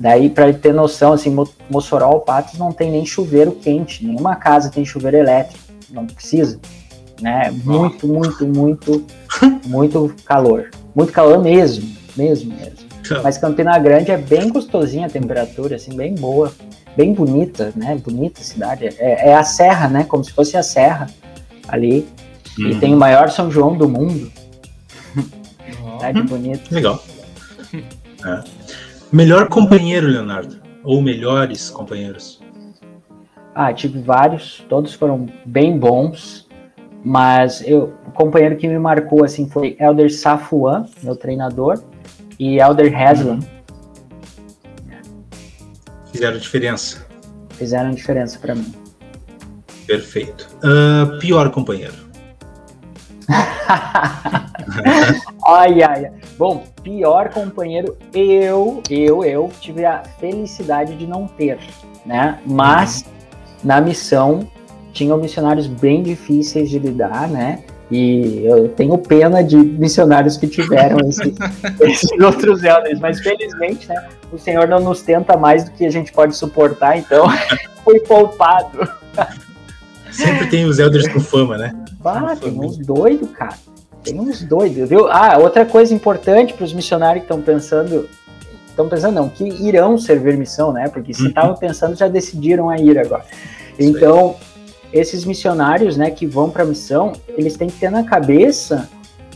Daí, 0.00 0.28
para 0.28 0.52
ter 0.52 0.74
noção, 0.74 1.12
assim, 1.12 1.34
Mossoró 1.70 2.10
ou 2.10 2.20
Patos 2.20 2.58
não 2.58 2.72
tem 2.72 2.90
nem 2.90 3.06
chuveiro 3.06 3.52
quente, 3.52 4.04
nenhuma 4.04 4.34
casa 4.34 4.68
tem 4.68 4.84
chuveiro 4.84 5.16
elétrico 5.16 5.67
não 5.90 6.06
precisa, 6.06 6.60
né? 7.20 7.50
Muito, 7.64 8.06
muito, 8.06 8.46
muito, 8.46 9.04
muito 9.66 10.14
calor. 10.24 10.70
Muito 10.94 11.12
calor 11.12 11.42
mesmo, 11.42 11.88
mesmo, 12.16 12.54
mesmo. 12.54 12.88
Mas 13.22 13.38
Campina 13.38 13.78
Grande 13.78 14.10
é 14.10 14.16
bem 14.16 14.48
gostosinha 14.48 15.06
a 15.06 15.10
temperatura, 15.10 15.76
assim, 15.76 15.96
bem 15.96 16.14
boa, 16.14 16.52
bem 16.96 17.14
bonita, 17.14 17.72
né? 17.74 17.96
Bonita 17.96 18.40
a 18.40 18.44
cidade. 18.44 18.86
É, 18.98 19.30
é 19.30 19.34
a 19.34 19.44
serra, 19.44 19.88
né? 19.88 20.04
Como 20.04 20.22
se 20.22 20.32
fosse 20.32 20.56
a 20.56 20.62
serra 20.62 21.08
ali. 21.66 22.06
Uhum. 22.58 22.70
E 22.70 22.74
tem 22.80 22.94
o 22.94 22.98
maior 22.98 23.30
São 23.30 23.50
João 23.50 23.76
do 23.76 23.88
mundo. 23.88 24.30
Cidade 25.98 26.22
bonita. 26.22 26.62
Legal. 26.70 27.02
É. 27.74 28.44
Melhor 29.10 29.48
companheiro, 29.48 30.06
Leonardo? 30.06 30.60
Ou 30.84 31.00
melhores 31.00 31.70
companheiros? 31.70 32.37
Ah, 33.60 33.72
tive 33.72 34.00
vários, 34.00 34.64
todos 34.68 34.94
foram 34.94 35.26
bem 35.44 35.76
bons, 35.76 36.46
mas 37.04 37.60
eu, 37.66 37.92
o 38.06 38.12
companheiro 38.12 38.56
que 38.56 38.68
me 38.68 38.78
marcou 38.78 39.24
assim 39.24 39.50
foi 39.50 39.76
Elder 39.80 40.14
Safuan, 40.14 40.86
meu 41.02 41.16
treinador, 41.16 41.82
e 42.38 42.60
Elder 42.60 42.96
Haslam. 42.96 43.40
Fizeram 46.12 46.38
diferença. 46.38 47.04
Fizeram 47.50 47.90
diferença 47.90 48.38
para 48.38 48.54
mim. 48.54 48.72
Perfeito. 49.88 50.48
Uh, 50.58 51.18
pior 51.18 51.50
companheiro. 51.50 51.96
ai, 55.44 55.82
ai. 55.82 56.12
Bom, 56.38 56.62
pior 56.84 57.30
companheiro, 57.30 57.98
eu, 58.14 58.80
eu, 58.88 59.24
eu 59.24 59.50
tive 59.60 59.84
a 59.84 60.04
felicidade 60.20 60.94
de 60.94 61.08
não 61.08 61.26
ter, 61.26 61.58
né? 62.06 62.38
Mas 62.46 63.02
uhum 63.02 63.17
na 63.62 63.80
missão 63.80 64.46
tinham 64.92 65.16
missionários 65.18 65.66
bem 65.66 66.02
difíceis 66.02 66.70
de 66.70 66.78
lidar, 66.78 67.28
né? 67.28 67.60
E 67.90 68.44
eu 68.44 68.68
tenho 68.68 68.98
pena 68.98 69.42
de 69.42 69.56
missionários 69.56 70.36
que 70.36 70.46
tiveram 70.46 70.98
esse, 71.08 71.34
esses 71.80 72.10
outros 72.20 72.62
elders, 72.62 73.00
mas 73.00 73.18
felizmente, 73.20 73.88
né, 73.88 74.08
o 74.30 74.38
Senhor 74.38 74.68
não 74.68 74.80
nos 74.80 75.00
tenta 75.00 75.36
mais 75.36 75.64
do 75.64 75.70
que 75.70 75.86
a 75.86 75.90
gente 75.90 76.12
pode 76.12 76.36
suportar, 76.36 76.98
então 76.98 77.24
fui 77.82 77.98
poupado. 78.00 78.88
Sempre 80.10 80.48
tem 80.48 80.64
os 80.66 80.78
elders 80.78 81.08
com 81.08 81.20
fama, 81.20 81.56
né? 81.56 81.72
Ah, 82.04 82.36
tem 82.36 82.58
uns 82.58 82.76
doidos, 82.78 83.30
cara. 83.30 83.54
Tem 84.02 84.18
uns 84.18 84.42
doidos, 84.42 84.88
viu? 84.88 85.06
Ah, 85.10 85.38
outra 85.38 85.64
coisa 85.64 85.94
importante 85.94 86.54
para 86.54 86.64
os 86.64 86.72
missionários 86.72 87.24
que 87.24 87.32
estão 87.32 87.42
pensando, 87.42 88.08
estão 88.78 88.88
pensando 88.88 89.14
não, 89.14 89.28
que 89.28 89.44
irão 89.44 89.98
servir 89.98 90.36
missão, 90.36 90.72
né? 90.72 90.88
Porque 90.88 91.12
se 91.12 91.26
estavam 91.26 91.50
uhum. 91.50 91.56
pensando, 91.56 91.96
já 91.96 92.06
decidiram 92.06 92.70
a 92.70 92.78
ir 92.78 92.96
agora. 92.96 93.24
Então, 93.76 94.36
esses 94.92 95.24
missionários, 95.24 95.96
né, 95.96 96.10
que 96.10 96.26
vão 96.26 96.48
para 96.48 96.62
a 96.62 96.66
missão, 96.66 97.12
eles 97.36 97.56
têm 97.56 97.68
que 97.68 97.78
ter 97.78 97.90
na 97.90 98.04
cabeça 98.04 98.88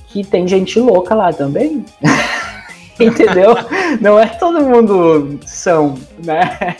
que 0.07 0.25
tem 0.25 0.47
gente 0.47 0.79
louca 0.79 1.15
lá 1.15 1.33
também. 1.33 1.85
Entendeu? 3.01 3.55
Não 4.01 4.19
é 4.19 4.27
todo 4.27 4.65
mundo 4.65 5.41
são, 5.45 5.95
né? 6.25 6.77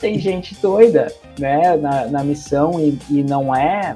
Tem 0.00 0.18
gente 0.18 0.56
doida, 0.60 1.12
né, 1.38 1.76
na, 1.76 2.06
na 2.06 2.24
missão 2.24 2.80
e, 2.80 2.98
e 3.08 3.22
não 3.22 3.54
é. 3.54 3.94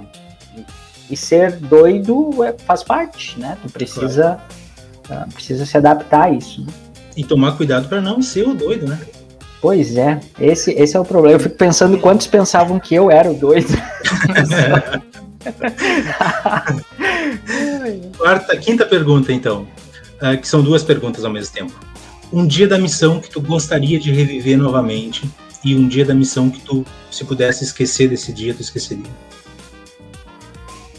E 1.11 1.17
ser 1.17 1.57
doido 1.57 2.45
é, 2.45 2.53
faz 2.53 2.83
parte, 2.83 3.41
né? 3.41 3.57
Tu 3.63 3.73
precisa, 3.73 4.39
claro. 5.03 5.25
uh, 5.27 5.33
precisa 5.33 5.67
se 5.67 5.77
adaptar 5.77 6.25
a 6.25 6.31
isso. 6.31 6.61
Né? 6.61 6.73
E 7.17 7.25
tomar 7.25 7.53
cuidado 7.57 7.89
para 7.89 8.01
não 8.01 8.21
ser 8.21 8.49
o 8.49 8.55
doido, 8.55 8.87
né? 8.87 8.99
Pois 9.61 9.97
é, 9.97 10.21
esse, 10.39 10.73
esse 10.73 10.97
é 10.97 11.01
o 11.01 11.05
problema. 11.05 11.37
Eu 11.37 11.41
fico 11.41 11.57
pensando 11.57 11.97
quantos 11.99 12.27
pensavam 12.27 12.79
que 12.79 12.95
eu 12.95 13.11
era 13.11 13.31
o 13.31 13.35
doido. 13.35 13.69
Quarta, 18.19 18.57
quinta 18.57 18.85
pergunta, 18.85 19.33
então, 19.33 19.67
uh, 20.23 20.37
que 20.39 20.47
são 20.47 20.63
duas 20.63 20.83
perguntas 20.83 21.25
ao 21.25 21.31
mesmo 21.31 21.55
tempo. 21.55 21.73
Um 22.33 22.47
dia 22.47 22.67
da 22.69 22.79
missão 22.79 23.21
que 23.21 23.31
tu 23.31 23.41
gostaria 23.41 23.99
de 23.99 24.11
reviver 24.13 24.59
novamente 24.59 25.29
e 25.65 25.75
um 25.75 25.89
dia 25.89 26.05
da 26.05 26.15
missão 26.15 26.51
que 26.51 26.61
tu, 26.61 26.85
se 27.11 27.25
pudesse 27.25 27.65
esquecer 27.65 28.09
desse 28.09 28.33
dia, 28.33 28.53
tu 28.53 28.61
esqueceria. 28.61 29.11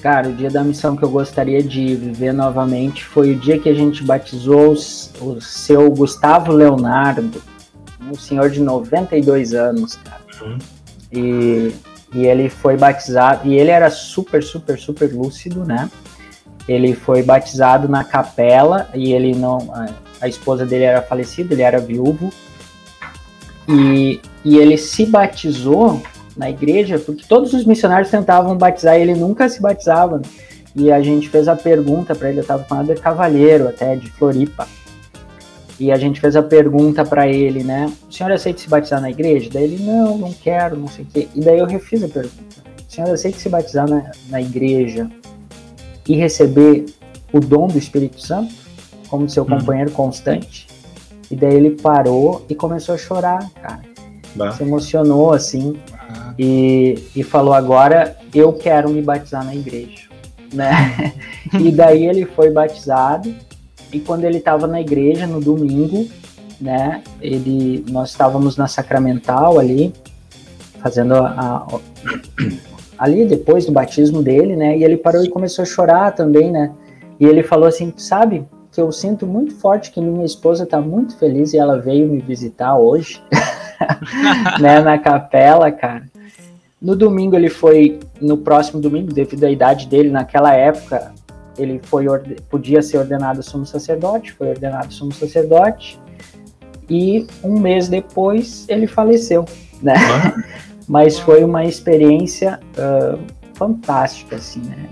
Cara, 0.05 0.29
o 0.29 0.33
dia 0.33 0.51
da 0.51 0.63
missão 0.63 0.95
que 0.95 1.01
eu 1.01 1.09
gostaria 1.09 1.63
de 1.63 1.95
viver 1.95 2.31
novamente 2.31 3.03
foi 3.03 3.31
o 3.31 3.35
dia 3.35 3.57
que 3.57 3.67
a 3.67 3.73
gente 3.73 4.03
batizou 4.03 4.73
o 5.19 5.41
seu 5.41 5.89
Gustavo 5.89 6.51
Leonardo 6.51 7.41
um 7.99 8.13
senhor 8.13 8.51
de 8.51 8.59
92 8.59 9.55
anos, 9.55 9.95
cara. 9.95 10.21
Uhum. 10.43 10.57
E 11.11 11.73
E 12.13 12.23
ele 12.23 12.49
foi 12.49 12.77
batizado, 12.77 13.47
e 13.49 13.55
ele 13.55 13.71
era 13.71 13.89
super, 13.89 14.43
super, 14.43 14.77
super 14.77 15.11
lúcido, 15.11 15.65
né? 15.65 15.89
Ele 16.67 16.93
foi 16.93 17.23
batizado 17.23 17.89
na 17.89 18.03
capela 18.03 18.87
e 18.93 19.11
ele 19.11 19.33
não. 19.33 19.73
A, 19.73 19.87
a 20.21 20.27
esposa 20.27 20.67
dele 20.67 20.83
era 20.83 21.01
falecida, 21.01 21.55
ele 21.55 21.63
era 21.63 21.79
viúvo. 21.79 22.31
E, 23.67 24.21
e 24.43 24.59
ele 24.59 24.77
se 24.77 25.07
batizou 25.07 25.99
na 26.35 26.49
igreja 26.49 26.99
porque 26.99 27.25
todos 27.27 27.53
os 27.53 27.65
missionários 27.65 28.09
tentavam 28.09 28.57
batizar 28.57 28.97
e 28.97 29.01
ele 29.01 29.15
nunca 29.15 29.47
se 29.49 29.61
batizava. 29.61 30.21
E 30.75 30.91
a 30.91 31.01
gente 31.01 31.29
fez 31.29 31.47
a 31.47 31.55
pergunta 31.55 32.13
para 32.13 32.29
ele, 32.29 32.39
eu 32.39 32.41
estava 32.41 32.63
com 32.63 32.75
a 32.75 32.95
Cavalheiro, 32.95 33.67
até 33.67 33.95
de 33.95 34.11
Floripa. 34.11 34.67
E 35.79 35.91
a 35.91 35.97
gente 35.97 36.19
fez 36.19 36.35
a 36.35 36.43
pergunta 36.43 37.05
para 37.05 37.27
ele, 37.27 37.63
né? 37.63 37.91
O 38.09 38.13
senhor 38.13 38.31
aceita 38.31 38.59
se 38.59 38.69
batizar 38.69 39.01
na 39.01 39.09
igreja? 39.09 39.49
Daí 39.51 39.63
ele, 39.63 39.83
não, 39.83 40.17
não 40.17 40.33
quero, 40.33 40.77
não 40.77 40.87
sei 40.87 41.03
o 41.05 41.07
quê. 41.07 41.27
E 41.33 41.41
daí 41.41 41.59
eu 41.59 41.65
refiz 41.65 42.03
a 42.03 42.07
pergunta. 42.07 42.35
O 42.87 42.91
senhor 42.91 43.09
aceita 43.09 43.37
se 43.37 43.49
batizar 43.49 43.89
na, 43.89 44.11
na 44.29 44.41
igreja 44.41 45.09
e 46.07 46.15
receber 46.15 46.85
o 47.31 47.39
dom 47.39 47.67
do 47.67 47.77
Espírito 47.77 48.21
Santo 48.21 48.53
como 49.09 49.29
seu 49.29 49.43
uhum. 49.43 49.59
companheiro 49.59 49.91
constante? 49.91 50.67
E 51.29 51.35
daí 51.35 51.55
ele 51.55 51.71
parou 51.71 52.45
e 52.49 52.55
começou 52.55 52.95
a 52.95 52.97
chorar, 52.97 53.49
cara. 53.61 53.81
Bah. 54.35 54.51
Se 54.51 54.63
emocionou, 54.63 55.33
assim. 55.33 55.77
E, 56.37 56.99
e 57.15 57.23
falou, 57.23 57.53
agora 57.53 58.17
eu 58.33 58.53
quero 58.53 58.89
me 58.89 59.01
batizar 59.01 59.43
na 59.45 59.55
igreja. 59.55 60.05
Né? 60.53 61.13
e 61.59 61.71
daí 61.71 62.05
ele 62.05 62.25
foi 62.25 62.51
batizado 62.51 63.33
e 63.95 63.99
quando 63.99 64.25
ele 64.25 64.39
estava 64.39 64.67
na 64.67 64.81
igreja 64.81 65.25
no 65.25 65.39
domingo, 65.39 66.05
né, 66.59 67.01
ele, 67.21 67.85
nós 67.89 68.09
estávamos 68.09 68.57
na 68.57 68.67
Sacramental 68.67 69.57
ali, 69.59 69.93
fazendo 70.81 71.15
a, 71.15 71.27
a, 71.29 71.79
ali 72.97 73.25
depois 73.25 73.65
do 73.65 73.71
batismo 73.71 74.21
dele, 74.21 74.55
né, 74.55 74.77
e 74.77 74.83
ele 74.83 74.97
parou 74.97 75.23
e 75.23 75.29
começou 75.29 75.63
a 75.63 75.65
chorar 75.65 76.11
também, 76.11 76.51
né, 76.51 76.71
e 77.19 77.25
ele 77.25 77.43
falou 77.43 77.67
assim, 77.67 77.93
sabe, 77.95 78.45
que 78.69 78.81
eu 78.81 78.91
sinto 78.91 79.25
muito 79.25 79.55
forte 79.55 79.91
que 79.91 80.01
minha 80.01 80.25
esposa 80.25 80.65
está 80.65 80.81
muito 80.81 81.17
feliz 81.17 81.53
e 81.53 81.57
ela 81.57 81.79
veio 81.79 82.07
me 82.07 82.19
visitar 82.19 82.75
hoje, 82.75 83.21
né, 84.59 84.81
na 84.81 84.97
capela, 84.97 85.71
cara. 85.71 86.03
No 86.81 86.95
domingo 86.95 87.35
ele 87.35 87.49
foi, 87.49 87.99
no 88.21 88.37
próximo 88.37 88.81
domingo, 88.81 89.13
devido 89.13 89.43
à 89.43 89.49
idade 89.49 89.87
dele, 89.87 90.09
naquela 90.09 90.53
época, 90.53 91.13
ele 91.57 91.79
foi 91.83 92.05
podia 92.49 92.81
ser 92.81 92.97
ordenado 92.97 93.41
sumo 93.41 93.65
sacerdote, 93.65 94.33
foi 94.33 94.49
ordenado 94.49 94.93
sumo 94.93 95.13
sacerdote 95.13 95.99
e 96.89 97.25
um 97.43 97.59
mês 97.59 97.87
depois 97.87 98.65
ele 98.67 98.87
faleceu, 98.87 99.45
né? 99.81 99.93
Ah. 99.95 100.43
Mas 100.87 101.17
foi 101.17 101.43
uma 101.43 101.65
experiência 101.65 102.59
uh, 102.77 103.19
fantástica, 103.55 104.35
assim, 104.35 104.59
né? 104.59 104.87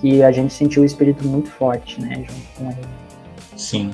que 0.00 0.22
a 0.22 0.30
gente 0.30 0.52
sentiu 0.52 0.82
o 0.82 0.84
espírito 0.84 1.26
muito 1.26 1.50
forte, 1.50 1.98
né, 2.00 2.26
junto 2.28 2.46
com 2.56 2.70
ele. 2.70 2.88
Sim. 3.56 3.90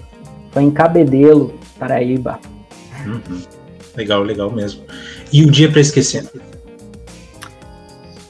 Foi 0.50 0.64
em 0.64 0.70
Cabedelo, 0.70 1.54
Paraíba. 1.78 2.40
Uhum. 3.06 3.40
Legal, 3.96 4.22
legal 4.22 4.50
mesmo. 4.50 4.82
E 5.32 5.44
o 5.44 5.50
dia 5.50 5.70
para 5.70 5.80
esquecer? 5.80 6.28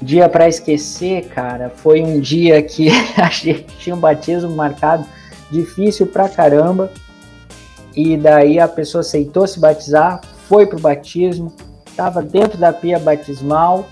Dia 0.03 0.29
para 0.29 0.49
esquecer, 0.49 1.29
cara, 1.29 1.71
foi 1.71 2.03
um 2.03 2.21
dia 2.21 2.63
que 2.63 2.89
a 3.21 3.29
gente 3.29 3.67
tinha 3.79 3.95
um 3.95 4.01
batismo 4.01 4.51
marcado, 4.51 5.05
difícil 5.51 6.07
pra 6.07 6.29
caramba. 6.29 6.91
E 7.95 8.17
daí 8.17 8.59
a 8.59 8.69
pessoa 8.69 9.01
aceitou 9.01 9.47
se 9.47 9.59
batizar, 9.59 10.21
foi 10.49 10.67
pro 10.67 10.79
batismo, 10.79 11.53
estava 11.87 12.23
dentro 12.23 12.57
da 12.57 12.73
pia 12.73 12.99
batismal. 12.99 13.89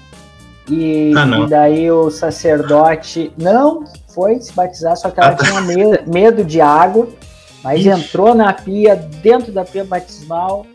E, 0.71 1.13
ah, 1.17 1.41
e, 1.41 1.49
daí 1.49 1.91
o 1.91 2.11
sacerdote 2.11 3.33
não 3.37 3.85
foi 4.09 4.39
se 4.41 4.53
batizar, 4.53 4.97
só 4.97 5.11
que 5.11 5.19
ela 5.19 5.31
ah, 5.31 5.35
tá. 5.35 5.45
tinha 5.45 5.61
medo, 5.63 6.11
medo 6.11 6.45
de 6.45 6.61
água, 6.61 7.09
mas 7.63 7.81
Ixi. 7.81 7.89
entrou 7.89 8.35
na 8.35 8.53
pia, 8.53 8.95
dentro 8.95 9.51
da 9.51 9.65
pia 9.65 9.85
batismal, 9.85 10.67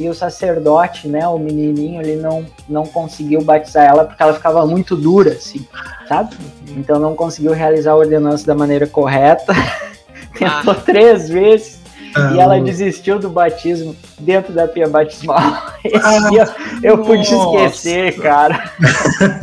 e 0.00 0.08
o 0.08 0.14
sacerdote, 0.14 1.06
né, 1.06 1.28
o 1.28 1.38
menininho, 1.38 2.00
ele 2.00 2.16
não, 2.16 2.46
não 2.66 2.86
conseguiu 2.86 3.42
batizar 3.42 3.84
ela 3.84 4.06
porque 4.06 4.22
ela 4.22 4.32
ficava 4.32 4.64
muito 4.64 4.96
dura, 4.96 5.32
assim, 5.32 5.66
sabe? 6.08 6.34
Então 6.70 6.98
não 6.98 7.14
conseguiu 7.14 7.52
realizar 7.52 7.92
a 7.92 7.96
ordenança 7.96 8.46
da 8.46 8.54
maneira 8.54 8.86
correta. 8.86 9.52
Tentou 10.32 10.72
ah. 10.72 10.82
três 10.86 11.28
vezes 11.28 11.80
ah. 12.14 12.32
e 12.34 12.40
ela 12.40 12.58
desistiu 12.58 13.18
do 13.18 13.28
batismo 13.28 13.94
dentro 14.18 14.54
da 14.54 14.66
pia 14.66 14.88
batismal. 14.88 15.38
Ah, 16.02 16.28
dia 16.28 16.46
eu 16.82 16.98
pude 16.98 17.22
esquecer, 17.22 18.20
cara. 18.20 18.70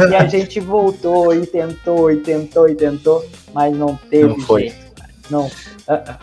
e 0.08 0.16
a 0.16 0.28
gente 0.28 0.60
voltou 0.60 1.34
e 1.34 1.48
tentou 1.48 2.12
e 2.12 2.18
tentou 2.18 2.70
e 2.70 2.76
tentou, 2.76 3.26
mas 3.54 3.76
não 3.76 3.96
teve 4.10 4.28
não 4.28 4.40
foi. 4.42 4.62
jeito. 4.62 4.76
Cara. 4.96 5.10
Não. 5.32 5.46
Uh 5.46 5.50
-uh. 5.88 6.16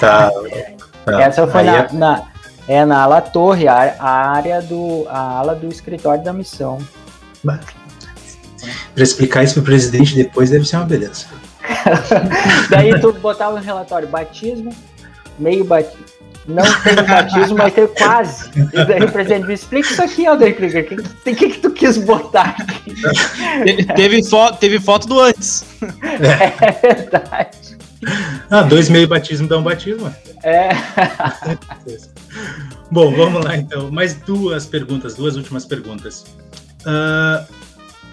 Tá. 0.00 0.30
tá. 1.04 1.22
Essa 1.22 1.46
foi 1.46 1.62
na, 1.64 1.76
é... 1.76 1.88
na 1.92 2.29
é 2.70 2.84
na 2.84 3.02
ala 3.02 3.20
torre, 3.20 3.66
a, 3.66 3.96
a 3.98 4.30
área 4.30 4.62
do. 4.62 5.04
a 5.08 5.38
ala 5.38 5.56
do 5.56 5.66
escritório 5.68 6.22
da 6.22 6.32
missão. 6.32 6.78
Para 7.42 9.02
explicar 9.02 9.42
isso 9.42 9.54
pro 9.54 9.64
presidente 9.64 10.14
depois 10.14 10.50
deve 10.50 10.64
ser 10.64 10.76
uma 10.76 10.84
beleza. 10.84 11.26
Daí 12.70 13.00
tu 13.00 13.12
botava 13.14 13.58
no 13.58 13.64
relatório 13.64 14.06
batismo, 14.06 14.72
meio 15.36 15.64
batismo. 15.64 16.04
Não 16.46 16.62
teve 16.82 17.02
batismo, 17.02 17.56
mas 17.58 17.74
teve 17.74 17.88
quase. 17.88 18.50
E 18.56 18.84
daí 18.84 19.02
o 19.02 19.12
presidente 19.12 19.46
me 19.46 19.54
explica 19.54 19.90
isso 19.90 20.02
aqui, 20.02 20.26
Alder 20.26 20.56
Krieger. 20.56 20.84
O 20.84 21.22
que, 21.22 21.34
que, 21.34 21.48
que, 21.50 21.58
tu 21.58 21.70
quis 21.70 21.98
botar 21.98 22.56
aqui? 22.58 22.94
Teve, 23.62 23.84
teve, 23.84 24.24
fo 24.24 24.52
teve 24.52 24.80
foto 24.80 25.06
do 25.06 25.20
antes. 25.20 25.64
É, 26.02 26.64
é 26.66 26.72
verdade. 26.72 27.79
Ah, 28.50 28.62
dois 28.62 28.88
meio 28.88 29.06
batismo 29.06 29.46
dá 29.46 29.58
um 29.58 29.62
batismo. 29.62 30.12
É. 30.42 30.70
Bom, 32.90 33.14
vamos 33.14 33.44
lá 33.44 33.56
então. 33.56 33.90
Mais 33.90 34.14
duas 34.14 34.66
perguntas, 34.66 35.14
duas 35.14 35.36
últimas 35.36 35.64
perguntas. 35.66 36.24
Uh, 36.80 37.46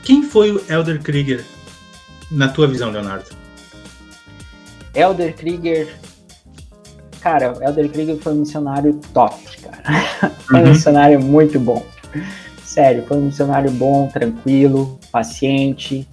quem 0.03 0.23
foi 0.23 0.51
o 0.51 0.61
Elder 0.69 1.01
Krieger 1.01 1.43
na 2.29 2.49
tua 2.49 2.67
visão, 2.67 2.91
Leonardo? 2.91 3.29
Elder 4.93 5.35
Krieger. 5.35 5.95
Cara, 7.21 7.53
Elder 7.61 7.89
Krieger 7.89 8.17
foi 8.17 8.33
um 8.33 8.37
missionário 8.37 8.99
top, 9.13 9.35
cara. 9.61 10.31
Foi 10.47 10.59
um 10.59 10.63
uhum. 10.63 10.69
missionário 10.69 11.19
muito 11.19 11.59
bom. 11.59 11.85
Sério, 12.63 13.03
foi 13.07 13.17
um 13.17 13.21
missionário 13.23 13.71
bom, 13.71 14.07
tranquilo, 14.07 14.99
paciente, 15.11 16.07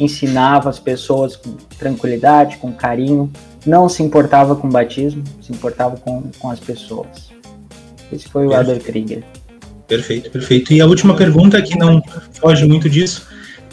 ensinava 0.00 0.70
as 0.70 0.78
pessoas 0.78 1.36
com 1.36 1.52
tranquilidade, 1.78 2.56
com 2.56 2.72
carinho, 2.72 3.30
não 3.66 3.88
se 3.88 4.02
importava 4.02 4.56
com 4.56 4.66
o 4.66 4.70
batismo, 4.70 5.22
se 5.40 5.52
importava 5.52 5.96
com, 5.96 6.22
com 6.38 6.50
as 6.50 6.58
pessoas. 6.58 7.30
Esse 8.12 8.28
foi 8.28 8.46
o 8.46 8.54
Adolf 8.54 8.82
Krieger. 8.84 9.22
Perfeito, 9.86 10.30
perfeito. 10.30 10.72
E 10.72 10.80
a 10.80 10.86
última 10.86 11.14
pergunta, 11.14 11.60
que 11.60 11.76
não 11.76 12.02
foge 12.32 12.66
muito 12.66 12.88
disso: 12.88 13.26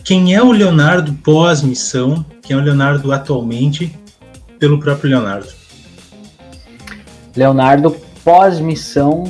quem 0.03 0.33
é 0.33 0.41
o 0.41 0.51
Leonardo 0.51 1.13
pós-missão? 1.23 2.25
Quem 2.41 2.55
é 2.55 2.59
o 2.59 2.63
Leonardo 2.63 3.11
atualmente, 3.11 3.93
pelo 4.59 4.79
próprio 4.79 5.11
Leonardo? 5.11 5.47
Leonardo 7.35 7.95
pós-missão 8.23 9.25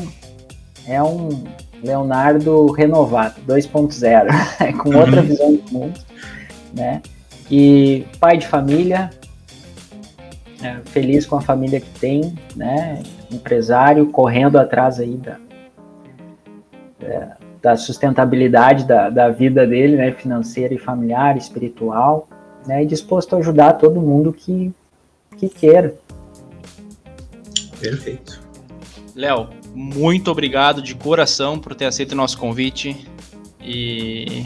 é 0.88 1.04
um 1.04 1.44
Leonardo 1.84 2.72
renovado, 2.72 3.36
2.0, 3.48 4.78
com 4.78 4.96
outra 4.96 5.22
uhum. 5.22 5.28
visão 5.28 5.54
do 5.56 5.72
mundo, 5.72 6.00
né? 6.78 7.02
E 7.50 8.06
pai 8.20 8.38
de 8.38 8.48
família, 8.48 9.10
é, 10.62 10.78
feliz 10.86 11.26
com 11.26 11.36
a 11.36 11.42
família 11.42 11.82
que 11.82 11.90
tem, 12.00 12.36
né? 12.56 13.02
Empresário, 13.32 14.08
correndo 14.08 14.58
atrás 14.58 15.00
aí 15.00 15.16
da, 15.16 15.38
é, 17.02 17.28
da 17.62 17.76
sustentabilidade 17.76 18.86
da, 18.86 19.10
da 19.10 19.30
vida 19.30 19.66
dele, 19.66 19.98
né? 19.98 20.12
Financeira 20.12 20.74
e 20.74 20.78
familiar, 20.78 21.36
espiritual, 21.36 22.28
né? 22.66 22.84
E 22.84 22.86
disposto 22.86 23.36
a 23.36 23.40
ajudar 23.40 23.74
todo 23.74 24.00
mundo 24.00 24.32
que, 24.32 24.72
que 25.38 25.50
queira. 25.50 25.96
Perfeito. 27.80 28.42
Léo, 29.16 29.50
muito 29.74 30.30
obrigado 30.30 30.82
de 30.82 30.94
coração 30.96 31.60
por 31.60 31.74
ter 31.76 31.86
aceito 31.86 32.12
o 32.12 32.16
nosso 32.16 32.38
convite. 32.38 33.08
E 33.62 34.46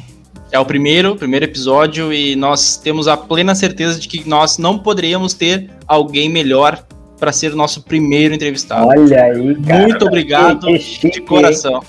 é 0.51 0.59
o 0.59 0.65
primeiro, 0.65 1.15
primeiro 1.15 1.45
episódio 1.45 2.11
e 2.11 2.35
nós 2.35 2.77
temos 2.77 3.07
a 3.07 3.15
plena 3.15 3.55
certeza 3.55 3.99
de 3.99 4.07
que 4.07 4.27
nós 4.27 4.57
não 4.57 4.77
poderíamos 4.77 5.33
ter 5.33 5.69
alguém 5.87 6.29
melhor 6.29 6.83
para 7.17 7.31
ser 7.31 7.53
o 7.53 7.55
nosso 7.55 7.83
primeiro 7.83 8.33
entrevistado. 8.33 8.87
Olha 8.87 9.23
aí, 9.23 9.55
cara. 9.61 9.83
Muito 9.83 10.05
obrigado 10.05 10.67
que, 10.67 10.79
que 10.79 11.09
de 11.11 11.21
coração. 11.21 11.81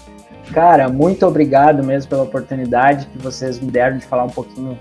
Cara, 0.52 0.88
muito 0.88 1.26
obrigado 1.26 1.82
mesmo 1.82 2.10
pela 2.10 2.22
oportunidade 2.22 3.06
que 3.06 3.18
vocês 3.18 3.58
me 3.58 3.70
deram 3.70 3.96
de 3.96 4.04
falar 4.04 4.24
um 4.24 4.30
pouquinho 4.30 4.78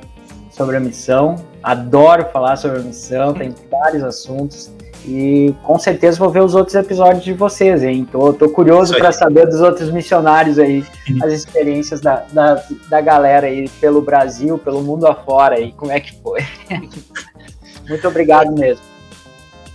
sobre 0.50 0.76
a 0.76 0.80
missão. 0.80 1.36
Adoro 1.64 2.26
falar 2.32 2.58
sobre 2.58 2.80
a 2.80 2.84
missão, 2.84 3.34
tem 3.34 3.56
vários 3.72 4.04
assuntos 4.04 4.70
E 5.06 5.54
com 5.64 5.80
certeza 5.80 6.20
vou 6.20 6.30
ver 6.30 6.43
os 6.43 6.54
outros 6.54 6.76
episódios 6.76 7.24
de 7.24 7.34
vocês, 7.34 7.84
hein? 7.84 8.08
Tô, 8.12 8.34
tô 8.34 8.49
curioso 8.49 8.95
para 8.95 9.12
saber 9.12 9.47
dos 9.47 9.60
outros 9.60 9.91
missionários 9.91 10.60
aí, 10.60 10.86
as 11.24 11.34
experiências 11.34 11.99
da, 12.02 12.24
da, 12.32 12.64
da 12.88 13.02
galera 13.02 13.47
aí 13.47 13.68
pelo 13.80 14.02
Brasil, 14.02 14.58
pelo 14.60 14.82
mundo 14.84 15.08
afora 15.08 15.56
aí, 15.56 15.72
como 15.72 15.91
é 15.91 15.99
que 15.99 16.14
foi. 16.22 16.41
Muito 17.89 18.08
obrigado 18.08 18.52
mesmo. 18.54 18.91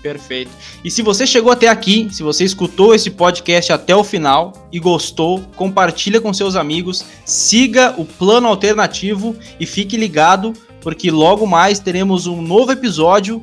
Perfeito. 0.00 0.52
E 0.84 0.90
se 0.90 1.02
você 1.02 1.26
chegou 1.26 1.50
até 1.50 1.66
aqui, 1.66 2.08
se 2.12 2.22
você 2.22 2.44
escutou 2.44 2.94
esse 2.94 3.10
podcast 3.10 3.72
até 3.72 3.96
o 3.96 4.04
final 4.04 4.52
e 4.70 4.78
gostou, 4.78 5.42
compartilha 5.56 6.20
com 6.20 6.32
seus 6.32 6.54
amigos, 6.54 7.04
siga 7.24 7.92
o 7.98 8.04
plano 8.04 8.46
alternativo 8.46 9.34
e 9.58 9.66
fique 9.66 9.96
ligado, 9.96 10.52
porque 10.80 11.10
logo 11.10 11.44
mais 11.44 11.80
teremos 11.80 12.28
um 12.28 12.40
novo 12.40 12.70
episódio 12.70 13.42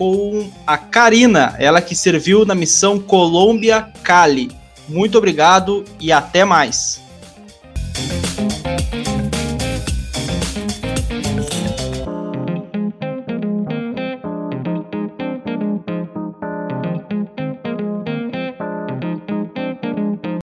com 0.00 0.50
a 0.66 0.78
Karina, 0.78 1.54
ela 1.58 1.82
que 1.82 1.94
serviu 1.94 2.46
na 2.46 2.54
missão 2.54 2.98
Colômbia 2.98 3.86
Cali. 4.02 4.50
Muito 4.88 5.18
obrigado 5.18 5.84
e 6.00 6.10
até 6.10 6.42
mais. 6.42 7.02